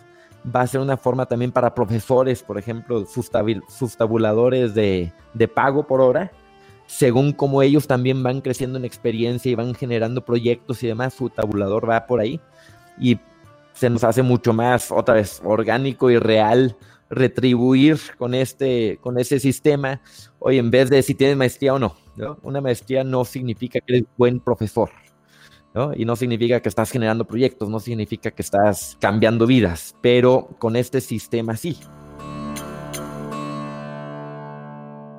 va 0.55 0.61
a 0.61 0.67
ser 0.67 0.81
una 0.81 0.97
forma 0.97 1.27
también 1.27 1.53
para 1.53 1.75
profesores, 1.75 2.43
por 2.43 2.59
ejemplo, 2.59 3.05
sus, 3.07 3.31
tabuladores 3.97 4.75
de, 4.75 5.13
de, 5.35 5.49
pago 5.49 5.87
por 5.87 6.01
hora, 6.01 6.31
según 6.87 7.33
como 7.33 7.63
ellos 7.63 7.87
también 7.87 8.23
van 8.23 8.41
creciendo 8.41 8.79
en 8.79 8.85
experiencia 8.85 9.51
y 9.51 9.57
van 9.57 9.75
generando 9.75 10.25
proyectos 10.25 10.83
y 10.83 10.87
demás, 10.87 11.15
su 11.15 11.31
tabulador 11.31 11.89
va 11.89 12.07
por 12.07 12.21
ahí 12.21 12.41
y 12.99 13.19
se 13.73 13.91
nos 13.91 14.05
hace 14.05 14.23
mucho 14.23 14.53
más, 14.53 14.91
otra 14.91 15.15
vez, 15.15 15.43
orgánico 15.45 16.11
y 16.11 16.19
real 16.19 16.77
retribuir 17.09 17.99
con 18.19 18.35
este 18.35 18.99
con 19.01 19.19
ese 19.19 19.39
sistema, 19.39 20.01
hoy 20.39 20.59
en 20.59 20.71
vez 20.71 20.91
de 20.91 21.03
si 21.03 21.15
tienes 21.15 21.37
maestría 21.37 21.75
o 21.75 21.79
no, 21.79 21.95
¿no? 22.17 22.39
Una 22.43 22.61
maestría 22.61 23.05
no 23.05 23.25
significa 23.25 23.81
que 23.81 23.97
eres 23.97 24.05
buen 24.17 24.41
profesor. 24.41 24.91
Y 25.97 26.05
no 26.05 26.17
significa 26.17 26.61
que 26.61 26.69
estás 26.69 26.91
generando 26.91 27.27
proyectos, 27.27 27.69
no 27.69 27.81
significa 27.81 28.31
que 28.31 28.43
estás 28.43 28.97
cambiando 29.01 29.47
vidas, 29.47 29.95
pero 30.01 30.49
con 30.59 30.77
este 30.77 31.01
sistema 31.01 31.57
sí. 31.57 31.77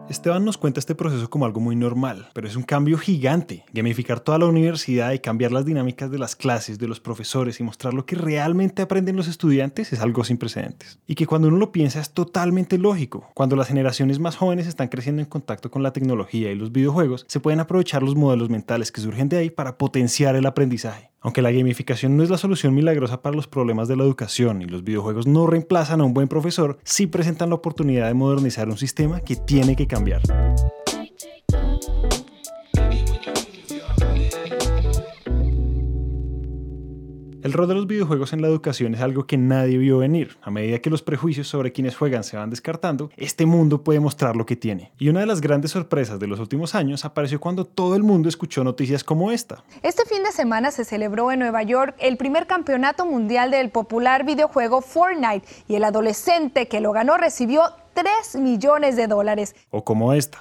Esteban 0.10 0.46
nos 0.46 0.58
cuenta 0.58 0.80
este 0.80 0.96
proceso 0.96 1.30
como 1.30 1.46
algo 1.46 1.60
muy 1.60 1.76
normal, 1.76 2.30
pero 2.34 2.48
es 2.48 2.56
un 2.56 2.63
cambio 2.63 2.98
gigante. 2.98 3.65
Gamificar 3.74 4.22
toda 4.22 4.38
la 4.38 4.46
universidad 4.46 5.12
y 5.12 5.20
cambiar 5.20 5.52
las 5.52 5.65
dinámicas 5.65 6.10
de 6.10 6.17
las 6.17 6.38
clases, 6.38 6.80
de 6.80 6.88
los 6.88 7.02
profesores 7.02 7.60
y 7.60 7.63
mostrar 7.63 7.93
lo 7.93 8.06
que 8.06 8.15
realmente 8.15 8.82
aprenden 8.82 9.17
los 9.17 9.28
estudiantes 9.28 9.91
es 9.91 10.00
algo 10.00 10.24
sin 10.24 10.38
precedentes. 10.38 10.98
Y 11.08 11.15
que 11.15 11.28
cuando 11.28 11.50
uno 11.50 11.58
lo 11.58 11.74
piensa 11.74 12.00
es 12.00 12.12
totalmente 12.12 12.78
lógico. 12.78 13.30
Cuando 13.34 13.58
las 13.58 13.67
generaciones 13.67 14.20
más 14.20 14.38
jóvenes 14.38 14.65
están 14.65 14.88
creciendo 14.88 15.22
en 15.22 15.28
contacto 15.28 15.70
con 15.70 15.84
la 15.84 15.91
tecnología 15.91 16.54
y 16.54 16.56
los 16.56 16.72
videojuegos, 16.72 17.26
se 17.28 17.41
pueden 17.41 17.60
aprovechar 17.60 18.02
los 18.02 18.15
modelos 18.15 18.50
mentales 18.50 18.93
que 18.93 19.02
surgen 19.02 19.28
de 19.28 19.38
ahí 19.38 19.50
para 19.50 19.78
potenciar 19.78 20.38
el 20.38 20.46
aprendizaje. 20.46 21.12
Aunque 21.21 21.41
la 21.41 21.51
gamificación 21.51 22.15
no 22.15 22.23
es 22.23 22.30
la 22.30 22.38
solución 22.38 22.75
milagrosa 22.75 23.21
para 23.21 23.36
los 23.36 23.47
problemas 23.47 23.88
de 23.88 23.95
la 23.95 24.03
educación 24.03 24.62
y 24.62 24.65
los 24.65 24.84
videojuegos 24.84 25.25
no 25.25 25.47
reemplazan 25.47 26.01
a 26.01 26.03
un 26.03 26.13
buen 26.13 26.27
profesor, 26.27 26.77
sí 26.84 27.08
presentan 27.08 27.49
la 27.49 27.56
oportunidad 27.56 28.08
de 28.08 28.13
modernizar 28.13 28.69
un 28.69 28.77
sistema 28.77 29.21
que 29.21 29.36
tiene 29.36 29.75
que 29.75 29.88
cambiar. 29.88 30.21
El 37.47 37.53
rol 37.53 37.69
de 37.69 37.75
los 37.75 37.88
videojuegos 37.88 38.33
en 38.33 38.41
la 38.41 38.49
educación 38.49 38.93
es 38.93 38.99
algo 38.99 39.25
que 39.25 39.38
nadie 39.38 39.77
vio 39.77 39.99
venir. 39.99 40.38
A 40.41 40.51
medida 40.51 40.79
que 40.79 40.89
los 40.89 41.01
prejuicios 41.01 41.47
sobre 41.47 41.71
quienes 41.71 41.95
juegan 41.95 42.25
se 42.25 42.36
van 42.36 42.49
descartando, 42.49 43.10
este 43.15 43.45
mundo 43.45 43.86
puede 43.86 44.01
mostrar 44.01 44.36
lo 44.36 44.45
que 44.45 44.57
tiene. 44.57 44.91
Y 44.99 45.07
una 45.07 45.21
de 45.21 45.27
las 45.27 45.39
grandes 45.39 45.71
sorpresas 45.71 46.19
de 46.19 46.27
los 46.27 46.41
últimos 46.41 46.75
años 46.75 47.05
apareció 47.05 47.39
cuando 47.39 47.63
todo 47.63 47.95
el 47.95 48.03
mundo 48.03 48.27
escuchó 48.27 48.65
noticias 48.65 49.01
como 49.01 49.31
esta. 49.31 49.63
Este 49.81 50.03
fin 50.03 50.23
de 50.23 50.33
semana 50.33 50.71
se 50.71 50.83
celebró 50.83 51.31
en 51.31 51.39
Nueva 51.39 51.63
York 51.63 51.95
el 51.99 52.17
primer 52.17 52.47
campeonato 52.47 53.05
mundial 53.05 53.49
del 53.49 53.69
popular 53.69 54.25
videojuego 54.25 54.81
Fortnite 54.81 55.47
y 55.69 55.75
el 55.75 55.86
adolescente 55.86 56.67
que 56.67 56.81
lo 56.81 56.91
ganó 56.91 57.15
recibió 57.15 57.62
3 57.93 58.41
millones 58.41 58.97
de 58.97 59.07
dólares. 59.07 59.55
O 59.69 59.86
como 59.86 60.12
esta. 60.12 60.39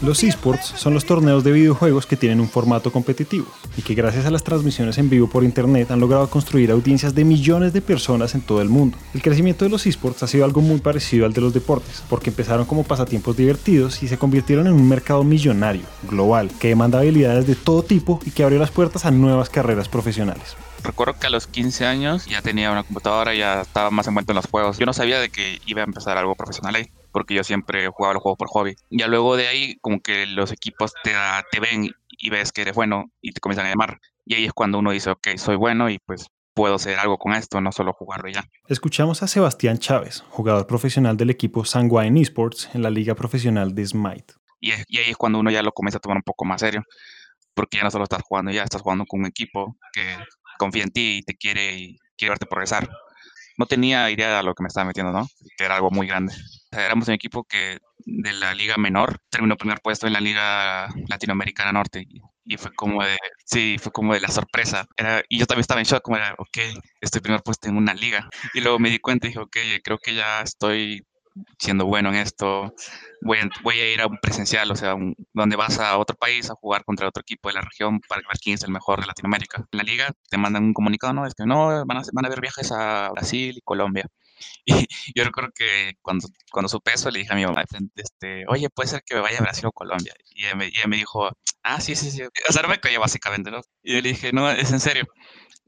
Los 0.00 0.22
esports 0.24 0.72
son 0.76 0.94
los 0.94 1.04
torneos 1.04 1.44
de 1.44 1.52
videojuegos 1.52 2.06
que 2.06 2.16
tienen 2.16 2.40
un 2.40 2.48
formato 2.48 2.92
competitivo 2.92 3.46
y 3.76 3.82
que 3.82 3.94
gracias 3.94 4.26
a 4.26 4.30
las 4.30 4.44
transmisiones 4.44 4.98
en 4.98 5.10
vivo 5.10 5.28
por 5.28 5.44
internet 5.44 5.90
han 5.90 6.00
logrado 6.00 6.28
construir 6.28 6.70
audiencias 6.70 7.14
de 7.14 7.24
millones 7.24 7.72
de 7.72 7.80
personas 7.80 8.34
en 8.34 8.42
todo 8.42 8.60
el 8.62 8.68
mundo. 8.68 8.96
El 9.14 9.22
crecimiento 9.22 9.64
de 9.64 9.70
los 9.70 9.86
esports 9.86 10.22
ha 10.22 10.26
sido 10.26 10.44
algo 10.44 10.60
muy 10.60 10.80
parecido 10.80 11.26
al 11.26 11.32
de 11.32 11.40
los 11.40 11.54
deportes, 11.54 12.02
porque 12.08 12.30
empezaron 12.30 12.66
como 12.66 12.84
pasatiempos 12.84 13.36
divertidos 13.36 14.02
y 14.02 14.08
se 14.08 14.18
convirtieron 14.18 14.66
en 14.66 14.72
un 14.72 14.88
mercado 14.88 15.24
millonario, 15.24 15.82
global, 16.08 16.50
que 16.58 16.68
demanda 16.68 17.00
habilidades 17.00 17.46
de 17.46 17.54
todo 17.54 17.82
tipo 17.82 18.20
y 18.24 18.30
que 18.30 18.42
abrió 18.42 18.58
las 18.58 18.70
puertas 18.70 19.04
a 19.04 19.10
nuevas 19.10 19.50
carreras 19.50 19.88
profesionales. 19.88 20.56
Recuerdo 20.82 21.18
que 21.18 21.26
a 21.26 21.30
los 21.30 21.46
15 21.46 21.86
años 21.86 22.26
ya 22.26 22.42
tenía 22.42 22.70
una 22.70 22.82
computadora, 22.82 23.34
ya 23.34 23.62
estaba 23.62 23.90
más 23.90 24.06
envuelto 24.06 24.32
en 24.32 24.36
los 24.36 24.46
juegos. 24.46 24.78
Yo 24.78 24.86
no 24.86 24.92
sabía 24.92 25.20
de 25.20 25.30
que 25.30 25.60
iba 25.66 25.82
a 25.82 25.84
empezar 25.84 26.16
algo 26.18 26.34
profesional 26.34 26.74
ahí, 26.74 26.90
porque 27.12 27.34
yo 27.34 27.44
siempre 27.44 27.88
jugaba 27.88 28.14
los 28.14 28.22
juegos 28.22 28.38
por 28.38 28.48
hobby. 28.48 28.76
Ya 28.90 29.06
luego 29.08 29.36
de 29.36 29.48
ahí, 29.48 29.76
como 29.80 30.00
que 30.00 30.26
los 30.26 30.52
equipos 30.52 30.92
te, 31.02 31.12
te 31.50 31.60
ven 31.60 31.90
y 32.08 32.30
ves 32.30 32.52
que 32.52 32.62
eres 32.62 32.74
bueno 32.74 33.10
y 33.20 33.32
te 33.32 33.40
comienzan 33.40 33.66
a 33.66 33.70
llamar. 33.70 34.00
Y 34.24 34.34
ahí 34.34 34.44
es 34.44 34.52
cuando 34.52 34.78
uno 34.78 34.90
dice, 34.90 35.10
ok, 35.10 35.28
soy 35.36 35.56
bueno 35.56 35.90
y 35.90 35.98
pues 35.98 36.28
puedo 36.54 36.74
hacer 36.74 36.98
algo 36.98 37.18
con 37.18 37.32
esto, 37.32 37.60
no 37.60 37.72
solo 37.72 37.92
jugarlo 37.92 38.28
ya. 38.28 38.44
Escuchamos 38.68 39.22
a 39.22 39.28
Sebastián 39.28 39.78
Chávez, 39.78 40.24
jugador 40.30 40.66
profesional 40.66 41.16
del 41.16 41.30
equipo 41.30 41.64
Sanguine 41.64 42.20
Esports 42.20 42.68
en 42.74 42.82
la 42.82 42.90
liga 42.90 43.14
profesional 43.14 43.74
de 43.74 43.86
Smite. 43.86 44.34
Y, 44.60 44.72
y 44.88 44.98
ahí 44.98 45.10
es 45.10 45.16
cuando 45.16 45.38
uno 45.38 45.50
ya 45.50 45.62
lo 45.62 45.72
comienza 45.72 45.98
a 45.98 46.00
tomar 46.00 46.18
un 46.18 46.22
poco 46.22 46.44
más 46.44 46.60
serio, 46.60 46.82
porque 47.54 47.78
ya 47.78 47.84
no 47.84 47.90
solo 47.90 48.04
estás 48.04 48.22
jugando, 48.22 48.50
ya 48.50 48.62
estás 48.62 48.82
jugando 48.82 49.04
con 49.06 49.20
un 49.20 49.26
equipo 49.26 49.76
que 49.92 50.02
confía 50.60 50.84
en 50.84 50.90
ti 50.90 51.18
y 51.18 51.22
te 51.22 51.34
quiere, 51.36 51.74
y 51.74 51.98
quiere 52.18 52.32
verte 52.32 52.46
progresar. 52.46 52.88
No 53.56 53.66
tenía 53.66 54.10
idea 54.10 54.36
de 54.36 54.42
lo 54.42 54.54
que 54.54 54.62
me 54.62 54.68
estaba 54.68 54.86
metiendo, 54.86 55.12
¿no? 55.12 55.26
Que 55.56 55.64
era 55.64 55.76
algo 55.76 55.90
muy 55.90 56.06
grande. 56.06 56.34
éramos 56.70 57.08
un 57.08 57.14
equipo 57.14 57.44
que 57.44 57.78
de 57.98 58.32
la 58.34 58.54
liga 58.54 58.76
menor 58.76 59.18
terminó 59.30 59.56
primer 59.56 59.80
puesto 59.80 60.06
en 60.06 60.12
la 60.14 60.20
liga 60.20 60.88
latinoamericana 61.08 61.72
norte 61.72 62.06
y 62.50 62.56
fue 62.56 62.72
como 62.74 63.02
de, 63.04 63.16
sí, 63.44 63.76
fue 63.80 63.92
como 63.92 64.12
de 64.12 64.20
la 64.20 64.28
sorpresa. 64.28 64.86
Era, 64.96 65.22
y 65.28 65.38
yo 65.38 65.46
también 65.46 65.60
estaba 65.60 65.80
en 65.80 65.86
shock, 65.86 66.02
como 66.02 66.16
era, 66.16 66.34
ok, 66.36 66.58
estoy 67.00 67.20
primer 67.20 67.42
puesto 67.42 67.68
en 67.68 67.76
una 67.76 67.94
liga. 67.94 68.28
Y 68.54 68.60
luego 68.60 68.78
me 68.80 68.90
di 68.90 68.98
cuenta 68.98 69.26
y 69.26 69.30
dije, 69.30 69.40
ok, 69.40 69.56
creo 69.84 69.98
que 69.98 70.14
ya 70.14 70.42
estoy 70.42 71.02
siendo 71.58 71.86
bueno 71.86 72.10
en 72.10 72.16
esto, 72.16 72.74
voy 73.22 73.38
a, 73.38 73.48
voy 73.62 73.80
a 73.80 73.92
ir 73.92 74.00
a 74.00 74.06
un 74.06 74.18
presencial, 74.18 74.70
o 74.70 74.76
sea, 74.76 74.96
donde 75.34 75.56
vas 75.56 75.78
a 75.78 75.98
otro 75.98 76.16
país 76.16 76.50
a 76.50 76.54
jugar 76.54 76.84
contra 76.84 77.08
otro 77.08 77.20
equipo 77.22 77.48
de 77.48 77.54
la 77.56 77.62
región 77.62 78.00
para 78.08 78.22
ver 78.22 78.38
quién 78.42 78.54
es 78.54 78.62
el 78.64 78.70
mejor 78.70 79.00
de 79.00 79.06
Latinoamérica. 79.06 79.66
En 79.72 79.78
la 79.78 79.82
liga 79.84 80.12
te 80.28 80.38
mandan 80.38 80.64
un 80.64 80.74
comunicado, 80.74 81.12
no, 81.12 81.26
es 81.26 81.34
que 81.34 81.44
no, 81.46 81.84
van 81.86 81.98
a, 81.98 82.02
van 82.12 82.24
a 82.24 82.28
haber 82.28 82.40
viajes 82.40 82.72
a 82.72 83.10
Brasil 83.10 83.56
y 83.56 83.60
Colombia. 83.62 84.06
Y 85.06 85.12
yo 85.14 85.24
recuerdo 85.24 85.50
que 85.54 85.94
cuando, 86.02 86.28
cuando 86.50 86.68
supe 86.68 86.92
eso 86.94 87.10
le 87.10 87.20
dije 87.20 87.32
a 87.32 87.36
mi 87.36 87.44
mamá, 87.44 87.64
este, 87.96 88.44
oye, 88.48 88.70
puede 88.70 88.88
ser 88.88 89.02
que 89.04 89.14
me 89.14 89.20
vaya 89.20 89.38
a 89.38 89.42
Brasil 89.42 89.66
o 89.66 89.72
Colombia. 89.72 90.14
Y 90.30 90.44
ella 90.46 90.54
me, 90.54 90.70
me 90.86 90.96
dijo, 90.96 91.28
ah, 91.62 91.80
sí, 91.80 91.94
sí, 91.94 92.10
sí. 92.10 92.22
O 92.22 92.52
sea, 92.52 92.62
no 92.62 92.68
me 92.68 92.98
básicamente, 92.98 93.50
¿no? 93.50 93.60
Y 93.82 93.94
yo 93.94 94.00
le 94.00 94.08
dije, 94.10 94.32
no, 94.32 94.50
es 94.50 94.72
en 94.72 94.80
serio. 94.80 95.06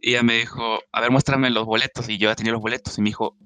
Y 0.00 0.10
ella 0.10 0.22
me 0.22 0.34
dijo, 0.34 0.80
a 0.92 1.00
ver, 1.00 1.10
muéstrame 1.10 1.50
los 1.50 1.64
boletos. 1.64 2.08
Y 2.08 2.18
yo 2.18 2.28
ya 2.28 2.34
tenía 2.34 2.52
los 2.52 2.60
boletos. 2.60 2.98
Y 2.98 3.02
me 3.02 3.10
dijo, 3.10 3.36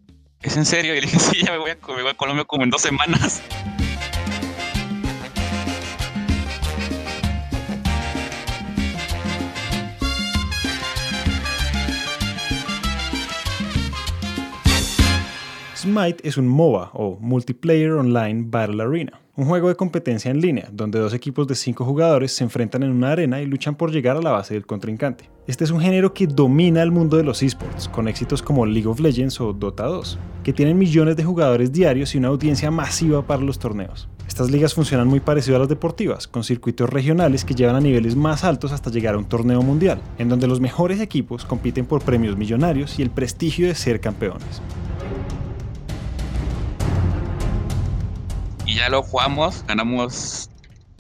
¿es 0.43 0.57
en 0.57 0.65
serio? 0.65 0.95
Y 0.95 1.01
le 1.01 1.07
dije, 1.07 1.19
sí, 1.21 1.45
ya 1.45 1.53
me 1.53 1.59
voy 1.59 1.71
a, 1.71 1.75
me 1.75 2.03
voy 2.03 2.11
a 2.11 2.15
Colombia 2.15 2.45
como 2.45 2.65
en 2.65 2.71
dos 2.71 2.83
semanas. 2.83 3.43
Smite 15.77 16.27
es 16.27 16.37
un 16.37 16.49
MOBA 16.49 16.91
o 16.95 17.17
Multiplayer 17.21 17.93
Online 17.93 18.43
Battle 18.47 18.83
Arena, 18.83 19.21
un 19.37 19.45
juego 19.45 19.69
de 19.69 19.77
competencia 19.77 20.31
en 20.31 20.41
línea 20.41 20.71
donde 20.73 20.99
dos 20.99 21.13
equipos 21.13 21.47
de 21.47 21.55
cinco 21.55 21.85
jugadores 21.85 22.33
se 22.33 22.43
enfrentan 22.43 22.83
en 22.83 22.91
una 22.91 23.13
arena 23.13 23.43
y 23.43 23.47
luchan 23.47 23.75
por 23.75 23.93
llegar 23.93 24.17
a 24.17 24.23
la 24.23 24.31
base 24.31 24.55
del 24.55 24.65
contrincante. 24.65 25.29
Este 25.47 25.63
es 25.63 25.71
un 25.71 25.81
género 25.81 26.15
que 26.15 26.27
domina 26.27 26.83
el 26.83 26.91
mundo 26.91 27.19
de 27.19 27.23
los 27.23 27.43
esports, 27.43 27.87
con 27.89 28.09
éxitos 28.09 28.41
como 28.41 28.65
League 28.65 28.89
of 28.89 28.99
Legends 28.99 29.39
o 29.43 29.53
Dota 29.53 29.85
2, 29.85 30.19
que 30.43 30.55
tienen 30.55 30.79
millones 30.79 31.17
de 31.17 31.25
jugadores 31.25 31.71
diarios 31.71 32.15
y 32.15 32.19
una 32.19 32.29
audiencia 32.29 32.71
masiva 32.71 33.27
para 33.27 33.43
los 33.43 33.59
torneos. 33.59 34.09
Estas 34.27 34.51
ligas 34.51 34.73
funcionan 34.73 35.07
muy 35.07 35.21
parecido 35.21 35.57
a 35.57 35.61
las 35.61 35.69
deportivas, 35.69 36.27
con 36.27 36.43
circuitos 36.43 36.89
regionales 36.89 37.45
que 37.45 37.55
llevan 37.55 37.77
a 37.77 37.81
niveles 37.81 38.17
más 38.17 38.43
altos 38.43 38.73
hasta 38.73 38.91
llegar 38.91 39.15
a 39.15 39.19
un 39.19 39.27
torneo 39.27 39.61
mundial, 39.61 40.01
en 40.19 40.31
donde 40.31 40.47
los 40.47 40.61
mejores 40.61 41.01
equipos 41.01 41.45
compiten 41.45 41.85
por 41.85 42.03
premios 42.03 42.39
millonarios 42.39 42.99
y 42.99 43.03
el 43.03 43.11
prestigio 43.11 43.69
de 43.69 43.75
ser 43.75 44.01
campeones. 44.01 44.63
Ya 48.77 48.89
lo 48.91 49.03
jugamos, 49.03 49.65
ganamos 49.67 50.51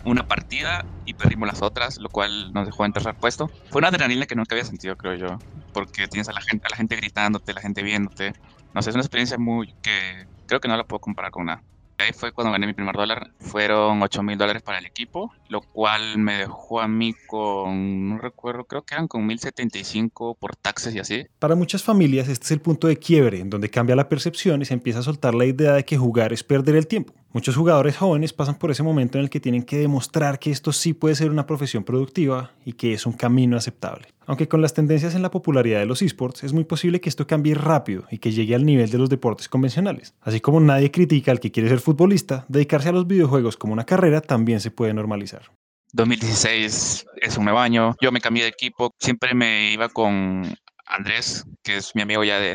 una 0.04 0.26
partida 0.26 0.86
y 1.04 1.14
perdimos 1.14 1.48
las 1.48 1.62
otras, 1.62 1.98
lo 1.98 2.08
cual 2.08 2.52
nos 2.52 2.66
dejó 2.66 2.84
en 2.84 2.92
tercer 2.92 3.14
puesto. 3.14 3.48
Fue 3.70 3.80
una 3.80 3.88
adrenalina 3.88 4.26
que 4.26 4.34
nunca 4.34 4.54
había 4.54 4.64
sentido, 4.64 4.96
creo 4.96 5.14
yo, 5.14 5.38
porque 5.72 6.08
tienes 6.08 6.28
a 6.28 6.32
la 6.32 6.40
gente, 6.40 6.66
a 6.66 6.70
la 6.70 6.76
gente 6.76 6.96
gritándote, 6.96 7.52
la 7.52 7.60
gente 7.60 7.82
viéndote. 7.82 8.32
No 8.72 8.82
sé, 8.82 8.90
es 8.90 8.96
una 8.96 9.02
experiencia 9.02 9.36
muy 9.36 9.74
que 9.82 10.26
creo 10.46 10.60
que 10.60 10.68
no 10.68 10.76
la 10.76 10.84
puedo 10.84 11.00
comparar 11.00 11.30
con 11.30 11.46
nada. 11.46 11.62
Ahí 11.98 12.12
fue 12.12 12.32
cuando 12.32 12.52
gané 12.52 12.66
mi 12.66 12.74
primer 12.74 12.94
dólar. 12.94 13.30
Fueron 13.38 14.02
8 14.02 14.22
mil 14.22 14.36
dólares 14.36 14.62
para 14.62 14.78
el 14.78 14.84
equipo, 14.84 15.32
lo 15.48 15.62
cual 15.62 16.18
me 16.18 16.36
dejó 16.36 16.80
a 16.80 16.88
mí 16.88 17.14
con, 17.26 18.10
no 18.10 18.18
recuerdo, 18.18 18.64
creo 18.64 18.82
que 18.82 18.94
eran 18.94 19.08
con 19.08 19.26
1075 19.26 20.34
por 20.34 20.56
taxes 20.56 20.94
y 20.94 20.98
así. 20.98 21.26
Para 21.38 21.54
muchas 21.54 21.82
familias 21.82 22.28
este 22.28 22.44
es 22.44 22.50
el 22.50 22.60
punto 22.60 22.86
de 22.86 22.98
quiebre 22.98 23.40
en 23.40 23.48
donde 23.48 23.70
cambia 23.70 23.96
la 23.96 24.10
percepción 24.10 24.60
y 24.60 24.66
se 24.66 24.74
empieza 24.74 24.98
a 24.98 25.02
soltar 25.02 25.34
la 25.34 25.46
idea 25.46 25.72
de 25.72 25.84
que 25.86 25.96
jugar 25.96 26.34
es 26.34 26.44
perder 26.44 26.76
el 26.76 26.86
tiempo. 26.86 27.14
Muchos 27.36 27.54
jugadores 27.54 27.98
jóvenes 27.98 28.32
pasan 28.32 28.54
por 28.54 28.70
ese 28.70 28.82
momento 28.82 29.18
en 29.18 29.24
el 29.24 29.28
que 29.28 29.40
tienen 29.40 29.62
que 29.62 29.76
demostrar 29.76 30.38
que 30.38 30.50
esto 30.50 30.72
sí 30.72 30.94
puede 30.94 31.16
ser 31.16 31.30
una 31.30 31.44
profesión 31.44 31.84
productiva 31.84 32.52
y 32.64 32.72
que 32.72 32.94
es 32.94 33.04
un 33.04 33.12
camino 33.12 33.58
aceptable. 33.58 34.08
Aunque 34.24 34.48
con 34.48 34.62
las 34.62 34.72
tendencias 34.72 35.14
en 35.14 35.20
la 35.20 35.30
popularidad 35.30 35.80
de 35.80 35.84
los 35.84 36.00
esports 36.00 36.44
es 36.44 36.54
muy 36.54 36.64
posible 36.64 36.98
que 36.98 37.10
esto 37.10 37.26
cambie 37.26 37.54
rápido 37.54 38.06
y 38.10 38.16
que 38.16 38.32
llegue 38.32 38.54
al 38.54 38.64
nivel 38.64 38.88
de 38.88 38.96
los 38.96 39.10
deportes 39.10 39.50
convencionales. 39.50 40.14
Así 40.22 40.40
como 40.40 40.60
nadie 40.60 40.90
critica 40.90 41.30
al 41.30 41.38
que 41.38 41.52
quiere 41.52 41.68
ser 41.68 41.80
futbolista, 41.80 42.46
dedicarse 42.48 42.88
a 42.88 42.92
los 42.92 43.06
videojuegos 43.06 43.58
como 43.58 43.74
una 43.74 43.84
carrera 43.84 44.22
también 44.22 44.60
se 44.60 44.70
puede 44.70 44.94
normalizar. 44.94 45.42
2016 45.92 47.06
es 47.20 47.36
un 47.36 47.44
nuevo 47.44 47.58
año, 47.58 47.96
yo 48.00 48.12
me 48.12 48.22
cambié 48.22 48.44
de 48.44 48.48
equipo, 48.48 48.94
siempre 48.98 49.34
me 49.34 49.72
iba 49.72 49.90
con 49.90 50.56
Andrés, 50.86 51.44
que 51.62 51.76
es 51.76 51.94
mi 51.94 52.00
amigo 52.00 52.24
ya 52.24 52.40
de 52.40 52.54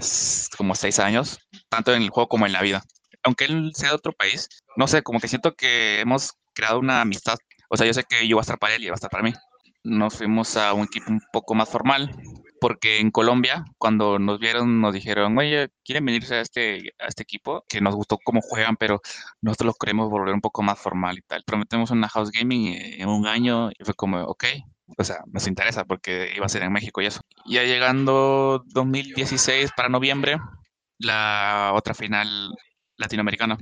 como 0.57 0.73
seis 0.73 0.97
años, 0.97 1.37
tanto 1.69 1.93
en 1.93 2.01
el 2.01 2.09
juego 2.09 2.29
como 2.29 2.47
en 2.47 2.53
la 2.53 2.63
vida. 2.63 2.83
Aunque 3.23 3.45
él 3.45 3.71
sea 3.75 3.89
de 3.89 3.95
otro 3.95 4.13
país, 4.13 4.47
no 4.75 4.87
sé, 4.87 5.03
como 5.03 5.19
que 5.19 5.27
siento 5.27 5.53
que 5.55 5.99
hemos 5.99 6.33
creado 6.53 6.79
una 6.79 7.01
amistad. 7.01 7.37
O 7.69 7.77
sea, 7.77 7.87
yo 7.87 7.93
sé 7.93 8.03
que 8.03 8.27
yo 8.27 8.35
voy 8.35 8.41
a 8.41 8.43
estar 8.43 8.59
para 8.59 8.75
él 8.75 8.83
y 8.83 8.85
él 8.85 8.91
va 8.91 8.95
a 8.95 9.01
estar 9.01 9.09
para 9.09 9.23
mí 9.23 9.33
nos 9.83 10.15
fuimos 10.15 10.57
a 10.57 10.73
un 10.73 10.83
equipo 10.83 11.11
un 11.11 11.21
poco 11.31 11.55
más 11.55 11.69
formal, 11.69 12.15
porque 12.59 12.99
en 12.99 13.11
Colombia, 13.11 13.65
cuando 13.77 14.19
nos 14.19 14.39
vieron, 14.39 14.81
nos 14.81 14.93
dijeron, 14.93 15.37
oye, 15.37 15.69
¿quieren 15.83 16.05
venirse 16.05 16.35
a 16.35 16.41
este, 16.41 16.93
a 16.99 17.07
este 17.07 17.23
equipo? 17.23 17.65
Que 17.67 17.81
nos 17.81 17.95
gustó 17.95 18.17
cómo 18.23 18.41
juegan, 18.41 18.77
pero 18.77 19.01
nosotros 19.41 19.67
los 19.67 19.77
queremos 19.77 20.09
volver 20.09 20.33
un 20.33 20.41
poco 20.41 20.61
más 20.61 20.79
formal 20.79 21.17
y 21.17 21.21
tal. 21.21 21.43
Prometemos 21.43 21.91
una 21.91 22.09
house 22.09 22.31
gaming 22.31 22.75
en 22.77 23.09
un 23.09 23.25
año 23.25 23.71
y 23.71 23.83
fue 23.83 23.95
como, 23.95 24.21
ok, 24.23 24.45
o 24.97 25.03
sea, 25.03 25.23
nos 25.27 25.47
interesa 25.47 25.85
porque 25.85 26.31
iba 26.35 26.45
a 26.45 26.49
ser 26.49 26.63
en 26.63 26.71
México 26.71 27.01
y 27.01 27.07
eso. 27.07 27.21
Ya 27.45 27.63
llegando 27.63 28.63
2016 28.67 29.71
para 29.75 29.89
noviembre, 29.89 30.37
la 30.99 31.71
otra 31.73 31.95
final 31.95 32.53
latinoamericana. 33.01 33.57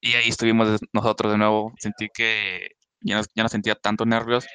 Y 0.00 0.14
ahí 0.14 0.28
estuvimos 0.28 0.80
nosotros 0.92 1.32
de 1.32 1.38
nuevo. 1.38 1.72
Sentí 1.78 2.08
que 2.12 2.70
ya 3.00 3.18
no, 3.18 3.22
ya 3.34 3.42
no 3.42 3.48
sentía 3.48 3.74
tanto 3.74 4.04
nervios 4.06 4.46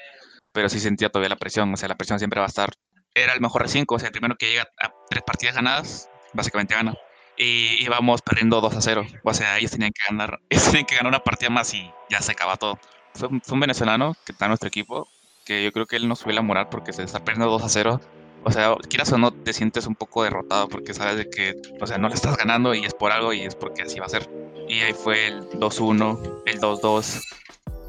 pero 0.55 0.69
sí 0.69 0.79
sentía 0.79 1.09
todavía 1.09 1.29
la 1.29 1.35
presión, 1.35 1.71
o 1.71 1.77
sea, 1.77 1.89
la 1.89 1.95
presión 1.95 2.17
siempre 2.17 2.39
va 2.39 2.45
a 2.45 2.49
estar. 2.49 2.69
Era 3.13 3.33
el 3.33 3.41
mejor 3.41 3.63
de 3.63 3.69
cinco, 3.69 3.95
o 3.95 3.99
sea, 3.99 4.07
el 4.07 4.13
primero 4.13 4.35
que 4.37 4.49
llega 4.49 4.63
a 4.81 4.91
tres 5.09 5.21
partidas 5.21 5.55
ganadas, 5.55 6.09
básicamente 6.33 6.73
gana. 6.73 6.95
Y 7.37 7.83
íbamos 7.83 8.21
perdiendo 8.21 8.61
2 8.61 8.77
a 8.77 8.81
0, 8.81 9.05
o 9.21 9.33
sea, 9.33 9.57
ellos 9.57 9.71
tenían 9.71 9.91
que 9.91 10.01
ganar, 10.09 10.39
ellos 10.49 10.63
tenían 10.63 10.85
que 10.85 10.95
ganar 10.95 11.09
una 11.09 11.23
partida 11.23 11.49
más 11.49 11.73
y 11.73 11.91
ya 12.09 12.21
se 12.21 12.31
acaba 12.31 12.55
todo. 12.55 12.79
Fue, 13.13 13.27
un 13.27 13.59
venezolano 13.59 14.15
que 14.25 14.31
está 14.31 14.45
en 14.45 14.51
nuestro 14.51 14.69
equipo, 14.69 15.09
que 15.45 15.61
yo 15.61 15.73
creo 15.73 15.85
que 15.85 15.97
él 15.97 16.07
nos 16.07 16.19
subió 16.19 16.35
la 16.35 16.41
moral 16.41 16.69
porque 16.69 16.93
se 16.93 17.03
está 17.03 17.19
perdiendo 17.19 17.51
2 17.51 17.63
a 17.63 17.69
0. 17.69 18.01
O 18.45 18.51
sea, 18.51 18.75
quieras 18.87 19.11
o 19.11 19.17
no, 19.17 19.31
te 19.31 19.53
sientes 19.53 19.87
un 19.87 19.95
poco 19.95 20.23
derrotado 20.23 20.69
porque 20.69 20.93
sabes 20.93 21.17
de 21.17 21.29
que, 21.29 21.55
o 21.81 21.87
sea, 21.87 21.97
no 21.97 22.07
le 22.07 22.15
estás 22.15 22.37
ganando 22.37 22.75
y 22.75 22.85
es 22.85 22.93
por 22.93 23.11
algo 23.11 23.33
y 23.33 23.41
es 23.41 23.55
porque 23.55 23.81
así 23.81 23.99
va 23.99 24.05
a 24.05 24.09
ser. 24.09 24.29
Y 24.69 24.81
ahí 24.81 24.93
fue 24.93 25.27
el 25.27 25.49
2-1, 25.49 26.43
el 26.45 26.59
2-2, 26.59 27.21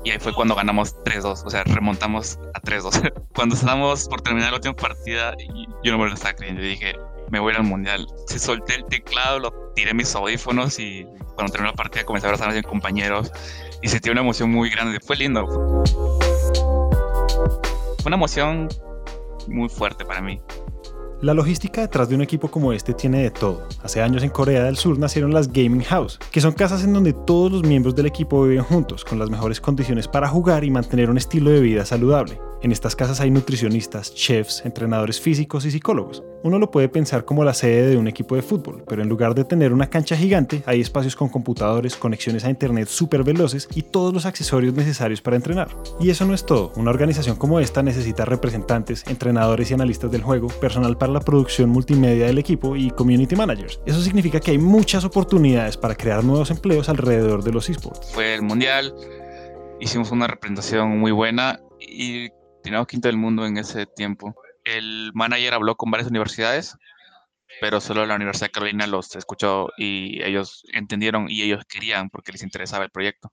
y 0.07 0.11
ahí 0.13 0.19
fue 0.19 0.33
cuando 0.33 0.55
ganamos 0.55 0.97
3-2, 1.05 1.43
o 1.45 1.51
sea, 1.51 1.65
remontamos 1.65 2.39
a 2.55 2.61
3-2. 2.61 3.13
cuando 3.35 3.55
estábamos 3.55 4.09
por 4.09 4.23
terminar 4.23 4.51
la 4.51 4.57
última 4.57 4.75
partida, 4.75 5.35
yo 5.83 5.93
no 5.93 5.99
me 5.99 6.07
lo 6.07 6.15
estaba 6.15 6.35
creyendo. 6.35 6.63
Y 6.63 6.69
dije, 6.69 6.95
me 7.31 7.41
voy 7.41 7.55
al 7.55 7.65
mundial. 7.65 8.07
Se 8.27 8.39
solté 8.39 8.77
el 8.77 8.87
teclado, 8.87 9.41
lo 9.41 9.73
tiré 9.75 9.93
mis 9.95 10.15
audífonos 10.15 10.79
y 10.79 11.05
cuando 11.35 11.53
terminó 11.53 11.73
la 11.73 11.77
partida 11.77 12.05
comencé 12.05 12.29
a 12.29 12.31
abrazar 12.31 12.51
a 12.51 12.55
mis 12.55 12.63
compañeros 12.63 13.31
y 13.83 13.89
sentí 13.89 14.09
una 14.09 14.21
emoción 14.21 14.51
muy 14.51 14.71
grande. 14.71 15.01
Fue 15.01 15.17
lindo. 15.17 15.47
Fue 17.99 18.07
una 18.07 18.17
emoción 18.17 18.69
muy 19.47 19.69
fuerte 19.69 20.05
para 20.05 20.21
mí. 20.21 20.41
La 21.23 21.33
logística 21.33 21.81
detrás 21.81 22.11
de 22.11 22.15
un 22.15 22.21
equipo 22.21 22.51
como 22.51 22.75
este 22.75 22.93
tiene 22.93 23.23
de 23.23 23.31
todo. 23.31 23.67
Hace 23.83 24.03
años 24.03 24.23
en 24.23 24.29
Corea 24.29 24.65
del 24.65 24.77
Sur 24.77 24.99
nacieron 24.99 25.33
las 25.33 25.51
Gaming 25.51 25.83
House, 25.85 26.19
que 26.31 26.43
son 26.43 26.53
casas 26.53 26.85
en 26.85 26.93
donde 26.93 27.15
todos 27.15 27.51
los 27.51 27.63
miembros 27.63 27.95
del 27.95 28.05
equipo 28.05 28.43
viven 28.43 28.63
juntos, 28.63 29.03
con 29.03 29.19
las 29.19 29.31
mejores 29.31 29.59
condiciones 29.59 30.09
para 30.09 30.29
jugar 30.29 30.63
y 30.63 30.71
mantener 30.71 31.09
un 31.09 31.17
estilo 31.17 31.51
de 31.51 31.61
vida 31.61 31.87
saludable. 31.87 32.39
En 32.63 32.73
estas 32.73 32.97
casas 32.97 33.21
hay 33.21 33.31
nutricionistas, 33.31 34.15
chefs, 34.15 34.63
entrenadores 34.65 35.21
físicos 35.21 35.65
y 35.65 35.71
psicólogos. 35.71 36.23
Uno 36.43 36.59
lo 36.59 36.71
puede 36.71 36.89
pensar 36.89 37.25
como 37.25 37.45
la 37.45 37.55
sede 37.55 37.89
de 37.91 37.97
un 37.97 38.09
equipo 38.09 38.35
de 38.35 38.43
fútbol, 38.43 38.85
pero 38.87 39.03
en 39.03 39.09
lugar 39.09 39.35
de 39.35 39.45
tener 39.45 39.73
una 39.73 39.91
cancha 39.91 40.17
gigante, 40.17 40.63
hay 40.67 40.81
espacios 40.81 41.17
con 41.17 41.29
computadores, 41.29 41.97
conexiones 41.97 42.45
a 42.45 42.51
internet 42.51 42.89
súper 42.89 43.25
veloces 43.25 43.69
y 43.75 43.83
todos 43.83 44.13
los 44.13 44.27
accesorios 44.27 44.75
necesarios 44.75 45.21
para 45.21 45.37
entrenar. 45.37 45.69
Y 46.01 46.11
eso 46.11 46.25
no 46.25 46.35
es 46.35 46.47
todo. 46.47 46.73
Una 46.77 46.91
organización 46.91 47.37
como 47.37 47.61
esta 47.61 47.83
necesita 47.83 48.25
representantes, 48.25 49.05
entrenadores 49.07 49.71
y 49.71 49.75
analistas 49.75 50.11
del 50.11 50.23
juego, 50.23 50.49
personal 50.49 50.97
para 50.97 51.06
la 51.09 51.21
producción 51.21 51.71
multimedia 51.71 52.27
del 52.27 52.39
equipo 52.39 52.77
y 52.77 52.91
community 52.91 53.37
managers. 53.37 53.81
Eso 53.87 54.01
significa 54.01 54.41
que 54.41 54.53
hay 54.53 54.59
muchas 54.59 55.05
oportunidades 55.05 55.77
para 55.77 55.95
crear 55.95 56.25
nuevos 56.25 56.51
empleos 56.51 56.89
alrededor 56.89 57.43
de 57.43 57.53
los 57.53 57.69
esports. 57.69 58.13
Fue 58.13 58.35
el 58.35 58.43
mundial, 58.43 58.95
hicimos 59.81 60.11
una 60.11 60.27
representación 60.27 60.99
muy 60.99 61.13
buena 61.13 61.61
y 61.81 62.29
teníamos 62.63 62.87
quinto 62.87 63.09
del 63.09 63.17
mundo 63.17 63.47
en 63.47 63.57
ese 63.59 63.87
tiempo. 63.87 64.35
El 64.65 65.13
manager 65.15 65.55
habló 65.55 65.77
con 65.77 65.91
varias 65.91 66.11
universidades, 66.11 66.77
pero 67.61 67.81
solo 67.81 68.05
la 68.07 68.17
Universidad 68.17 68.49
de 68.49 68.53
Carolina 68.53 68.87
los 68.87 69.15
escuchó 69.17 69.69
y 69.77 70.23
ellos 70.23 70.65
entendieron 70.73 71.31
y 71.31 71.43
ellos 71.43 71.65
querían 71.69 72.11
porque 72.11 72.33
les 72.33 72.43
interesaba 72.43 72.85
el 72.85 72.91
proyecto. 72.91 73.31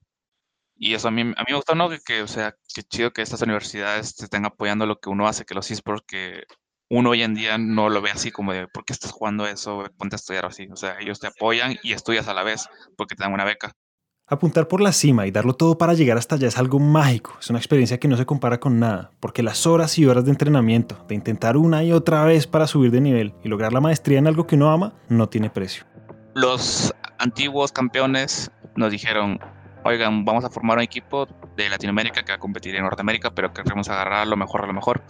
Y 0.76 0.94
eso 0.94 1.08
a 1.08 1.10
mí, 1.10 1.22
a 1.22 1.24
mí 1.24 1.46
me 1.48 1.56
gustó, 1.56 1.74
¿no? 1.74 1.88
Que, 2.04 2.22
o 2.22 2.26
sea, 2.26 2.54
que 2.74 2.82
chido 2.82 3.12
que 3.12 3.22
estas 3.22 3.42
universidades 3.42 4.20
estén 4.20 4.44
apoyando 4.44 4.86
lo 4.86 4.98
que 4.98 5.08
uno 5.08 5.26
hace, 5.28 5.44
que 5.44 5.54
los 5.54 5.70
esports, 5.70 6.04
que 6.06 6.44
uno 6.90 7.10
hoy 7.10 7.22
en 7.22 7.34
día 7.34 7.58
no 7.58 7.88
lo 7.88 8.02
ve 8.02 8.10
así 8.10 8.30
como 8.30 8.52
de, 8.52 8.68
¿por 8.68 8.84
qué 8.84 8.92
estás 8.92 9.12
jugando 9.12 9.46
eso? 9.46 9.84
Ponte 9.96 10.16
a 10.16 10.18
estudiar 10.18 10.46
así. 10.46 10.68
O 10.70 10.76
sea, 10.76 10.96
ellos 11.00 11.20
te 11.20 11.26
apoyan 11.26 11.76
y 11.82 11.92
estudias 11.92 12.28
a 12.28 12.34
la 12.34 12.42
vez 12.42 12.68
porque 12.96 13.14
te 13.14 13.22
dan 13.22 13.32
una 13.32 13.44
beca. 13.44 13.72
Apuntar 14.26 14.68
por 14.68 14.80
la 14.80 14.92
cima 14.92 15.26
y 15.26 15.30
darlo 15.30 15.52
todo 15.52 15.76
para 15.76 15.92
llegar 15.92 16.16
hasta 16.16 16.36
allá 16.36 16.48
es 16.48 16.56
algo 16.56 16.78
mágico, 16.78 17.36
es 17.38 17.50
una 17.50 17.58
experiencia 17.58 18.00
que 18.00 18.08
no 18.08 18.16
se 18.16 18.24
compara 18.24 18.58
con 18.58 18.80
nada, 18.80 19.10
porque 19.20 19.42
las 19.42 19.66
horas 19.66 19.98
y 19.98 20.06
horas 20.06 20.24
de 20.24 20.30
entrenamiento, 20.30 21.04
de 21.06 21.14
intentar 21.14 21.58
una 21.58 21.84
y 21.84 21.92
otra 21.92 22.24
vez 22.24 22.46
para 22.46 22.66
subir 22.66 22.90
de 22.90 23.02
nivel 23.02 23.34
y 23.44 23.48
lograr 23.48 23.74
la 23.74 23.82
maestría 23.82 24.18
en 24.18 24.26
algo 24.26 24.46
que 24.46 24.54
uno 24.54 24.70
ama, 24.70 24.94
no 25.10 25.28
tiene 25.28 25.50
precio. 25.50 25.84
Los 26.34 26.94
antiguos 27.18 27.70
campeones 27.70 28.50
nos 28.76 28.90
dijeron, 28.90 29.38
oigan, 29.84 30.24
vamos 30.24 30.42
a 30.46 30.48
formar 30.48 30.78
un 30.78 30.84
equipo 30.84 31.28
de 31.54 31.68
Latinoamérica 31.68 32.22
que 32.22 32.32
va 32.32 32.36
a 32.36 32.40
competir 32.40 32.74
en 32.76 32.84
Norteamérica, 32.84 33.30
pero 33.34 33.52
queremos 33.52 33.90
agarrar 33.90 34.26
lo 34.26 34.38
mejor 34.38 34.64
a 34.64 34.66
lo 34.66 34.72
mejor. 34.72 35.02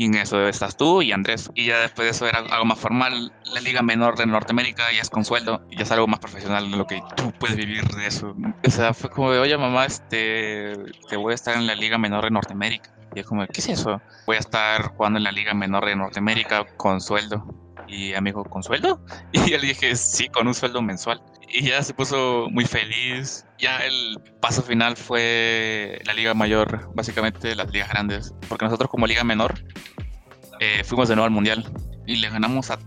Y 0.00 0.06
en 0.06 0.14
eso 0.14 0.48
estás 0.48 0.78
tú 0.78 1.02
y 1.02 1.12
Andrés. 1.12 1.50
Y 1.54 1.66
ya 1.66 1.80
después 1.80 2.06
de 2.06 2.12
eso 2.12 2.26
era 2.26 2.38
algo 2.38 2.64
más 2.64 2.78
formal. 2.78 3.34
La 3.52 3.60
liga 3.60 3.82
menor 3.82 4.16
de 4.16 4.24
Norteamérica 4.24 4.90
ya 4.94 5.02
es 5.02 5.10
con 5.10 5.26
sueldo 5.26 5.60
y 5.70 5.76
ya 5.76 5.82
es 5.82 5.92
algo 5.92 6.06
más 6.06 6.20
profesional 6.20 6.64
en 6.64 6.78
lo 6.78 6.86
que 6.86 7.02
tú 7.16 7.30
puedes 7.32 7.54
vivir 7.54 7.86
de 7.86 8.06
eso. 8.06 8.34
O 8.66 8.70
sea, 8.70 8.94
fue 8.94 9.10
como 9.10 9.30
de, 9.30 9.40
oye 9.40 9.58
mamá, 9.58 9.84
este, 9.84 10.72
te 11.10 11.16
voy 11.18 11.32
a 11.32 11.34
estar 11.34 11.54
en 11.54 11.66
la 11.66 11.74
liga 11.74 11.98
menor 11.98 12.24
de 12.24 12.30
Norteamérica. 12.30 12.90
Y 13.14 13.20
es 13.20 13.26
como, 13.26 13.46
¿qué 13.46 13.60
es 13.60 13.68
eso? 13.68 14.00
Voy 14.26 14.36
a 14.36 14.38
estar 14.38 14.84
jugando 14.94 15.18
en 15.18 15.24
la 15.24 15.32
liga 15.32 15.52
menor 15.52 15.84
de 15.84 15.94
Norteamérica 15.94 16.64
con 16.78 17.02
sueldo. 17.02 17.44
Y 17.86 18.14
amigo, 18.14 18.42
¿con 18.44 18.62
sueldo? 18.62 19.04
Y 19.32 19.50
le 19.50 19.58
dije, 19.58 19.96
sí, 19.96 20.30
con 20.30 20.48
un 20.48 20.54
sueldo 20.54 20.80
mensual 20.80 21.20
y 21.52 21.64
ya 21.64 21.82
se 21.82 21.94
puso 21.94 22.48
muy 22.50 22.64
feliz. 22.64 23.44
Ya 23.58 23.78
el 23.78 24.18
paso 24.40 24.62
final 24.62 24.96
fue 24.96 26.00
la 26.04 26.14
Liga 26.14 26.34
Mayor, 26.34 26.90
básicamente 26.94 27.54
las 27.54 27.70
ligas 27.70 27.88
grandes, 27.90 28.34
porque 28.48 28.64
nosotros 28.64 28.90
como 28.90 29.06
Liga 29.06 29.24
Menor 29.24 29.54
eh, 30.60 30.82
fuimos 30.84 31.08
de 31.08 31.16
nuevo 31.16 31.26
al 31.26 31.32
Mundial 31.32 31.70
y 32.06 32.16
le 32.16 32.30
ganamos 32.30 32.70
a 32.70 32.78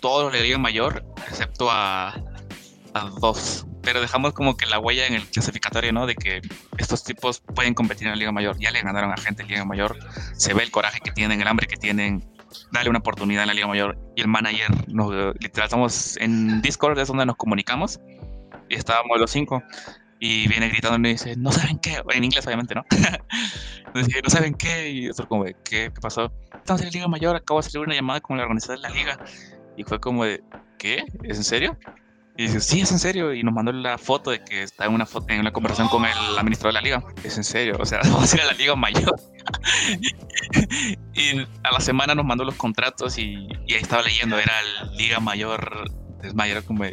todos 0.00 0.32
de 0.32 0.38
la 0.38 0.44
Liga 0.44 0.58
Mayor, 0.58 1.04
excepto 1.28 1.70
a, 1.70 2.14
a 2.94 3.10
dos. 3.20 3.66
Pero 3.82 4.00
dejamos 4.00 4.32
como 4.34 4.56
que 4.56 4.66
la 4.66 4.78
huella 4.78 5.06
en 5.06 5.14
el 5.14 5.26
clasificatorio, 5.26 5.92
¿no? 5.92 6.06
De 6.06 6.14
que 6.14 6.42
estos 6.76 7.04
tipos 7.04 7.40
pueden 7.54 7.74
competir 7.74 8.06
en 8.06 8.12
la 8.12 8.16
Liga 8.16 8.32
Mayor. 8.32 8.58
Ya 8.58 8.70
le 8.70 8.82
ganaron 8.82 9.12
a 9.12 9.16
gente 9.16 9.42
en 9.42 9.48
Liga 9.48 9.64
Mayor. 9.64 9.98
Se 10.34 10.52
ve 10.52 10.62
el 10.62 10.70
coraje 10.70 11.00
que 11.00 11.10
tienen, 11.10 11.40
el 11.40 11.48
hambre 11.48 11.66
que 11.66 11.76
tienen 11.76 12.28
darle 12.72 12.90
una 12.90 12.98
oportunidad 13.00 13.42
en 13.42 13.48
la 13.48 13.54
Liga 13.54 13.66
Mayor. 13.66 13.98
Y 14.16 14.20
el 14.20 14.28
manager, 14.28 14.68
nos, 14.88 15.12
literal, 15.40 15.66
estamos 15.66 16.16
en 16.18 16.60
Discord, 16.62 16.98
es 16.98 17.08
donde 17.08 17.26
nos 17.26 17.36
comunicamos. 17.36 18.00
Y 18.68 18.74
estábamos 18.74 19.18
los 19.18 19.30
cinco. 19.30 19.62
Y 20.20 20.48
viene 20.48 20.68
gritando 20.68 21.08
y 21.08 21.12
dice, 21.12 21.36
no 21.36 21.52
saben 21.52 21.78
qué, 21.78 22.02
en 22.10 22.24
inglés 22.24 22.44
obviamente, 22.46 22.74
¿no? 22.74 22.84
no 23.94 24.30
saben 24.30 24.54
qué. 24.54 24.90
Y 24.90 25.06
nosotros 25.06 25.28
como, 25.28 25.44
¿qué? 25.44 25.54
¿Qué 25.64 25.90
pasó? 26.00 26.32
Estamos 26.54 26.80
en 26.82 26.88
la 26.88 26.92
Liga 26.92 27.08
Mayor, 27.08 27.36
acabo 27.36 27.60
de 27.60 27.70
salir 27.70 27.86
una 27.86 27.94
llamada 27.94 28.20
con 28.20 28.36
la 28.36 28.42
organización 28.42 28.82
de 28.82 28.88
la 28.88 28.94
liga. 28.94 29.18
Y 29.76 29.84
fue 29.84 30.00
como 30.00 30.24
de, 30.24 30.42
¿qué? 30.78 31.04
¿Es 31.22 31.38
en 31.38 31.44
serio? 31.44 31.78
Y 32.38 32.42
dice, 32.42 32.60
sí, 32.60 32.80
es 32.82 32.92
en 32.92 33.00
serio. 33.00 33.34
Y 33.34 33.42
nos 33.42 33.52
mandó 33.52 33.72
la 33.72 33.98
foto 33.98 34.30
de 34.30 34.44
que 34.44 34.62
está 34.62 34.86
en 34.86 34.94
una, 34.94 35.04
foto, 35.06 35.26
en 35.28 35.40
una 35.40 35.52
conversación 35.52 35.88
con 35.88 36.04
el 36.04 36.38
administrador 36.38 36.72
de 36.72 36.80
la 36.80 36.80
liga. 36.80 37.04
Es 37.24 37.36
en 37.36 37.42
serio, 37.42 37.76
o 37.80 37.84
sea, 37.84 37.98
vamos 38.04 38.32
a 38.32 38.36
ir 38.36 38.44
la 38.44 38.52
liga 38.52 38.76
mayor. 38.76 39.20
y 41.14 41.40
a 41.40 41.72
la 41.72 41.80
semana 41.80 42.14
nos 42.14 42.24
mandó 42.24 42.44
los 42.44 42.54
contratos 42.54 43.18
y, 43.18 43.48
y 43.66 43.74
ahí 43.74 43.82
estaba 43.82 44.02
leyendo, 44.02 44.38
era 44.38 44.52
la 44.62 44.92
liga 44.92 45.18
mayor. 45.18 45.90
Es 46.22 46.32
mayor 46.32 46.62
como, 46.64 46.84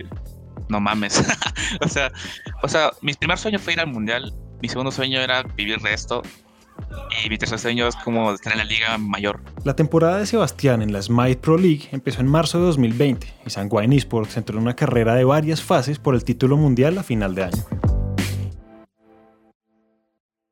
no 0.68 0.82
mames. 0.82 1.24
o 1.82 1.88
sea, 1.88 2.12
o 2.64 2.68
sea, 2.68 2.91
mi 3.02 3.14
primer 3.14 3.38
sueño 3.38 3.60
fue 3.60 3.74
ir 3.74 3.80
al 3.80 3.88
mundial. 3.88 4.34
Mi 4.64 4.68
segundo 4.68 4.91
sueño 4.91 5.20
era 5.20 5.43
vivir 5.43 5.80
de 5.80 5.93
esto. 5.93 6.24
Y 7.23 7.29
mi 7.29 7.38
tercer 7.38 7.59
sueño 7.59 7.88
es 7.88 7.95
como 7.95 8.31
estar 8.31 8.53
en 8.53 8.59
la 8.59 8.65
liga 8.65 8.97
mayor. 8.97 9.41
La 9.63 9.75
temporada 9.75 10.17
de 10.17 10.25
Sebastián 10.25 10.81
en 10.81 10.93
la 10.93 11.01
Smite 11.01 11.38
Pro 11.38 11.57
League 11.57 11.89
empezó 11.91 12.21
en 12.21 12.27
marzo 12.27 12.59
de 12.59 12.65
2020 12.65 13.33
y 13.45 13.49
Sanguine 13.49 13.95
Esports 13.95 14.38
entró 14.38 14.57
en 14.57 14.63
una 14.63 14.75
carrera 14.75 15.15
de 15.15 15.23
varias 15.23 15.61
fases 15.61 15.99
por 15.99 16.15
el 16.15 16.23
título 16.23 16.57
mundial 16.57 16.97
a 16.97 17.03
final 17.03 17.36
de 17.36 17.45
año. 17.45 17.63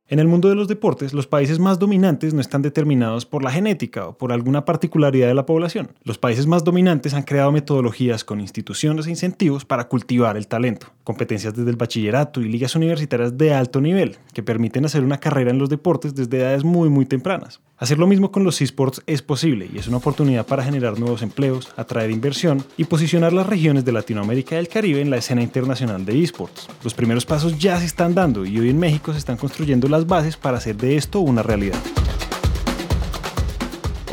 En 0.10 0.20
el 0.20 0.28
mundo 0.28 0.50
de 0.50 0.56
los 0.56 0.68
deportes, 0.68 1.14
los 1.14 1.28
países 1.28 1.60
más 1.60 1.80
dominantes 1.80 2.34
no 2.34 2.42
están 2.42 2.62
determinados 2.62 3.26
por 3.26 3.42
la 3.42 3.52
genética 3.52 4.06
o 4.06 4.18
por 4.18 4.34
alguna 4.34 4.66
particularidad 4.66 5.30
de 5.30 5.34
la 5.34 5.46
población. 5.46 5.92
Los 6.04 6.18
países 6.18 6.46
más 6.46 6.66
dominantes 6.66 7.14
han 7.14 7.24
creado 7.24 7.54
metodologías 7.54 8.26
con 8.26 8.42
instituciones 8.42 9.08
e 9.08 9.12
incentivos 9.12 9.64
para 9.64 9.88
cultivar 9.88 10.36
el 10.36 10.48
talento, 10.48 10.88
competencias 11.06 11.56
desde 11.56 11.70
el 11.70 11.78
bachillerato 11.78 12.42
y 12.42 12.50
ligas 12.50 12.76
universitarias 12.76 13.38
de 13.38 13.54
alto 13.54 13.80
nivel, 13.80 14.18
que 14.34 14.44
permiten 14.44 14.84
hacer 14.84 15.06
una 15.06 15.22
carrera 15.22 15.52
en 15.52 15.58
los 15.58 15.70
deportes 15.70 16.14
desde 16.14 16.38
edades 16.38 16.66
muy 16.66 16.90
muy 16.90 17.06
tempranas. 17.06 17.62
Hacer 17.78 17.98
lo 17.98 18.08
mismo 18.08 18.32
con 18.32 18.44
los 18.44 18.62
esports 18.62 19.02
es 19.08 19.22
posible 19.22 19.70
y 19.74 19.78
es 19.78 19.88
una 19.88 19.98
oportunidad 19.98 20.46
para 20.46 20.64
generar 20.64 21.00
nuevos 21.00 21.22
empleos, 21.22 21.70
atraer 21.76 22.12
inversión 22.12 22.64
y 22.78 22.86
posicionar 22.86 23.34
las 23.34 23.48
regiones 23.48 23.84
de 23.84 23.92
Latinoamérica 23.92 24.56
y 24.56 24.60
el 24.60 24.68
Caribe 24.68 25.02
en 25.02 25.10
la 25.10 25.18
escena 25.18 25.42
internacional 25.42 26.06
de 26.06 26.22
esports. 26.22 26.70
Los 26.84 26.94
primeros 26.94 27.26
pasos 27.26 27.58
ya 27.58 27.80
se 27.80 27.86
están 27.86 28.14
dando 28.16 28.46
y 28.46 28.60
hoy 28.60 28.70
en 28.70 28.80
México 28.80 29.12
se 29.12 29.20
están 29.20 29.38
construyendo 29.38 29.90
las 29.94 30.08
bases 30.08 30.38
para 30.38 30.58
hacer 30.58 30.76
de 30.76 30.98
esto 30.98 31.20
una 31.20 31.44
realidad 31.44 31.78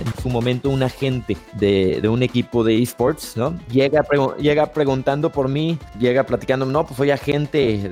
en 0.00 0.22
su 0.22 0.28
momento 0.28 0.68
un 0.68 0.82
agente 0.82 1.36
de, 1.54 2.06
un 2.08 2.22
equipo 2.22 2.64
de 2.64 2.82
esports, 2.82 3.36
¿no? 3.36 3.58
Llega, 3.70 4.02
llega 4.38 4.72
preguntando 4.72 5.30
por 5.30 5.48
mí, 5.48 5.78
llega 5.98 6.24
platicando, 6.24 6.66
no, 6.66 6.84
pues 6.84 6.96
soy 6.96 7.10
agente 7.10 7.88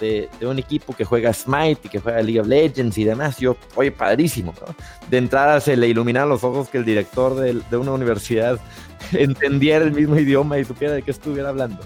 de, 0.00 0.28
un 0.46 0.58
equipo 0.58 0.94
que 0.94 1.04
juega 1.04 1.32
Smite 1.32 1.80
y 1.84 1.88
que 1.88 1.98
juega 2.00 2.22
League 2.22 2.40
of 2.40 2.46
Legends 2.46 2.96
y 2.98 3.04
demás. 3.04 3.38
Yo, 3.38 3.56
oye, 3.74 3.90
padrísimo, 3.90 4.54
¿no? 4.60 4.74
De 5.10 5.18
entrada 5.18 5.60
se 5.60 5.76
le 5.76 5.88
iluminaron 5.88 6.28
los 6.28 6.44
ojos 6.44 6.68
que 6.68 6.78
el 6.78 6.84
director 6.84 7.34
de, 7.34 7.76
una 7.76 7.92
universidad 7.92 8.58
entendiera 9.12 9.84
el 9.84 9.92
mismo 9.92 10.18
idioma 10.18 10.58
y 10.58 10.64
supiera 10.64 10.94
de 10.94 11.02
qué 11.02 11.10
estuviera 11.10 11.50
hablando. 11.50 11.80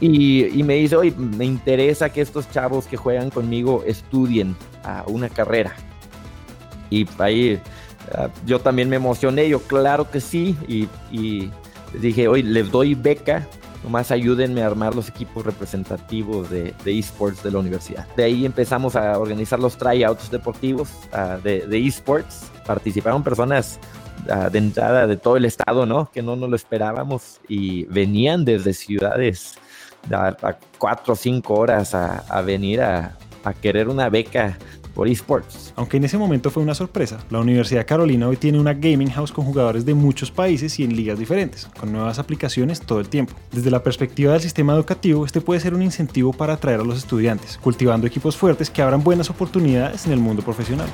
Y, 0.00 0.46
y, 0.58 0.62
me 0.62 0.74
dice, 0.74 0.96
oye, 0.96 1.12
me 1.16 1.44
interesa 1.44 2.10
que 2.10 2.20
estos 2.20 2.48
chavos 2.50 2.86
que 2.86 2.96
juegan 2.96 3.30
conmigo 3.30 3.82
estudien 3.84 4.56
a 4.84 5.02
una 5.08 5.28
carrera. 5.28 5.74
Y 6.90 7.06
ahí 7.18 7.60
Ah, 8.14 8.28
yo 8.46 8.60
también 8.60 8.88
me 8.88 8.96
emocioné, 8.96 9.48
yo 9.48 9.60
claro 9.60 10.10
que 10.10 10.20
sí, 10.20 10.56
y, 10.66 11.50
dije, 11.98 12.28
hoy 12.28 12.42
les 12.42 12.70
doy 12.70 12.94
beca, 12.94 13.46
nomás 13.84 14.10
ayúdenme 14.10 14.62
a 14.62 14.66
armar 14.66 14.94
los 14.94 15.08
equipos 15.08 15.44
representativos 15.44 16.48
de, 16.50 16.74
esports 16.86 17.42
de 17.42 17.50
la 17.50 17.58
universidad. 17.58 18.06
De 18.16 18.24
ahí 18.24 18.46
empezamos 18.46 18.96
a 18.96 19.18
organizar 19.18 19.58
los 19.58 19.76
tryouts 19.76 20.30
deportivos 20.30 20.88
ah, 21.12 21.38
de, 21.42 21.86
esports, 21.86 22.50
participaron 22.66 23.22
personas 23.22 23.78
ah, 24.30 24.48
de 24.48 24.58
entrada 24.58 25.06
de 25.06 25.16
todo 25.16 25.36
el 25.36 25.44
estado, 25.44 25.84
¿no? 25.84 26.10
Que 26.10 26.22
no 26.22 26.36
nos 26.36 26.48
lo 26.48 26.56
esperábamos 26.56 27.40
y 27.46 27.84
venían 27.84 28.44
desde 28.44 28.72
ciudades 28.72 29.58
a, 30.14 30.58
cuatro 30.78 31.14
o 31.14 31.16
cinco 31.16 31.54
horas 31.54 31.94
a, 31.94 32.40
venir 32.42 32.80
a, 32.80 33.16
a 33.44 33.52
querer 33.52 33.88
una 33.88 34.08
beca 34.08 34.56
por 34.98 35.06
esports. 35.06 35.72
Aunque 35.76 35.96
en 35.96 36.04
ese 36.04 36.18
momento 36.18 36.50
fue 36.50 36.60
una 36.60 36.74
sorpresa, 36.74 37.18
la 37.30 37.38
Universidad 37.38 37.86
Carolina 37.86 38.26
hoy 38.26 38.36
tiene 38.36 38.58
una 38.58 38.74
gaming 38.74 39.10
house 39.10 39.30
con 39.30 39.44
jugadores 39.44 39.84
de 39.84 39.94
muchos 39.94 40.32
países 40.32 40.76
y 40.80 40.82
en 40.82 40.96
ligas 40.96 41.16
diferentes, 41.20 41.66
con 41.78 41.92
nuevas 41.92 42.18
aplicaciones 42.18 42.80
todo 42.80 42.98
el 42.98 43.08
tiempo. 43.08 43.32
Desde 43.52 43.70
la 43.70 43.84
perspectiva 43.84 44.32
del 44.32 44.42
sistema 44.42 44.74
educativo, 44.74 45.24
este 45.24 45.40
puede 45.40 45.60
ser 45.60 45.72
un 45.72 45.82
incentivo 45.82 46.32
para 46.32 46.54
atraer 46.54 46.80
a 46.80 46.84
los 46.84 46.98
estudiantes, 46.98 47.58
cultivando 47.58 48.08
equipos 48.08 48.36
fuertes 48.36 48.70
que 48.70 48.82
abran 48.82 49.04
buenas 49.04 49.30
oportunidades 49.30 50.04
en 50.04 50.12
el 50.14 50.18
mundo 50.18 50.42
profesional. 50.42 50.88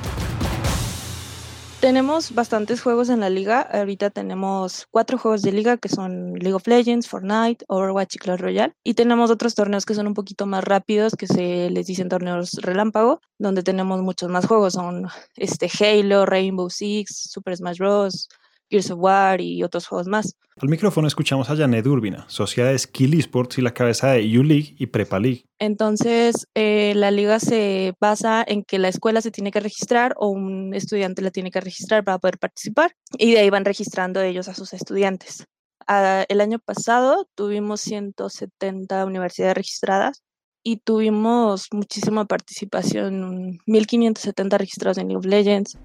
Tenemos 1.79 2.33
bastantes 2.33 2.81
juegos 2.81 3.09
en 3.09 3.19
la 3.19 3.29
liga. 3.29 3.61
Ahorita 3.61 4.09
tenemos 4.09 4.87
cuatro 4.89 5.17
juegos 5.17 5.43
de 5.43 5.51
liga 5.51 5.77
que 5.77 5.89
son 5.89 6.33
League 6.33 6.53
of 6.53 6.65
Legends, 6.67 7.07
Fortnite, 7.07 7.63
Overwatch 7.67 8.15
y 8.15 8.17
Clash 8.17 8.39
Royale. 8.39 8.73
Y 8.83 8.95
tenemos 8.95 9.29
otros 9.29 9.53
torneos 9.53 9.85
que 9.85 9.93
son 9.93 10.07
un 10.07 10.15
poquito 10.15 10.47
más 10.47 10.63
rápidos, 10.63 11.15
que 11.15 11.27
se 11.27 11.69
les 11.69 11.85
dicen 11.85 12.09
torneos 12.09 12.53
relámpago, 12.53 13.21
donde 13.37 13.61
tenemos 13.61 14.01
muchos 14.01 14.29
más 14.29 14.47
juegos. 14.47 14.73
Son 14.73 15.07
este, 15.35 15.69
Halo, 15.79 16.25
Rainbow 16.25 16.69
Six, 16.69 17.29
Super 17.29 17.55
Smash 17.55 17.77
Bros., 17.77 18.29
Gears 18.69 18.91
of 18.91 18.99
War 18.99 19.41
y 19.41 19.63
otros 19.63 19.87
juegos 19.87 20.07
más. 20.07 20.35
Al 20.61 20.69
micrófono 20.69 21.07
escuchamos 21.07 21.49
a 21.49 21.55
Janet 21.57 21.85
Urbina, 21.85 22.25
socia 22.29 22.65
de 22.65 22.79
Skill 22.79 23.19
Esports 23.19 23.57
y 23.57 23.61
la 23.61 23.73
cabeza 23.73 24.11
de 24.11 24.39
U-League 24.39 24.75
y 24.79 24.85
Prepa 24.85 25.19
League. 25.19 25.43
Entonces, 25.59 26.47
eh, 26.55 26.93
la 26.95 27.11
liga 27.11 27.41
se 27.41 27.93
basa 27.99 28.41
en 28.47 28.63
que 28.63 28.79
la 28.79 28.87
escuela 28.87 29.21
se 29.21 29.31
tiene 29.31 29.51
que 29.51 29.59
registrar 29.59 30.13
o 30.17 30.29
un 30.29 30.73
estudiante 30.73 31.21
la 31.21 31.31
tiene 31.31 31.51
que 31.51 31.59
registrar 31.59 32.05
para 32.05 32.19
poder 32.19 32.37
participar 32.39 32.95
y 33.17 33.33
de 33.33 33.39
ahí 33.39 33.49
van 33.49 33.65
registrando 33.65 34.21
ellos 34.21 34.47
a 34.47 34.53
sus 34.53 34.71
estudiantes. 34.71 35.45
Ah, 35.87 36.23
el 36.29 36.39
año 36.39 36.59
pasado 36.59 37.27
tuvimos 37.35 37.81
170 37.81 39.05
universidades 39.05 39.55
registradas 39.55 40.23
y 40.63 40.77
tuvimos 40.77 41.67
muchísima 41.71 42.25
participación, 42.25 43.59
1570 43.67 44.57
registrados 44.57 44.97
en 44.97 45.09
League 45.09 45.17
of 45.17 45.25
Legends, 45.25 45.77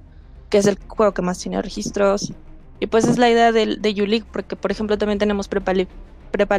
que 0.48 0.58
es 0.58 0.66
el 0.66 0.78
juego 0.88 1.12
que 1.12 1.22
más 1.22 1.38
tiene 1.38 1.60
registros, 1.60 2.32
y 2.80 2.86
pues 2.86 3.06
es 3.06 3.18
la 3.18 3.30
idea 3.30 3.52
de, 3.52 3.76
de 3.76 4.02
U-League, 4.02 4.24
porque 4.32 4.56
por 4.56 4.70
ejemplo 4.70 4.98
también 4.98 5.18
tenemos 5.18 5.46
Prepa 5.48 5.72
League, 5.74 5.90
Prepa 6.30 6.58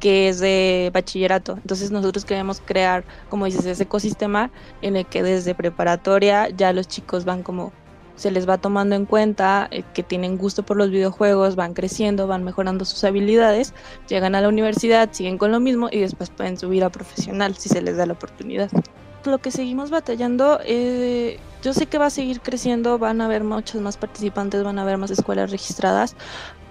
que 0.00 0.28
es 0.28 0.40
de 0.40 0.90
bachillerato. 0.92 1.52
Entonces 1.54 1.90
nosotros 1.90 2.24
queremos 2.24 2.60
crear, 2.64 3.04
como 3.28 3.44
dices, 3.44 3.64
ese 3.66 3.84
ecosistema 3.84 4.50
en 4.82 4.96
el 4.96 5.06
que 5.06 5.22
desde 5.22 5.54
preparatoria 5.54 6.48
ya 6.48 6.72
los 6.72 6.88
chicos 6.88 7.24
van 7.24 7.42
como 7.42 7.72
se 8.16 8.30
les 8.30 8.48
va 8.48 8.56
tomando 8.56 8.96
en 8.96 9.04
cuenta 9.04 9.68
eh, 9.70 9.84
que 9.92 10.02
tienen 10.02 10.38
gusto 10.38 10.62
por 10.64 10.78
los 10.78 10.90
videojuegos, 10.90 11.54
van 11.54 11.74
creciendo, 11.74 12.26
van 12.26 12.44
mejorando 12.44 12.86
sus 12.86 13.04
habilidades, 13.04 13.74
llegan 14.08 14.34
a 14.34 14.40
la 14.40 14.48
universidad, 14.48 15.10
siguen 15.12 15.36
con 15.36 15.52
lo 15.52 15.60
mismo 15.60 15.88
y 15.92 16.00
después 16.00 16.30
pueden 16.30 16.56
subir 16.56 16.82
a 16.82 16.88
profesional 16.88 17.56
si 17.56 17.68
se 17.68 17.82
les 17.82 17.98
da 17.98 18.06
la 18.06 18.14
oportunidad 18.14 18.70
lo 19.26 19.38
que 19.38 19.50
seguimos 19.50 19.90
batallando, 19.90 20.60
eh, 20.64 21.38
yo 21.62 21.74
sé 21.74 21.86
que 21.86 21.98
va 21.98 22.06
a 22.06 22.10
seguir 22.10 22.40
creciendo, 22.40 22.98
van 22.98 23.20
a 23.20 23.26
haber 23.26 23.44
muchos 23.44 23.80
más 23.80 23.96
participantes, 23.96 24.62
van 24.62 24.78
a 24.78 24.82
haber 24.82 24.98
más 24.98 25.10
escuelas 25.10 25.50
registradas, 25.50 26.16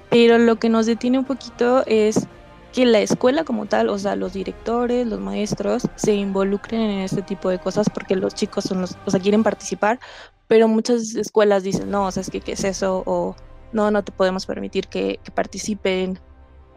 pero 0.09 0.37
lo 0.37 0.57
que 0.57 0.69
nos 0.69 0.85
detiene 0.85 1.19
un 1.19 1.25
poquito 1.25 1.83
es 1.87 2.27
que 2.73 2.85
la 2.85 2.99
escuela 2.99 3.45
como 3.45 3.67
tal, 3.67 3.89
o 3.89 3.97
sea, 3.97 4.15
los 4.15 4.33
directores, 4.33 5.07
los 5.07 5.19
maestros, 5.19 5.83
se 5.95 6.13
involucren 6.13 6.81
en 6.81 6.99
este 7.01 7.21
tipo 7.21 7.49
de 7.49 7.59
cosas 7.59 7.89
porque 7.89 8.15
los 8.15 8.35
chicos 8.35 8.65
son 8.65 8.81
los, 8.81 8.97
o 9.05 9.11
sea, 9.11 9.19
quieren 9.19 9.43
participar, 9.43 9.99
pero 10.47 10.67
muchas 10.67 11.15
escuelas 11.15 11.63
dicen, 11.63 11.89
no, 11.89 12.05
o 12.07 12.11
sea, 12.11 12.21
es 12.21 12.29
que 12.29 12.41
qué 12.41 12.51
es 12.53 12.63
eso, 12.63 13.03
o 13.05 13.35
no, 13.71 13.91
no 13.91 14.03
te 14.03 14.11
podemos 14.11 14.45
permitir 14.45 14.87
que, 14.87 15.19
participen, 15.33 16.19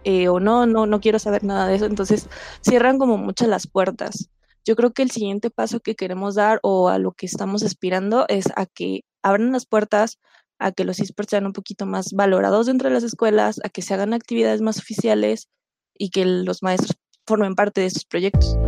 eh, 0.05 0.29
o 0.29 0.41
no, 0.41 0.67
no, 0.67 0.87
no 0.87 1.01
quiero 1.01 1.19
saber 1.19 1.45
nada 1.45 1.67
de 1.67 1.77
eso. 1.77 1.87
Entonces, 1.87 2.29
cierran 2.61 2.99
como 2.99 3.17
muchas 3.19 3.49
las 3.49 3.67
puertas. 3.67 4.31
Yo 4.69 4.77
creo 4.77 4.93
que 4.93 5.01
el 5.01 5.11
siguiente 5.11 5.49
paso 5.49 5.81
que 5.81 5.95
queremos 5.95 6.35
dar 6.35 6.61
o 6.63 6.91
a 6.91 6.99
lo 6.99 7.13
que 7.13 7.25
estamos 7.25 7.63
aspirando 7.63 8.27
es 8.29 8.49
a 8.55 8.67
que 8.67 9.01
abran 9.23 9.51
las 9.51 9.65
puertas, 9.65 10.19
a 10.59 10.73
que 10.73 10.85
los 10.85 11.01
esports 11.01 11.31
sean 11.31 11.47
un 11.47 11.55
poquito 11.55 11.87
más 11.87 12.13
valorados 12.13 12.67
dentro 12.67 12.91
de 12.91 12.95
las 12.95 13.03
escuelas, 13.03 13.61
a 13.65 13.71
que 13.71 13.81
se 13.81 13.95
hagan 13.95 14.13
actividades 14.13 14.61
más 14.61 14.79
oficiales 14.79 15.49
y 15.97 16.11
que 16.11 16.27
los 16.27 16.63
maestros 16.63 16.99
formen 17.27 17.55
parte 17.55 17.81
de 17.81 17.87
estos 17.87 18.05
proyectos. 18.05 18.59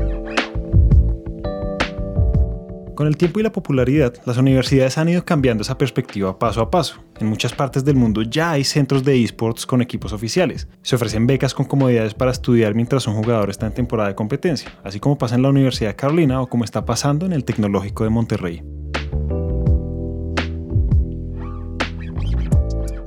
Con 3.00 3.06
el 3.06 3.16
tiempo 3.16 3.40
y 3.40 3.42
la 3.42 3.50
popularidad, 3.50 4.12
las 4.26 4.36
universidades 4.36 4.98
han 4.98 5.08
ido 5.08 5.24
cambiando 5.24 5.62
esa 5.62 5.78
perspectiva 5.78 6.38
paso 6.38 6.60
a 6.60 6.70
paso. 6.70 7.02
En 7.18 7.28
muchas 7.28 7.54
partes 7.54 7.82
del 7.82 7.96
mundo 7.96 8.20
ya 8.20 8.50
hay 8.50 8.62
centros 8.62 9.02
de 9.04 9.24
esports 9.24 9.64
con 9.64 9.80
equipos 9.80 10.12
oficiales. 10.12 10.68
Se 10.82 10.96
ofrecen 10.96 11.26
becas 11.26 11.54
con 11.54 11.64
comodidades 11.64 12.12
para 12.12 12.30
estudiar 12.30 12.74
mientras 12.74 13.06
un 13.06 13.14
jugador 13.14 13.48
está 13.48 13.66
en 13.66 13.72
temporada 13.72 14.10
de 14.10 14.14
competencia, 14.14 14.70
así 14.84 15.00
como 15.00 15.16
pasa 15.16 15.34
en 15.34 15.40
la 15.40 15.48
Universidad 15.48 15.96
Carolina 15.96 16.42
o 16.42 16.50
como 16.50 16.64
está 16.64 16.84
pasando 16.84 17.24
en 17.24 17.32
el 17.32 17.46
Tecnológico 17.46 18.04
de 18.04 18.10
Monterrey. 18.10 18.62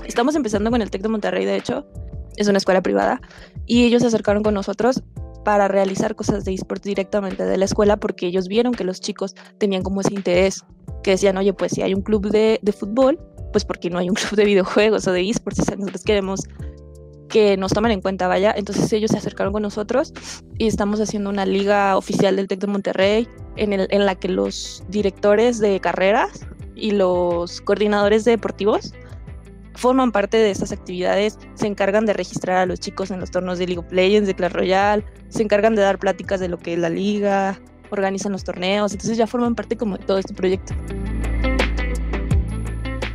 Estamos 0.07 0.33
empezando 0.33 0.71
con 0.71 0.81
el 0.81 0.89
Tec 0.89 1.03
de 1.03 1.09
Monterrey, 1.09 1.45
de 1.45 1.55
hecho, 1.55 1.85
es 2.35 2.47
una 2.47 2.57
escuela 2.57 2.81
privada, 2.81 3.21
y 3.67 3.83
ellos 3.83 4.01
se 4.01 4.07
acercaron 4.07 4.41
con 4.41 4.55
nosotros 4.55 5.03
para 5.43 5.67
realizar 5.67 6.15
cosas 6.15 6.45
de 6.45 6.53
esports 6.53 6.83
directamente 6.83 7.45
de 7.45 7.57
la 7.57 7.65
escuela 7.65 7.97
porque 7.97 8.27
ellos 8.27 8.47
vieron 8.47 8.73
que 8.73 8.83
los 8.83 8.99
chicos 8.99 9.35
tenían 9.57 9.83
como 9.83 10.01
ese 10.01 10.13
interés, 10.13 10.63
que 11.03 11.11
decían, 11.11 11.37
oye, 11.37 11.53
pues 11.53 11.73
si 11.73 11.81
hay 11.81 11.93
un 11.93 12.01
club 12.01 12.29
de, 12.29 12.59
de 12.61 12.71
fútbol, 12.71 13.19
pues 13.51 13.65
porque 13.65 13.89
no 13.89 13.99
hay 13.99 14.09
un 14.09 14.15
club 14.15 14.35
de 14.35 14.45
videojuegos 14.45 15.07
o 15.07 15.11
de 15.11 15.29
esports, 15.29 15.59
o 15.59 15.63
sea, 15.63 15.75
nosotros 15.75 16.03
queremos 16.03 16.41
que 17.33 17.57
nos 17.57 17.73
toman 17.73 17.91
en 17.91 18.01
cuenta, 18.01 18.27
vaya. 18.27 18.53
Entonces 18.55 18.93
ellos 18.93 19.09
se 19.09 19.17
acercaron 19.17 19.53
con 19.53 19.63
nosotros 19.63 20.13
y 20.59 20.67
estamos 20.67 21.01
haciendo 21.01 21.31
una 21.31 21.47
liga 21.47 21.97
oficial 21.97 22.35
del 22.35 22.47
TEC 22.47 22.59
de 22.59 22.67
Monterrey 22.67 23.27
en, 23.55 23.73
el, 23.73 23.87
en 23.89 24.05
la 24.05 24.13
que 24.13 24.27
los 24.27 24.83
directores 24.89 25.57
de 25.59 25.79
carreras 25.79 26.45
y 26.75 26.91
los 26.91 27.59
coordinadores 27.61 28.23
deportivos 28.23 28.93
forman 29.75 30.11
parte 30.11 30.37
de 30.37 30.51
estas 30.51 30.71
actividades, 30.71 31.37
se 31.55 31.67
encargan 31.67 32.05
de 32.05 32.13
registrar 32.13 32.57
a 32.57 32.65
los 32.65 32.79
chicos 32.79 33.11
en 33.11 33.19
los 33.19 33.31
torneos 33.31 33.59
de 33.59 33.67
League 33.67 33.79
of 33.79 33.91
Legends, 33.91 34.27
de 34.27 34.35
Clash 34.35 34.53
Royale, 34.53 35.03
se 35.29 35.43
encargan 35.43 35.75
de 35.75 35.81
dar 35.81 35.99
pláticas 35.99 36.39
de 36.39 36.47
lo 36.47 36.57
que 36.57 36.73
es 36.73 36.79
la 36.79 36.89
liga, 36.89 37.59
organizan 37.89 38.31
los 38.31 38.43
torneos, 38.43 38.91
entonces 38.91 39.17
ya 39.17 39.27
forman 39.27 39.55
parte 39.55 39.77
como 39.77 39.97
de 39.97 40.05
todo 40.05 40.17
este 40.17 40.33
proyecto. 40.33 40.73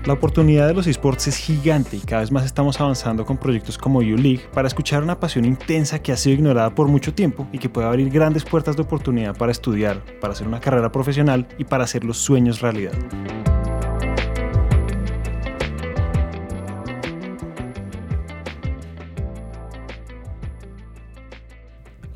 La 0.08 0.14
oportunidad 0.14 0.66
de 0.66 0.72
los 0.72 0.86
esports 0.86 1.28
es 1.28 1.36
gigante 1.36 1.98
y 1.98 2.00
cada 2.00 2.22
vez 2.22 2.32
más 2.32 2.46
estamos 2.46 2.80
avanzando 2.80 3.26
con 3.26 3.36
proyectos 3.36 3.76
como 3.76 3.98
U-League 3.98 4.40
para 4.54 4.66
escuchar 4.66 5.02
una 5.02 5.20
pasión 5.20 5.44
intensa 5.44 5.98
que 5.98 6.12
ha 6.12 6.16
sido 6.16 6.36
ignorada 6.36 6.74
por 6.74 6.88
mucho 6.88 7.12
tiempo 7.12 7.46
y 7.52 7.58
que 7.58 7.68
puede 7.68 7.88
abrir 7.88 8.08
grandes 8.08 8.42
puertas 8.42 8.74
de 8.76 8.82
oportunidad 8.84 9.36
para 9.36 9.52
estudiar, 9.52 10.02
para 10.18 10.32
hacer 10.32 10.48
una 10.48 10.60
carrera 10.60 10.90
profesional 10.90 11.46
y 11.58 11.64
para 11.64 11.84
hacer 11.84 12.04
los 12.04 12.16
sueños 12.16 12.62
realidad. 12.62 12.94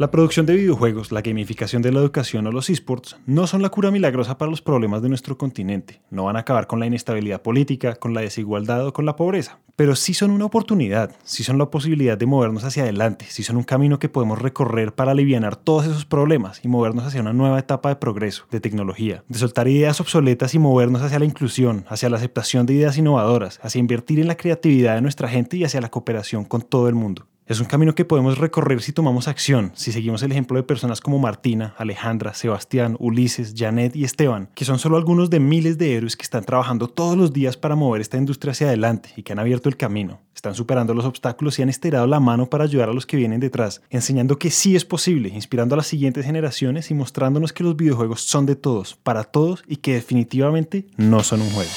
La 0.03 0.11
producción 0.11 0.47
de 0.47 0.57
videojuegos, 0.57 1.13
la 1.13 1.21
gamificación 1.21 1.81
de 1.81 1.93
la 1.93 2.01
educación 2.01 2.45
o 2.49 2.51
los 2.51 2.69
esports 2.71 3.19
no 3.25 3.47
son 3.47 3.63
la 3.63 3.69
cura 3.69 3.93
milagrosa 3.93 4.37
para 4.37 4.51
los 4.51 4.61
problemas 4.61 5.01
de 5.01 5.09
nuestro 5.09 5.39
continente. 5.39 6.01
No 6.11 6.25
van 6.25 6.35
a 6.35 6.41
acabar 6.41 6.67
con 6.67 6.81
la 6.81 6.87
inestabilidad 6.87 7.41
política, 7.41 7.95
con 7.95 8.13
la 8.13 8.21
desigualdad 8.21 8.85
o 8.85 8.93
con 8.93 9.07
la 9.07 9.15
pobreza. 9.15 9.61
Pero 9.77 9.95
sí 9.95 10.13
son 10.13 10.33
una 10.33 10.47
oportunidad, 10.47 11.15
sí 11.23 11.45
son 11.45 11.57
la 11.57 11.71
posibilidad 11.71 12.19
de 12.19 12.27
movernos 12.27 12.65
hacia 12.65 12.83
adelante, 12.83 13.27
sí 13.29 13.45
son 13.45 13.57
un 13.57 13.63
camino 13.63 14.01
que 14.01 14.09
podemos 14.09 14.43
recorrer 14.43 14.93
para 14.93 15.13
aliviar 15.13 15.55
todos 15.55 15.87
esos 15.87 16.05
problemas 16.05 16.65
y 16.65 16.69
movernos 16.69 17.07
hacia 17.07 17.21
una 17.21 17.33
nueva 17.33 17.61
etapa 17.61 17.89
de 17.89 17.95
progreso, 17.95 18.47
de 18.51 18.59
tecnología, 18.59 19.23
de 19.29 19.39
soltar 19.39 19.69
ideas 19.69 20.01
obsoletas 20.01 20.53
y 20.57 20.59
movernos 20.59 21.03
hacia 21.03 21.21
la 21.21 21.27
inclusión, 21.27 21.85
hacia 21.87 22.11
la 22.11 22.17
aceptación 22.17 22.67
de 22.67 22.75
ideas 22.75 22.99
innovadoras, 22.99 23.61
hacia 23.63 23.79
invertir 23.79 24.19
en 24.19 24.27
la 24.27 24.37
creatividad 24.37 24.97
de 24.97 25.03
nuestra 25.03 25.29
gente 25.29 25.59
y 25.59 25.63
hacia 25.63 25.81
la 25.81 25.93
cooperación 25.93 26.45
con 26.45 26.63
todo 26.63 26.89
el 26.89 26.97
mundo. 26.97 27.29
Es 27.53 27.61
un 27.61 27.67
camino 27.67 27.95
que 27.95 28.07
podemos 28.07 28.39
recorrer 28.39 28.81
si 28.81 28.95
tomamos 28.95 29.29
acción, 29.29 29.73
si 29.75 29.93
seguimos 29.93 30.23
el 30.23 30.33
ejemplo 30.33 30.57
de 30.57 30.63
personas 30.63 31.03
como 31.03 31.19
Martina, 31.19 31.75
Alejandra, 31.77 32.33
Sebastián, 32.33 32.97
Ulises, 32.99 33.53
Janet 33.55 33.95
y 33.95 34.05
Esteban, 34.05 34.49
que 34.55 34.65
son 34.65 34.79
solo 34.79 34.97
algunos 34.97 35.29
de 35.29 35.39
miles 35.39 35.77
de 35.77 35.95
héroes 35.95 36.17
que 36.17 36.23
están 36.23 36.45
trabajando 36.45 36.89
todos 36.89 37.15
los 37.15 37.35
días 37.35 37.59
para 37.59 37.77
mover 37.77 38.01
esta 38.01 38.17
industria 38.17 38.53
hacia 38.53 38.69
adelante 38.69 39.11
y 39.17 39.23
que 39.23 39.35
han 39.35 39.39
abierto 39.39 39.69
el 39.69 39.77
camino, 39.77 40.19
están 40.35 40.55
superando 40.55 40.95
los 40.95 41.05
obstáculos 41.05 41.59
y 41.59 41.63
han 41.63 41.69
estirado 41.69 42.07
la 42.07 42.21
mano 42.21 42.49
para 42.49 42.65
ayudar 42.65 42.89
a 42.89 42.95
los 42.95 43.05
que 43.05 43.19
vienen 43.19 43.41
detrás, 43.41 43.83
enseñando 43.91 44.39
que 44.39 44.51
sí 44.51 44.75
es 44.75 44.87
posible, 44.87 45.29
inspirando 45.29 45.75
a 45.75 45.77
las 45.77 45.89
siguientes 45.89 46.25
generaciones 46.25 46.91
y 46.91 46.95
mostrándonos 46.95 47.53
que 47.53 47.65
los 47.65 47.77
videojuegos 47.77 48.23
son 48.23 48.47
de 48.47 48.57
todos, 48.57 48.97
para 49.03 49.25
todos 49.25 49.63
y 49.69 49.77
que 49.77 49.93
definitivamente 49.93 50.87
no 50.97 51.23
son 51.23 51.43
un 51.43 51.51
juego. 51.51 51.71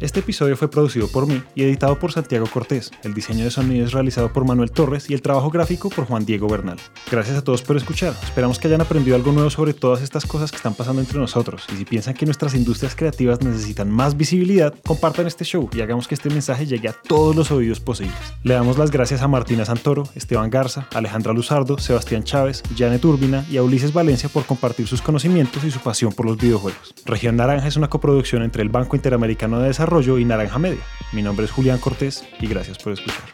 Este 0.00 0.20
episodio 0.20 0.56
fue 0.56 0.70
producido 0.70 1.08
por 1.08 1.26
mí 1.26 1.42
y 1.54 1.62
editado 1.62 1.98
por 1.98 2.10
Santiago 2.10 2.46
Cortés. 2.46 2.90
El 3.04 3.12
diseño 3.12 3.44
de 3.44 3.50
sonido 3.50 3.84
es 3.84 3.92
realizado 3.92 4.32
por 4.32 4.46
Manuel 4.46 4.70
Torres 4.70 5.10
y 5.10 5.12
el 5.12 5.20
trabajo 5.20 5.50
gráfico 5.50 5.90
por 5.90 6.06
Juan 6.06 6.24
Diego 6.24 6.48
Bernal. 6.48 6.78
Gracias 7.10 7.36
a 7.36 7.44
todos 7.44 7.60
por 7.60 7.76
escuchar. 7.76 8.14
Esperamos 8.22 8.58
que 8.58 8.68
hayan 8.68 8.80
aprendido 8.80 9.14
algo 9.14 9.30
nuevo 9.32 9.50
sobre 9.50 9.74
todas 9.74 10.00
estas 10.00 10.24
cosas 10.24 10.50
que 10.50 10.56
están 10.56 10.72
pasando 10.72 11.02
entre 11.02 11.18
nosotros. 11.18 11.66
Y 11.70 11.76
si 11.76 11.84
piensan 11.84 12.14
que 12.14 12.24
nuestras 12.24 12.54
industrias 12.54 12.96
creativas 12.96 13.42
necesitan 13.42 13.90
más 13.90 14.16
visibilidad, 14.16 14.74
compartan 14.86 15.26
este 15.26 15.44
show 15.44 15.68
y 15.70 15.82
hagamos 15.82 16.08
que 16.08 16.14
este 16.14 16.30
mensaje 16.30 16.64
llegue 16.64 16.88
a 16.88 16.94
todos 16.94 17.36
los 17.36 17.50
oídos 17.50 17.78
posibles. 17.78 18.16
Le 18.42 18.54
damos 18.54 18.78
las 18.78 18.90
gracias 18.90 19.20
a 19.20 19.28
Martina 19.28 19.66
Santoro, 19.66 20.04
Esteban 20.14 20.48
Garza, 20.48 20.88
Alejandra 20.94 21.34
Luzardo, 21.34 21.76
Sebastián 21.76 22.24
Chávez, 22.24 22.62
Janet 22.74 23.04
Urbina 23.04 23.44
y 23.50 23.58
a 23.58 23.62
Ulises 23.62 23.92
Valencia 23.92 24.30
por 24.30 24.46
compartir 24.46 24.86
sus 24.86 25.02
conocimientos 25.02 25.62
y 25.62 25.70
su 25.70 25.80
pasión 25.80 26.14
por 26.14 26.24
los 26.24 26.38
videojuegos. 26.38 26.94
Región 27.04 27.36
Naranja 27.36 27.68
es 27.68 27.76
una 27.76 27.90
coproducción 27.90 28.42
entre 28.42 28.62
el 28.62 28.70
Banco 28.70 28.96
Interamericano 28.96 29.58
de 29.58 29.68
Desarrollo 29.90 30.18
y 30.20 30.24
Naranja 30.24 30.60
Media. 30.60 30.82
Mi 31.12 31.20
nombre 31.20 31.46
es 31.46 31.50
Julián 31.50 31.78
Cortés 31.78 32.24
y 32.40 32.46
gracias 32.46 32.78
por 32.78 32.92
escuchar. 32.92 33.24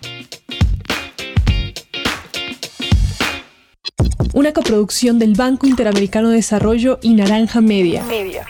Una 4.32 4.54
coproducción 4.54 5.18
del 5.18 5.34
Banco 5.34 5.66
Interamericano 5.66 6.30
de 6.30 6.36
Desarrollo 6.36 6.98
y 7.02 7.12
Naranja 7.12 7.61
Media. 7.61 8.02
Media. 8.04 8.46